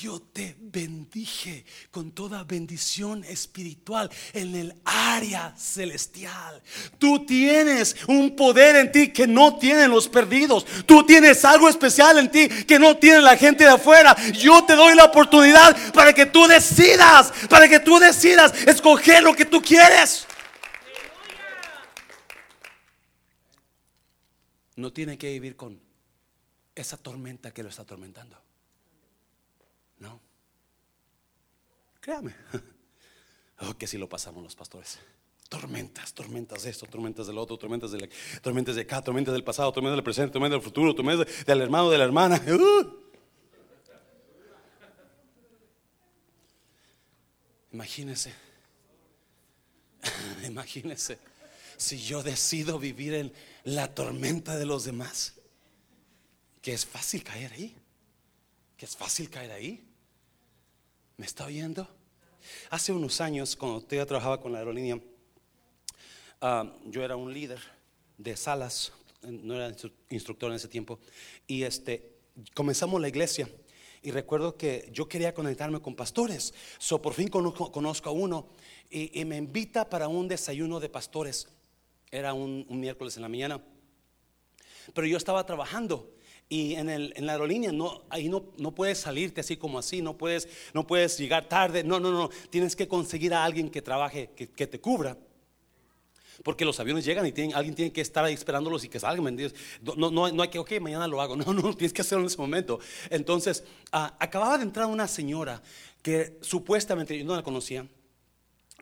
yo 0.00 0.18
te 0.18 0.56
bendije 0.58 1.66
con 1.90 2.12
toda 2.12 2.42
bendición 2.42 3.22
espiritual 3.24 4.10
en 4.32 4.54
el 4.54 4.74
área 4.82 5.54
celestial. 5.58 6.62
Tú 6.96 7.26
tienes 7.26 7.96
un 8.08 8.34
poder 8.34 8.76
en 8.76 8.92
ti 8.92 9.12
que 9.12 9.26
no 9.26 9.58
tienen 9.58 9.90
los 9.90 10.08
perdidos. 10.08 10.64
Tú 10.86 11.04
tienes 11.04 11.44
algo 11.44 11.68
especial 11.68 12.18
en 12.18 12.30
ti 12.30 12.48
que 12.48 12.78
no 12.78 12.96
tiene 12.96 13.20
la 13.20 13.36
gente 13.36 13.64
de 13.64 13.70
afuera. 13.72 14.16
Yo 14.32 14.64
te 14.64 14.74
doy 14.74 14.94
la 14.94 15.04
oportunidad 15.04 15.76
para 15.92 16.14
que 16.14 16.24
tú 16.24 16.46
decidas, 16.46 17.30
para 17.50 17.68
que 17.68 17.78
tú 17.78 17.98
decidas 17.98 18.54
escoger 18.66 19.22
lo 19.22 19.36
que 19.36 19.44
tú 19.44 19.60
quieres. 19.60 20.26
No 24.76 24.90
tiene 24.94 25.18
que 25.18 25.28
vivir 25.28 25.56
con 25.56 25.81
esa 26.74 26.96
tormenta 26.96 27.52
que 27.52 27.62
lo 27.62 27.68
está 27.68 27.82
atormentando. 27.82 28.36
No. 29.98 30.20
Créame. 32.00 32.34
Oh, 33.64 33.74
que 33.74 33.86
si 33.86 33.96
lo 33.96 34.08
pasamos 34.08 34.42
los 34.42 34.56
pastores. 34.56 34.98
Tormentas, 35.48 36.12
tormentas 36.14 36.64
de 36.64 36.70
esto, 36.70 36.84
tormentas 36.86 37.28
del 37.28 37.38
otro, 37.38 37.56
tormentas 37.56 37.92
de, 37.92 38.00
la, 38.00 38.08
tormentas 38.40 38.74
de 38.74 38.80
acá, 38.80 39.00
tormentas 39.02 39.32
del 39.32 39.44
pasado, 39.44 39.70
tormentas 39.70 39.98
del 39.98 40.02
presente, 40.02 40.32
tormentas 40.32 40.56
del 40.56 40.64
futuro, 40.64 40.92
tormentas 40.96 41.46
del 41.46 41.60
hermano, 41.60 41.88
de 41.90 41.98
la 41.98 42.04
hermana. 42.04 42.42
Uh. 42.48 43.02
Imagínese, 47.72 48.34
imagínese 50.44 51.18
si 51.76 51.98
yo 52.02 52.22
decido 52.22 52.78
vivir 52.78 53.14
en 53.14 53.32
la 53.64 53.94
tormenta 53.94 54.56
de 54.56 54.66
los 54.66 54.84
demás, 54.84 55.34
que 56.62 56.72
es 56.72 56.86
fácil 56.86 57.24
caer 57.24 57.52
ahí, 57.52 57.76
que 58.76 58.86
es 58.86 58.96
fácil 58.96 59.28
caer 59.28 59.50
ahí. 59.50 59.84
¿Me 61.16 61.26
está 61.26 61.44
oyendo? 61.44 61.88
Hace 62.70 62.92
unos 62.92 63.20
años, 63.20 63.56
cuando 63.56 63.86
yo 63.88 64.06
trabajaba 64.06 64.40
con 64.40 64.52
la 64.52 64.58
aerolínea, 64.58 64.98
ah, 66.40 66.72
yo 66.86 67.04
era 67.04 67.16
un 67.16 67.34
líder 67.34 67.60
de 68.16 68.36
salas, 68.36 68.92
no 69.22 69.54
era 69.56 69.74
instructor 70.08 70.50
en 70.50 70.56
ese 70.56 70.68
tiempo, 70.68 71.00
y 71.48 71.64
este, 71.64 72.12
comenzamos 72.54 73.00
la 73.00 73.08
iglesia. 73.08 73.48
Y 74.04 74.10
recuerdo 74.10 74.56
que 74.56 74.88
yo 74.92 75.08
quería 75.08 75.32
conectarme 75.32 75.80
con 75.80 75.94
pastores. 75.94 76.52
So, 76.78 77.00
por 77.00 77.14
fin 77.14 77.28
conozco, 77.28 78.10
a 78.10 78.12
uno 78.12 78.48
y, 78.90 79.24
me 79.24 79.36
invita 79.36 79.88
para 79.88 80.08
un 80.08 80.26
desayuno 80.26 80.80
de 80.80 80.88
pastores. 80.88 81.46
Era 82.10 82.34
un, 82.34 82.66
un 82.68 82.80
miércoles 82.80 83.14
en 83.14 83.22
la 83.22 83.28
mañana. 83.28 83.62
Pero 84.92 85.06
yo 85.06 85.16
estaba 85.16 85.46
trabajando 85.46 86.12
y 86.52 86.74
en, 86.74 86.90
el, 86.90 87.14
en 87.16 87.24
la 87.24 87.32
aerolínea 87.32 87.72
no, 87.72 88.02
ahí 88.10 88.28
no, 88.28 88.44
no, 88.58 88.74
puedes 88.74 88.98
salirte 88.98 89.40
así 89.40 89.56
como 89.56 89.78
así, 89.78 90.02
no 90.02 90.18
puedes, 90.18 90.46
no 90.74 90.86
puedes 90.86 91.16
llegar 91.16 91.48
tarde, 91.48 91.82
no, 91.82 91.98
no, 91.98 92.10
no, 92.10 92.28
tienes 92.50 92.76
que 92.76 92.86
conseguir 92.86 93.32
a 93.32 93.42
alguien 93.42 93.70
que 93.70 93.80
trabaje, 93.80 94.28
que, 94.36 94.50
que 94.50 94.66
te 94.66 94.78
cubra. 94.78 95.16
Porque 96.44 96.66
los 96.66 96.78
aviones 96.78 97.06
llegan 97.06 97.24
y 97.24 97.32
tienen, 97.32 97.56
alguien 97.56 97.74
tiene 97.74 97.90
que 97.90 98.02
estar 98.02 98.22
ahí 98.22 98.34
esperándolos 98.34 98.84
y 98.84 98.90
que 98.90 99.00
salgan. 99.00 99.34
No, 99.96 100.10
no, 100.10 100.30
no 100.30 100.42
hay 100.42 100.50
que, 100.50 100.58
ok, 100.58 100.72
mañana 100.78 101.06
lo 101.06 101.22
hago. 101.22 101.36
No, 101.42 101.54
no, 101.54 101.74
tienes 101.74 101.94
que 101.94 102.02
hacerlo 102.02 102.24
en 102.24 102.26
ese 102.26 102.36
momento. 102.36 102.80
Entonces, 103.08 103.64
ah, 103.90 104.14
acababa 104.18 104.58
de 104.58 104.64
entrar 104.64 104.84
una 104.88 105.08
señora 105.08 105.62
que 106.02 106.36
supuestamente, 106.42 107.16
yo 107.16 107.24
no 107.24 107.34
la 107.34 107.42
conocía, 107.42 107.86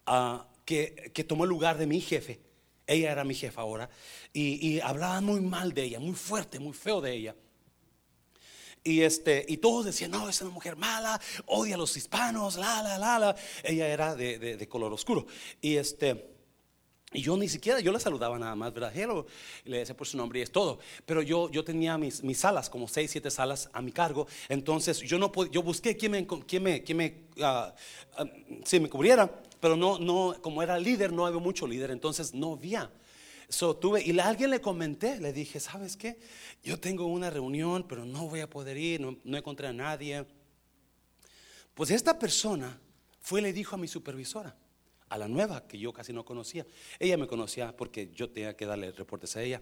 ah, 0.07 0.45
que, 0.65 1.13
que 1.15 1.23
tomó 1.23 1.45
el 1.45 1.51
lugar 1.51 1.79
de 1.79 1.87
mi 1.87 2.01
jefe. 2.01 2.41
Ella 2.85 3.13
era 3.13 3.23
mi 3.23 3.37
jefa 3.37 3.61
ahora. 3.61 3.89
Y, 4.33 4.69
y 4.69 4.81
hablaban 4.81 5.25
muy 5.25 5.41
mal 5.41 5.73
de 5.73 5.85
ella, 5.85 6.01
muy 6.01 6.15
fuerte, 6.15 6.59
muy 6.59 6.73
feo 6.73 7.01
de 7.01 7.13
ella. 7.13 7.37
Y, 8.83 9.03
este, 9.03 9.45
y 9.47 9.59
todos 9.59 9.85
decían, 9.85 10.11
no, 10.11 10.29
es 10.29 10.41
una 10.41 10.51
mujer 10.51 10.77
mala, 10.77 11.21
odia 11.47 11.75
a 11.75 11.79
los 11.79 11.97
hispanos, 11.97 12.57
la, 12.57 12.83
la, 12.83 12.99
la, 12.99 13.19
la. 13.19 13.37
Ella 13.63 13.89
era 13.89 14.15
de, 14.15 14.39
de, 14.39 14.69
color 14.69 14.93
oscuro. 14.93 15.27
Y 15.61 15.77
este... 15.77 16.29
Y 17.13 17.23
yo 17.23 17.37
ni 17.37 17.49
siquiera, 17.49 17.81
yo 17.81 17.91
la 17.91 17.99
saludaba 17.99 18.39
nada 18.39 18.55
más, 18.55 18.73
¿verdad? 18.73 18.97
Hello, 18.97 19.27
le 19.65 19.79
decía 19.79 19.97
por 19.97 20.07
su 20.07 20.17
nombre 20.17 20.39
y 20.39 20.43
es 20.43 20.53
todo. 20.53 20.79
Pero 21.05 21.23
yo, 21.23 21.51
yo 21.51 21.65
tenía 21.65 21.99
mis, 21.99 22.23
mis 22.23 22.39
salas, 22.39 22.71
como 22.71 22.87
seis, 22.87 23.11
siete 23.11 23.33
salas 23.33 23.69
a 23.73 23.83
mi 23.83 23.91
cargo. 23.91 24.29
Entonces 24.49 25.01
yo 25.01 25.19
no 25.19 25.33
yo 25.51 25.61
busqué 25.61 25.97
quien 25.97 26.13
me, 26.13 26.25
quien 26.25 26.63
me, 26.63 26.85
quien 26.85 26.99
me, 26.99 27.15
uh, 27.39 28.81
me 28.81 28.89
cubriera. 28.89 29.29
Pero 29.59 29.75
no, 29.75 29.99
no, 29.99 30.37
como 30.41 30.63
era 30.63 30.79
líder, 30.79 31.13
no 31.13 31.27
había 31.27 31.41
mucho 31.41 31.67
líder. 31.67 31.91
Entonces 31.91 32.33
no 32.33 32.53
había. 32.53 32.89
So, 33.51 33.77
tuve, 33.77 34.01
y 34.01 34.17
alguien 34.21 34.49
le 34.51 34.61
comenté, 34.61 35.19
le 35.19 35.33
dije, 35.33 35.59
¿sabes 35.59 35.97
qué? 35.97 36.17
Yo 36.63 36.79
tengo 36.79 37.07
una 37.07 37.31
reunión, 37.31 37.85
pero 37.89 38.05
no 38.05 38.29
voy 38.29 38.41
a 38.41 38.49
poder 38.49 38.77
ir, 38.77 39.01
no, 39.01 39.19
no 39.25 39.37
encontré 39.37 39.67
a 39.67 39.73
nadie. 39.73 40.25
Pues 41.75 41.91
esta 41.91 42.17
persona 42.17 42.79
fue 43.21 43.41
y 43.41 43.43
le 43.43 43.53
dijo 43.53 43.75
a 43.75 43.79
mi 43.79 43.89
supervisora, 43.89 44.57
a 45.09 45.19
la 45.19 45.27
nueva, 45.27 45.67
que 45.67 45.79
yo 45.79 45.93
casi 45.93 46.13
no 46.13 46.25
conocía. 46.25 46.65
Ella 47.01 47.17
me 47.17 47.27
conocía 47.27 47.77
porque 47.77 48.13
yo 48.15 48.31
tenía 48.31 48.57
que 48.57 48.67
darle 48.67 48.93
reportes 48.93 49.35
a 49.35 49.43
ella. 49.43 49.61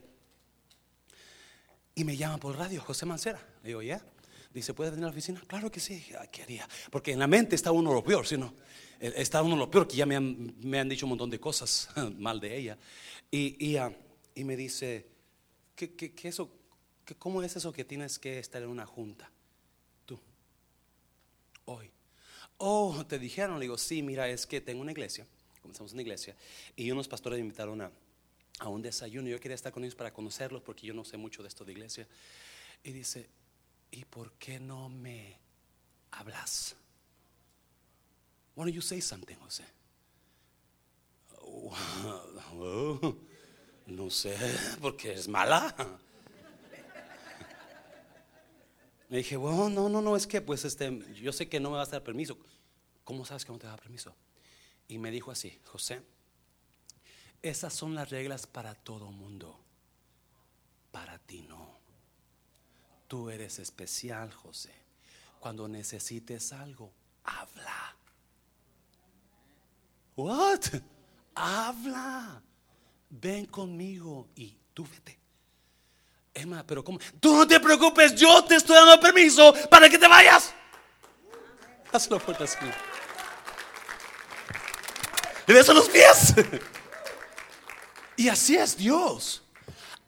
Y 1.95 2.05
me 2.05 2.15
llama 2.15 2.37
por 2.37 2.59
radio, 2.59 2.83
José 2.83 3.07
Mancera. 3.07 3.41
Le 3.63 3.69
digo, 3.69 3.81
¿ya? 3.81 4.05
Dice, 4.53 4.75
¿puede 4.75 4.91
venir 4.91 5.05
a 5.05 5.09
la 5.09 5.13
oficina? 5.13 5.43
Claro 5.47 5.71
que 5.73 5.81
sí, 5.81 6.05
quería. 6.31 6.69
Porque 6.91 7.13
en 7.13 7.19
la 7.19 7.27
mente 7.27 7.57
está 7.57 7.73
uno 7.73 7.95
lo 7.95 8.05
peor, 8.05 8.27
¿sí 8.27 8.37
no? 8.37 8.55
Eh, 9.01 9.13
está 9.17 9.43
uno 9.43 9.57
lo 9.57 9.71
peor, 9.71 9.87
que 9.87 9.97
ya 9.97 10.07
me 10.07 10.17
han, 10.17 10.55
me 10.61 10.79
han 10.79 10.89
dicho 10.89 11.07
un 11.07 11.11
montón 11.11 11.31
de 11.31 11.41
cosas 11.41 11.89
mal 12.19 12.41
de 12.41 12.57
ella. 12.57 12.79
Y, 13.31 13.77
ah, 13.77 13.93
y, 14.35 14.45
me 14.45 14.57
dice, 14.57 15.07
¿qué, 15.77 15.95
qué, 15.95 16.15
qué 16.15 16.29
eso, 16.29 16.51
qué, 17.05 17.15
¿cómo 17.15 17.43
es 17.43 17.57
eso 17.57 17.73
que 17.73 17.85
tienes 17.85 18.19
que 18.19 18.39
estar 18.39 18.63
en 18.63 18.69
una 18.69 18.87
junta? 18.87 19.31
Tú, 20.07 20.19
hoy. 21.67 21.91
Oh, 22.57 23.05
te 23.07 23.19
dijeron, 23.19 23.59
le 23.59 23.65
digo, 23.65 23.77
sí, 23.77 24.03
mira, 24.03 24.29
es 24.29 24.47
que 24.47 24.61
tengo 24.61 24.81
una 24.81 24.93
iglesia, 24.93 25.27
comenzamos 25.61 25.93
una 25.93 26.03
iglesia, 26.03 26.35
y 26.75 26.91
unos 26.91 27.07
pastores 27.07 27.39
me 27.39 27.43
invitaron 27.43 27.83
a, 27.83 27.93
a 28.61 28.69
un 28.69 28.83
desayuno. 28.83 29.29
Yo 29.29 29.39
quería 29.41 29.55
estar 29.55 29.73
con 29.73 29.85
ellos 29.85 29.95
para 29.95 30.13
conocerlos 30.13 30.63
porque 30.63 30.87
yo 30.87 30.95
no 30.95 31.05
sé 31.05 31.17
mucho 31.17 31.43
de 31.43 31.49
esto 31.49 31.65
de 31.65 31.73
iglesia. 31.73 32.09
Y 32.83 32.93
dice, 32.93 33.29
¿y 33.91 34.05
por 34.05 34.33
qué 34.33 34.59
no 34.59 34.89
me 34.89 35.39
hablas? 36.11 36.77
Why 38.57 38.65
don't 38.65 38.75
you 38.75 38.83
say 38.83 39.01
something, 39.01 39.37
José? 39.37 39.65
no 43.87 44.11
sé, 44.11 44.37
porque 44.81 45.13
es 45.15 45.29
mala. 45.29 45.75
Le 49.09 49.19
dije, 49.19 49.37
bueno, 49.37 49.69
no, 49.69 49.89
no, 49.89 50.03
no, 50.03 50.17
es 50.17 50.27
que 50.27 50.41
pues 50.41 50.65
este, 50.65 50.99
yo 51.15 51.33
sé 51.33 51.49
que 51.49 51.61
no 51.61 51.71
me 51.71 51.77
vas 51.79 51.89
a 51.89 51.93
dar 51.93 52.03
permiso. 52.05 52.37
¿Cómo 53.05 53.25
sabes 53.25 53.45
que 53.45 53.53
no 53.53 53.59
te 53.59 53.67
da 53.67 53.77
permiso? 53.77 54.15
Y 54.87 54.99
me 54.99 55.11
dijo 55.11 55.31
así, 55.31 55.59
José, 55.65 56.03
Esas 57.41 57.73
son 57.73 57.95
las 57.95 58.11
reglas 58.11 58.47
para 58.47 58.75
todo 58.75 59.11
mundo. 59.11 59.59
Para 60.91 61.19
ti 61.19 61.43
no. 61.43 61.79
Tú 63.07 63.31
eres 63.31 63.59
especial, 63.59 64.33
José. 64.33 64.73
Cuando 65.41 65.69
necesites 65.69 66.53
algo, 66.53 66.93
habla. 67.25 67.97
What? 70.17 70.83
Habla. 71.39 72.43
Ven 73.11 73.47
conmigo 73.47 74.29
y 74.35 74.57
tú 74.75 74.87
vete. 74.91 75.19
Emma, 76.35 76.65
pero 76.67 76.85
¿cómo? 76.85 76.99
Tú 77.21 77.37
no 77.37 77.47
te 77.47 77.59
preocupes, 77.59 78.15
yo 78.15 78.45
te 78.45 78.57
estoy 78.57 78.77
dando 78.77 79.01
permiso 79.01 79.55
para 79.71 79.89
que 79.89 79.99
te 79.99 80.07
vayas. 80.07 80.53
Hazlo 81.93 82.21
fuerte 82.21 82.45
así. 82.45 82.57
Le 85.47 85.55
beso 85.55 85.73
los 85.73 85.89
pies. 85.89 86.35
Y 88.17 88.29
así 88.29 88.57
es 88.57 88.77
Dios. 88.77 89.43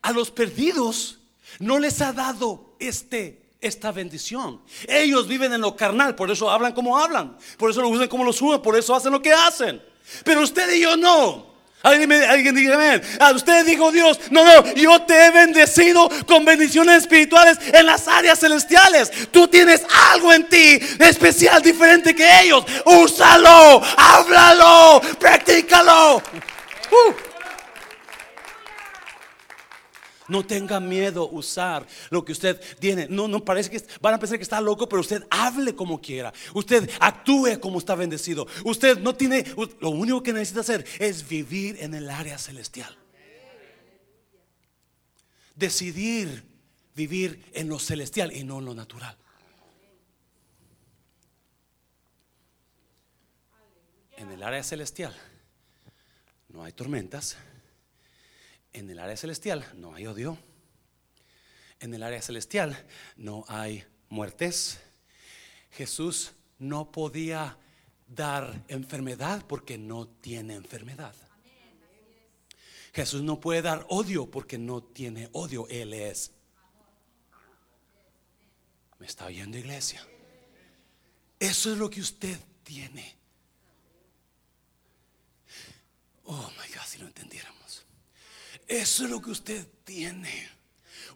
A 0.02 0.12
los 0.12 0.30
perdidos 0.30 1.20
no 1.60 1.78
les 1.78 2.00
ha 2.00 2.12
dado 2.12 2.74
este, 2.80 3.50
esta 3.60 3.92
bendición. 3.92 4.60
Ellos 4.88 5.28
viven 5.28 5.52
en 5.52 5.60
lo 5.60 5.76
carnal, 5.76 6.16
por 6.16 6.30
eso 6.30 6.50
hablan 6.50 6.72
como 6.72 6.98
hablan, 6.98 7.38
por 7.56 7.70
eso 7.70 7.80
lo 7.80 7.88
usan 7.88 8.08
como 8.08 8.24
lo 8.24 8.32
suben, 8.32 8.60
por 8.60 8.76
eso 8.76 8.94
hacen 8.94 9.12
lo 9.12 9.22
que 9.22 9.32
hacen. 9.32 9.80
Pero 10.24 10.42
usted 10.42 10.72
y 10.72 10.80
yo 10.80 10.96
no. 10.96 11.50
Alguien, 11.82 12.12
alguien 12.12 12.72
amén. 12.72 13.02
A 13.18 13.32
usted 13.32 13.64
dijo 13.64 13.90
Dios, 13.90 14.20
no, 14.30 14.44
no, 14.44 14.74
yo 14.74 15.00
te 15.02 15.26
he 15.26 15.30
bendecido 15.30 16.10
con 16.26 16.44
bendiciones 16.44 16.98
espirituales 16.98 17.58
en 17.72 17.86
las 17.86 18.06
áreas 18.06 18.38
celestiales. 18.38 19.10
Tú 19.30 19.48
tienes 19.48 19.82
algo 20.12 20.30
en 20.32 20.46
ti 20.46 20.78
especial, 20.98 21.62
diferente 21.62 22.14
que 22.14 22.42
ellos. 22.42 22.64
Úsalo, 22.84 23.82
háblalo, 23.96 25.00
practícalo. 25.18 26.16
Uh. 26.90 27.29
No 30.30 30.46
tenga 30.46 30.78
miedo 30.78 31.28
usar 31.28 31.84
lo 32.10 32.24
que 32.24 32.30
usted 32.30 32.60
tiene. 32.78 33.08
No, 33.08 33.26
no 33.26 33.44
parece 33.44 33.68
que 33.68 33.82
van 34.00 34.14
a 34.14 34.18
pensar 34.20 34.38
que 34.38 34.44
está 34.44 34.60
loco, 34.60 34.88
pero 34.88 35.00
usted 35.00 35.26
hable 35.28 35.74
como 35.74 36.00
quiera. 36.00 36.32
Usted 36.54 36.88
actúe 37.00 37.58
como 37.60 37.80
está 37.80 37.96
bendecido. 37.96 38.46
Usted 38.64 39.00
no 39.00 39.16
tiene, 39.16 39.44
lo 39.80 39.90
único 39.90 40.22
que 40.22 40.32
necesita 40.32 40.60
hacer 40.60 40.86
es 41.00 41.28
vivir 41.28 41.78
en 41.80 41.94
el 41.94 42.08
área 42.08 42.38
celestial. 42.38 42.96
Decidir 45.56 46.44
vivir 46.94 47.44
en 47.52 47.68
lo 47.68 47.80
celestial 47.80 48.30
y 48.32 48.44
no 48.44 48.60
en 48.60 48.66
lo 48.66 48.74
natural. 48.74 49.16
En 54.16 54.30
el 54.30 54.44
área 54.44 54.62
celestial 54.62 55.12
no 56.50 56.62
hay 56.62 56.72
tormentas 56.72 57.36
en 58.72 58.90
el 58.90 58.98
área 58.98 59.16
celestial 59.16 59.66
no 59.74 59.94
hay 59.94 60.06
odio. 60.06 60.38
En 61.80 61.94
el 61.94 62.02
área 62.02 62.20
celestial 62.20 62.86
no 63.16 63.44
hay 63.48 63.84
muertes. 64.08 64.80
Jesús 65.70 66.32
no 66.58 66.92
podía 66.92 67.56
dar 68.06 68.64
enfermedad 68.68 69.44
porque 69.46 69.78
no 69.78 70.06
tiene 70.06 70.54
enfermedad. 70.54 71.14
Jesús 72.92 73.22
no 73.22 73.40
puede 73.40 73.62
dar 73.62 73.86
odio 73.88 74.30
porque 74.30 74.58
no 74.58 74.82
tiene 74.82 75.28
odio. 75.32 75.66
Él 75.68 75.94
es. 75.94 76.32
¿Me 78.98 79.06
está 79.06 79.26
oyendo 79.26 79.56
iglesia? 79.56 80.06
Eso 81.38 81.72
es 81.72 81.78
lo 81.78 81.88
que 81.88 82.00
usted 82.00 82.38
tiene. 82.64 83.16
Oh, 86.24 86.50
my 86.50 86.74
God, 86.74 86.84
si 86.86 86.98
lo 86.98 87.06
entendiéramos. 87.06 87.86
Eso 88.70 89.02
es 89.04 89.10
lo 89.10 89.20
que 89.20 89.32
usted 89.32 89.66
tiene. 89.82 90.48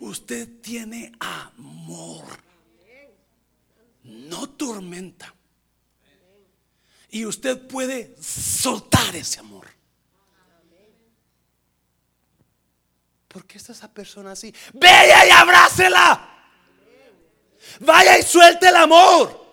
Usted 0.01 0.61
tiene 0.61 1.13
amor, 1.21 2.25
no 4.03 4.51
tormenta. 4.51 5.33
Y 7.11 7.25
usted 7.25 7.65
puede 7.69 8.17
soltar 8.21 9.15
ese 9.15 9.39
amor. 9.39 9.69
¿Por 13.29 13.47
qué 13.47 13.59
está 13.59 13.71
esa 13.71 13.93
persona 13.93 14.33
así? 14.33 14.53
Vaya 14.73 15.25
y 15.25 15.31
abrácela. 15.31 16.49
Vaya 17.79 18.19
y 18.19 18.25
suelte 18.25 18.67
el 18.67 18.77
amor. 18.77 19.45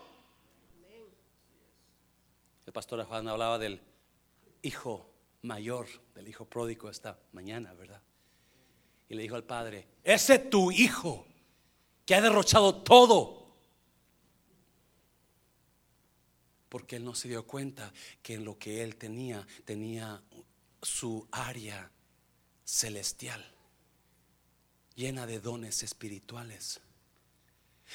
El 2.65 2.73
pastor 2.73 3.05
Juan 3.05 3.27
hablaba 3.27 3.59
del 3.59 3.79
hijo 4.63 5.10
mayor 5.43 5.87
del 6.13 6.27
hijo 6.27 6.45
pródigo 6.45 6.89
esta 6.89 7.19
mañana, 7.31 7.73
¿verdad? 7.73 8.01
Y 9.09 9.15
le 9.15 9.23
dijo 9.23 9.35
al 9.35 9.43
padre, 9.43 9.87
ese 10.03 10.39
tu 10.39 10.71
hijo 10.71 11.25
que 12.05 12.15
ha 12.15 12.21
derrochado 12.21 12.75
todo. 12.83 13.41
Porque 16.69 16.95
él 16.95 17.03
no 17.03 17.15
se 17.15 17.27
dio 17.27 17.45
cuenta 17.45 17.91
que 18.21 18.35
en 18.35 18.45
lo 18.45 18.57
que 18.57 18.81
él 18.83 18.95
tenía 18.95 19.45
tenía 19.65 20.21
su 20.81 21.27
área 21.31 21.91
celestial, 22.63 23.43
llena 24.95 25.25
de 25.25 25.39
dones 25.39 25.83
espirituales. 25.83 26.79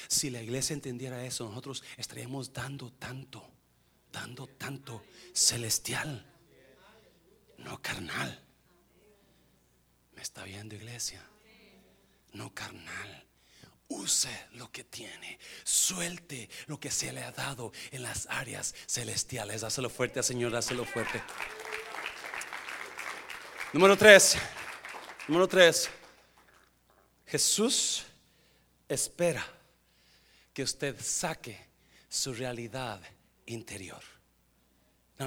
Si 0.07 0.29
la 0.29 0.41
iglesia 0.41 0.75
entendiera 0.75 1.25
eso, 1.25 1.45
nosotros 1.45 1.83
estaríamos 1.97 2.53
dando 2.53 2.91
tanto, 2.91 3.49
dando 4.11 4.45
tanto 4.45 5.03
celestial 5.33 6.36
no 7.57 7.81
carnal. 7.81 8.43
¿Me 10.15 10.21
está 10.21 10.43
viendo 10.43 10.75
iglesia? 10.75 11.23
No 12.33 12.53
carnal. 12.53 13.23
Use 13.89 14.29
lo 14.53 14.71
que 14.71 14.83
tiene. 14.83 15.39
Suelte 15.63 16.49
lo 16.67 16.79
que 16.79 16.91
se 16.91 17.13
le 17.13 17.23
ha 17.23 17.31
dado 17.31 17.71
en 17.91 18.03
las 18.03 18.27
áreas 18.29 18.75
celestiales. 18.85 19.61
Dáselo 19.61 19.89
fuerte, 19.89 20.21
Señor, 20.23 20.51
dáselo 20.51 20.85
fuerte. 20.85 21.21
Número 23.73 23.97
tres. 23.97 24.37
Número 25.27 25.47
tres. 25.47 25.89
Jesús 27.25 28.05
espera 28.87 29.45
que 30.53 30.63
usted 30.63 30.95
saque 30.99 31.67
su 32.09 32.33
realidad 32.33 33.01
interior. 33.45 34.01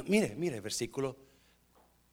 mire, 0.07 0.35
mire, 0.35 0.61
versículo 0.61 1.30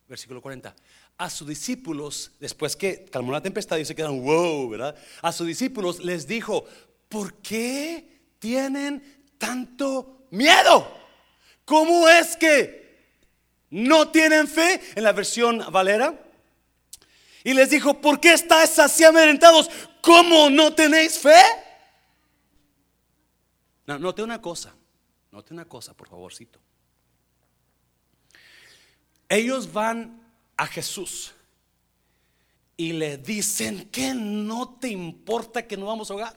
versículo 0.08 0.40
40. 0.40 0.74
A 1.18 1.30
sus 1.30 1.46
discípulos, 1.46 2.32
después 2.40 2.74
que 2.74 3.04
calmó 3.04 3.32
la 3.32 3.42
tempestad 3.42 3.76
y 3.76 3.84
se 3.84 3.94
quedan, 3.94 4.22
wow, 4.22 4.68
¿verdad? 4.68 4.96
A 5.22 5.32
sus 5.32 5.46
discípulos 5.46 6.02
les 6.02 6.26
dijo, 6.26 6.64
¿por 7.08 7.34
qué 7.34 8.20
tienen 8.38 9.26
tanto 9.36 10.26
miedo? 10.30 10.96
¿Cómo 11.64 12.08
es 12.08 12.36
que 12.36 12.88
no 13.70 14.08
tienen 14.08 14.48
fe? 14.48 14.80
En 14.94 15.02
la 15.02 15.12
versión 15.12 15.62
Valera. 15.70 16.18
Y 17.44 17.54
les 17.54 17.70
dijo, 17.70 18.00
¿por 18.00 18.20
qué 18.20 18.32
estáis 18.32 18.78
así 18.78 19.04
amedrentados? 19.04 19.70
¿Cómo 20.00 20.48
no 20.50 20.74
tenéis 20.74 21.18
fe? 21.18 21.40
No, 23.86 23.98
note 23.98 24.22
una 24.22 24.40
cosa, 24.40 24.74
note 25.30 25.54
una 25.54 25.64
cosa, 25.64 25.94
por 25.94 26.08
favorcito. 26.08 26.60
Ellos 29.28 29.72
van 29.72 30.22
a 30.56 30.66
Jesús 30.66 31.34
y 32.76 32.92
le 32.92 33.18
dicen 33.18 33.88
que 33.90 34.14
no 34.14 34.78
te 34.78 34.88
importa 34.88 35.66
que 35.66 35.76
no 35.76 35.86
vamos 35.86 36.10
a 36.10 36.14
ahogar. 36.14 36.36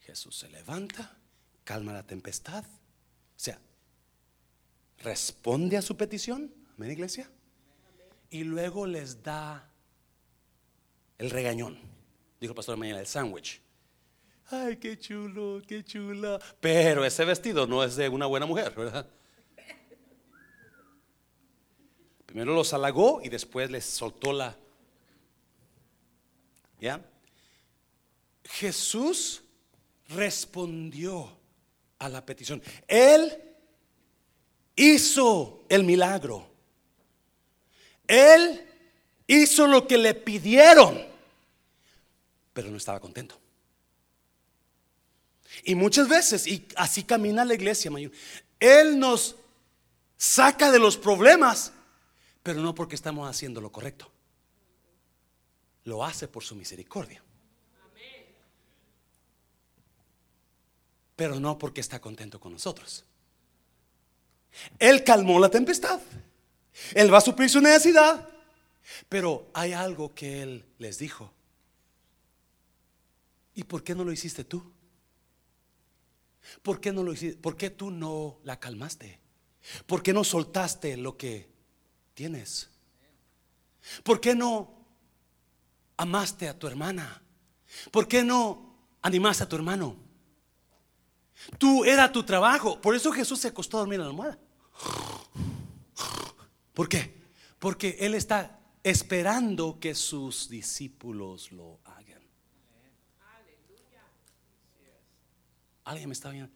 Jesús 0.00 0.36
se 0.36 0.48
levanta, 0.48 1.16
calma 1.64 1.92
la 1.92 2.06
tempestad, 2.06 2.64
o 2.64 3.38
sea, 3.42 3.58
responde 4.98 5.76
a 5.76 5.82
su 5.82 5.96
petición, 5.96 6.52
amén 6.76 6.90
iglesia, 6.90 7.30
y 8.28 8.44
luego 8.44 8.86
les 8.86 9.22
da 9.22 9.70
el 11.18 11.30
regañón, 11.30 11.78
dijo 12.40 12.52
el 12.52 12.56
pastor 12.56 12.76
mañana, 12.76 13.00
el 13.00 13.06
sándwich. 13.06 13.60
Ay, 14.50 14.76
qué 14.76 14.98
chulo, 14.98 15.62
qué 15.66 15.84
chula. 15.84 16.40
Pero 16.60 17.04
ese 17.04 17.24
vestido 17.24 17.66
no 17.66 17.84
es 17.84 17.96
de 17.96 18.08
una 18.08 18.26
buena 18.26 18.46
mujer, 18.46 18.74
¿verdad? 18.74 19.08
Primero 22.30 22.54
los 22.54 22.72
halagó 22.72 23.20
y 23.24 23.28
después 23.28 23.72
les 23.72 23.84
soltó 23.84 24.32
la... 24.32 24.56
¿Ya? 26.80 27.04
Jesús 28.44 29.42
respondió 30.10 31.36
a 31.98 32.08
la 32.08 32.24
petición. 32.24 32.62
Él 32.86 33.36
hizo 34.76 35.64
el 35.68 35.82
milagro. 35.82 36.48
Él 38.06 38.64
hizo 39.26 39.66
lo 39.66 39.88
que 39.88 39.98
le 39.98 40.14
pidieron, 40.14 41.04
pero 42.52 42.70
no 42.70 42.76
estaba 42.76 43.00
contento. 43.00 43.40
Y 45.64 45.74
muchas 45.74 46.08
veces, 46.08 46.46
y 46.46 46.64
así 46.76 47.02
camina 47.02 47.44
la 47.44 47.54
iglesia, 47.54 47.90
Él 48.60 49.00
nos 49.00 49.34
saca 50.16 50.70
de 50.70 50.78
los 50.78 50.96
problemas 50.96 51.72
Pero 52.42 52.60
no 52.60 52.74
porque 52.74 52.94
estamos 52.94 53.28
haciendo 53.28 53.60
lo 53.60 53.70
correcto. 53.70 54.10
Lo 55.84 56.04
hace 56.04 56.28
por 56.28 56.42
su 56.42 56.54
misericordia. 56.54 57.22
Pero 61.16 61.38
no 61.38 61.58
porque 61.58 61.80
está 61.80 62.00
contento 62.00 62.40
con 62.40 62.52
nosotros. 62.52 63.04
Él 64.78 65.04
calmó 65.04 65.38
la 65.38 65.50
tempestad. 65.50 66.00
Él 66.94 67.12
va 67.12 67.18
a 67.18 67.22
suplir 67.22 67.50
su 67.50 67.60
necesidad. 67.60 68.28
Pero 69.08 69.48
hay 69.52 69.72
algo 69.72 70.14
que 70.14 70.42
Él 70.42 70.64
les 70.78 70.98
dijo. 70.98 71.32
¿Y 73.54 73.64
por 73.64 73.82
qué 73.84 73.94
no 73.94 74.04
lo 74.04 74.12
hiciste 74.12 74.44
tú? 74.44 74.72
¿Por 76.62 76.80
qué 76.80 76.92
no 76.92 77.02
lo 77.02 77.12
hiciste? 77.12 77.38
¿Por 77.38 77.56
qué 77.56 77.70
tú 77.70 77.90
no 77.90 78.38
la 78.44 78.58
calmaste? 78.58 79.20
¿Por 79.86 80.02
qué 80.02 80.12
no 80.12 80.24
soltaste 80.24 80.96
lo 80.96 81.16
que 81.16 81.48
tienes? 82.14 82.68
¿Por 84.02 84.20
qué 84.20 84.34
no 84.34 84.86
amaste 85.96 86.48
a 86.48 86.58
tu 86.58 86.66
hermana? 86.66 87.22
¿Por 87.90 88.08
qué 88.08 88.24
no 88.24 88.76
animaste 89.02 89.44
a 89.44 89.48
tu 89.48 89.56
hermano? 89.56 89.96
Tú 91.58 91.84
era 91.84 92.12
tu 92.12 92.22
trabajo. 92.22 92.80
Por 92.80 92.94
eso 92.94 93.12
Jesús 93.12 93.40
se 93.40 93.48
acostó 93.48 93.78
a 93.78 93.80
dormir 93.80 93.96
en 93.96 94.02
la 94.02 94.06
almohada. 94.08 94.38
¿Por 96.74 96.88
qué? 96.88 97.20
Porque 97.58 97.96
Él 98.00 98.14
está 98.14 98.58
esperando 98.82 99.78
que 99.78 99.94
sus 99.94 100.48
discípulos 100.48 101.52
lo 101.52 101.80
hagan. 101.84 102.22
¿Alguien 105.84 106.08
me 106.08 106.12
está 106.12 106.30
viendo? 106.30 106.52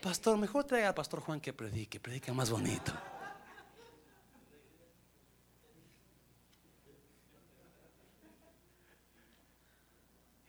Pastor, 0.00 0.36
mejor 0.36 0.64
traiga 0.64 0.88
al 0.88 0.94
pastor 0.94 1.20
Juan 1.20 1.40
que 1.40 1.52
predique, 1.52 1.98
predica 2.00 2.32
más 2.32 2.50
bonito. 2.50 2.92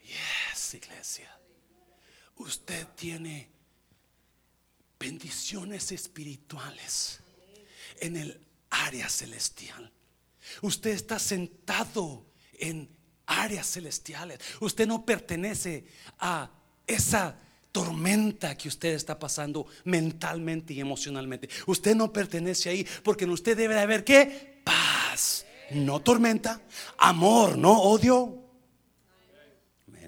Yes, 0.01 0.64
iglesia. 0.75 1.29
Usted 2.37 2.87
tiene 2.95 3.49
bendiciones 4.99 5.91
espirituales 5.91 7.19
en 7.99 8.17
el 8.17 8.41
área 8.69 9.09
celestial. 9.09 9.91
Usted 10.61 10.91
está 10.91 11.19
sentado 11.19 12.25
en 12.53 12.89
áreas 13.25 13.67
celestiales. 13.67 14.39
Usted 14.59 14.87
no 14.87 15.05
pertenece 15.05 15.85
a 16.19 16.49
esa 16.85 17.39
tormenta 17.71 18.55
que 18.57 18.69
usted 18.69 18.93
está 18.93 19.19
pasando 19.19 19.67
mentalmente 19.83 20.73
y 20.73 20.79
emocionalmente. 20.79 21.49
Usted 21.67 21.95
no 21.95 22.13
pertenece 22.13 22.69
ahí 22.69 22.87
porque 23.03 23.25
en 23.25 23.31
usted 23.31 23.57
debe 23.57 23.73
de 23.73 23.81
haber 23.81 24.03
qué? 24.03 24.61
Paz, 24.63 25.45
no 25.71 25.99
tormenta, 26.01 26.61
amor, 26.97 27.57
no 27.57 27.81
odio. 27.81 28.44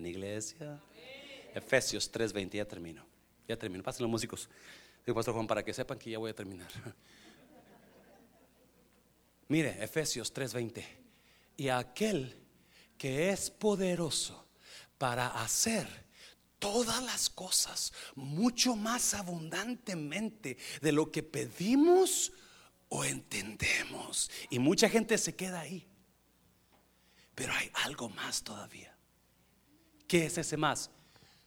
Iglesia. 0.10 0.80
Efesios 1.54 2.12
3:20, 2.12 2.58
ya 2.58 2.66
termino. 2.66 3.06
Ya 3.48 3.58
termino. 3.58 3.84
Pasen 3.84 4.04
los 4.04 4.12
músicos. 4.12 4.50
Digo, 5.06 5.16
Pastor 5.16 5.34
Juan, 5.34 5.48
para 5.48 5.64
que 5.64 5.74
sepan 5.74 5.98
que 5.98 6.12
ya 6.12 6.18
voy 6.18 6.32
a 6.32 6.36
terminar. 6.36 6.68
Mire, 9.48 9.82
Efesios 9.84 10.34
3:20. 10.34 10.84
Y 11.58 11.70
aquel 11.70 12.36
que 12.98 13.30
es 13.30 13.50
poderoso 13.50 14.48
para 14.98 15.28
hacer 15.28 15.88
todas 16.60 17.02
las 17.04 17.30
cosas 17.30 17.94
mucho 18.16 18.76
más 18.76 19.14
abundantemente 19.14 20.58
de 20.82 20.92
lo 20.92 21.12
que 21.12 21.24
pedimos 21.24 22.34
o 22.90 23.04
entendemos. 23.04 24.30
Y 24.50 24.60
mucha 24.60 24.90
gente 24.90 25.18
se 25.18 25.36
queda 25.36 25.62
ahí. 25.62 25.88
Pero 27.36 27.54
hay 27.54 27.70
algo 27.86 28.10
más 28.10 28.44
todavía. 28.44 28.97
¿Qué 30.08 30.26
es 30.26 30.38
ese 30.38 30.58
más? 30.58 30.90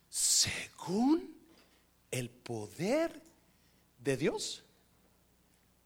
Según 0.08 1.34
el 2.11 2.30
poder 2.30 3.22
de 3.98 4.16
Dios. 4.16 4.64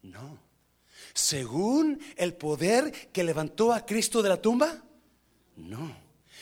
No 0.01 0.45
según 1.15 1.99
el 2.17 2.33
poder 2.33 2.91
que 3.11 3.23
levantó 3.23 3.73
a 3.73 3.85
Cristo 3.85 4.21
de 4.21 4.29
la 4.29 4.41
tumba? 4.41 4.83
No. 5.55 5.95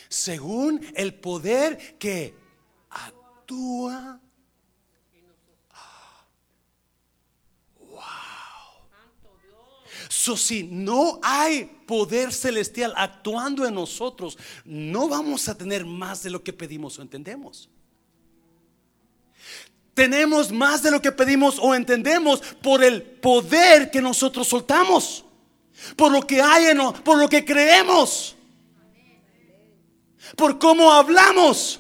Según 0.10 0.82
el 0.96 1.14
poder 1.14 1.98
que 2.00 2.34
actúa. 2.90 4.20
So, 10.16 10.38
si 10.38 10.62
no 10.62 11.20
hay 11.24 11.66
poder 11.88 12.32
celestial 12.32 12.94
actuando 12.96 13.66
en 13.66 13.74
nosotros, 13.74 14.38
no 14.64 15.08
vamos 15.08 15.50
a 15.50 15.58
tener 15.58 15.86
más 15.86 16.22
de 16.22 16.30
lo 16.30 16.44
que 16.44 16.54
pedimos 16.54 17.00
o 17.00 17.02
entendemos 17.02 17.68
tenemos 19.94 20.52
más 20.52 20.82
de 20.82 20.92
lo 20.92 21.02
que 21.02 21.12
pedimos 21.12 21.58
o 21.60 21.76
entendemos 21.76 22.42
por 22.62 22.84
el 22.84 23.02
poder 23.02 23.92
que 23.92 24.02
nosotros 24.02 24.48
soltamos, 24.48 25.24
por 25.96 26.12
lo 26.12 26.26
que 26.26 26.42
hay 26.42 26.66
en 26.66 26.80
por 27.04 27.20
lo 27.20 27.30
que 27.30 27.46
creemos, 27.46 28.36
por 30.36 30.58
cómo 30.58 30.92
hablamos. 30.92 31.80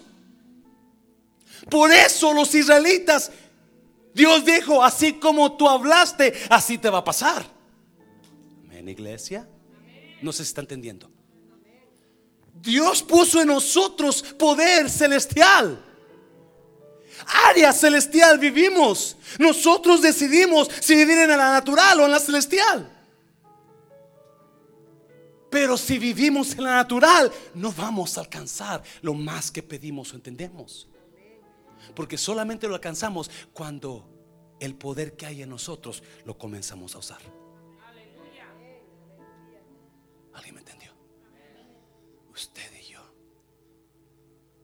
Por 1.71 1.91
eso 1.91 2.33
los 2.33 2.53
israelitas, 2.53 3.31
Dios 4.13 4.45
dijo, 4.45 4.83
así 4.83 5.13
como 5.13 5.53
tú 5.53 5.67
hablaste, 5.67 6.33
así 6.49 6.77
te 6.77 6.91
va 6.91 6.99
a 6.99 7.03
pasar. 7.03 7.52
Amén, 8.83 8.89
iglesia. 8.89 9.47
No 10.21 10.33
se 10.33 10.43
está 10.43 10.59
entendiendo. 10.59 11.09
Dios 12.53 13.01
puso 13.01 13.41
en 13.41 13.47
nosotros 13.47 14.21
poder 14.37 14.89
celestial 14.89 15.83
área 17.25 17.71
celestial 17.73 18.37
vivimos. 18.39 19.17
Nosotros 19.39 20.01
decidimos 20.01 20.69
si 20.81 20.95
vivir 20.95 21.17
en 21.17 21.29
la 21.29 21.51
natural 21.51 21.99
o 21.99 22.05
en 22.05 22.11
la 22.11 22.19
celestial. 22.19 22.89
Pero 25.49 25.77
si 25.77 25.99
vivimos 25.99 26.53
en 26.53 26.63
la 26.63 26.75
natural, 26.75 27.31
no 27.53 27.71
vamos 27.71 28.17
a 28.17 28.21
alcanzar 28.21 28.83
lo 29.01 29.13
más 29.13 29.51
que 29.51 29.61
pedimos 29.61 30.11
o 30.11 30.15
entendemos. 30.15 30.87
Porque 31.95 32.17
solamente 32.17 32.67
lo 32.67 32.73
alcanzamos 32.73 33.29
cuando 33.53 34.09
el 34.59 34.75
poder 34.75 35.15
que 35.15 35.27
hay 35.27 35.43
en 35.43 35.49
nosotros 35.49 36.01
lo 36.25 36.37
comenzamos 36.37 36.95
a 36.95 36.97
usar. 36.97 37.42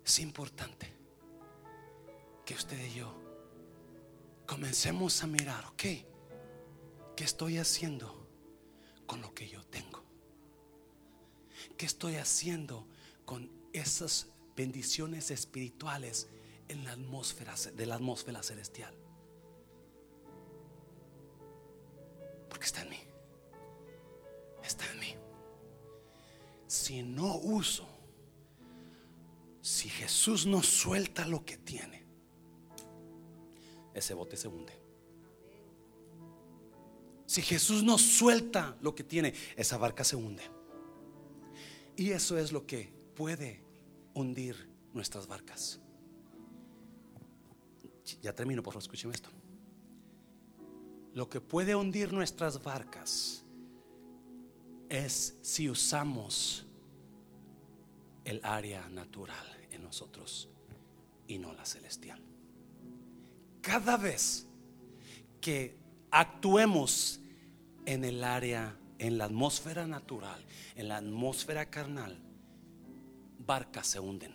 Es 0.09 0.17
importante 0.17 0.91
que 2.43 2.55
usted 2.55 2.83
y 2.83 2.95
yo 2.95 3.13
comencemos 4.47 5.21
a 5.21 5.27
mirar, 5.27 5.63
ok, 5.67 5.83
¿qué 7.15 7.23
estoy 7.23 7.59
haciendo 7.59 8.27
con 9.05 9.21
lo 9.21 9.35
que 9.35 9.47
yo 9.47 9.63
tengo? 9.65 10.01
¿Qué 11.77 11.85
estoy 11.85 12.15
haciendo 12.15 12.87
con 13.23 13.51
esas 13.71 14.29
bendiciones 14.55 15.29
espirituales 15.29 16.27
en 16.69 16.85
la 16.85 16.93
atmósfera 16.93 17.53
de 17.75 17.85
la 17.85 17.93
atmósfera 17.93 18.41
celestial? 18.41 18.95
Porque 22.49 22.65
está 22.65 22.81
en 22.81 22.89
mí. 22.89 22.99
Está 24.63 24.91
en 24.91 24.99
mí. 25.01 25.15
Si 26.65 27.03
no 27.03 27.35
uso, 27.35 27.98
si 29.79 29.87
Jesús 29.87 30.45
no 30.45 30.61
suelta 30.61 31.25
lo 31.25 31.45
que 31.45 31.55
tiene, 31.55 32.03
ese 33.93 34.13
bote 34.13 34.35
se 34.35 34.49
hunde. 34.49 34.77
Si 37.25 37.41
Jesús 37.41 37.81
no 37.81 37.97
suelta 37.97 38.75
lo 38.81 38.93
que 38.93 39.05
tiene, 39.05 39.33
esa 39.55 39.77
barca 39.77 40.03
se 40.03 40.17
hunde. 40.17 40.43
Y 41.95 42.09
eso 42.09 42.37
es 42.37 42.51
lo 42.51 42.67
que 42.67 42.91
puede 43.15 43.63
hundir 44.15 44.69
nuestras 44.93 45.27
barcas. 45.27 45.79
Ya 48.21 48.35
termino, 48.35 48.61
por 48.61 48.73
favor, 48.73 48.83
escuchen 48.83 49.13
esto. 49.13 49.29
Lo 51.13 51.29
que 51.29 51.39
puede 51.39 51.73
hundir 51.73 52.11
nuestras 52.11 52.61
barcas 52.61 53.45
es 54.89 55.37
si 55.41 55.69
usamos 55.69 56.65
el 58.25 58.43
área 58.43 58.89
natural 58.89 59.58
nosotros 59.79 60.49
y 61.27 61.37
no 61.37 61.53
la 61.53 61.65
celestial 61.65 62.29
cada 63.61 63.97
vez 63.97 64.47
que 65.41 65.77
actuemos 66.11 67.19
en 67.85 68.03
el 68.03 68.23
área, 68.23 68.75
en 68.97 69.17
la 69.17 69.25
atmósfera 69.25 69.87
natural, 69.87 70.43
en 70.75 70.87
la 70.87 70.97
atmósfera 70.97 71.69
carnal, 71.69 72.17
barcas 73.45 73.87
se 73.87 73.99
hunden, 73.99 74.33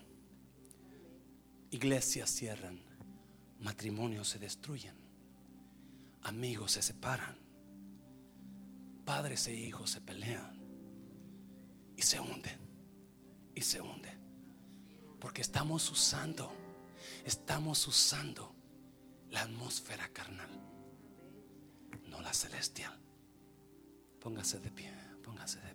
iglesias 1.70 2.30
cierran, 2.30 2.80
matrimonios 3.60 4.28
se 4.28 4.38
destruyen, 4.38 4.94
amigos 6.22 6.72
se 6.72 6.82
separan, 6.82 7.36
padres 9.04 9.46
e 9.48 9.54
hijos 9.54 9.90
se 9.90 10.00
pelean 10.00 10.58
y 11.96 12.02
se 12.02 12.20
hunden 12.20 12.58
y 13.54 13.60
se 13.60 13.80
hunden. 13.80 14.13
Porque 15.24 15.40
estamos 15.40 15.90
usando, 15.90 16.52
estamos 17.24 17.88
usando 17.88 18.54
la 19.30 19.40
atmósfera 19.40 20.06
carnal, 20.12 20.50
no 22.08 22.20
la 22.20 22.34
celestial. 22.34 22.92
Póngase 24.20 24.60
de 24.60 24.70
pie, 24.70 24.92
póngase 25.22 25.60
de 25.62 25.62
pie. 25.68 25.73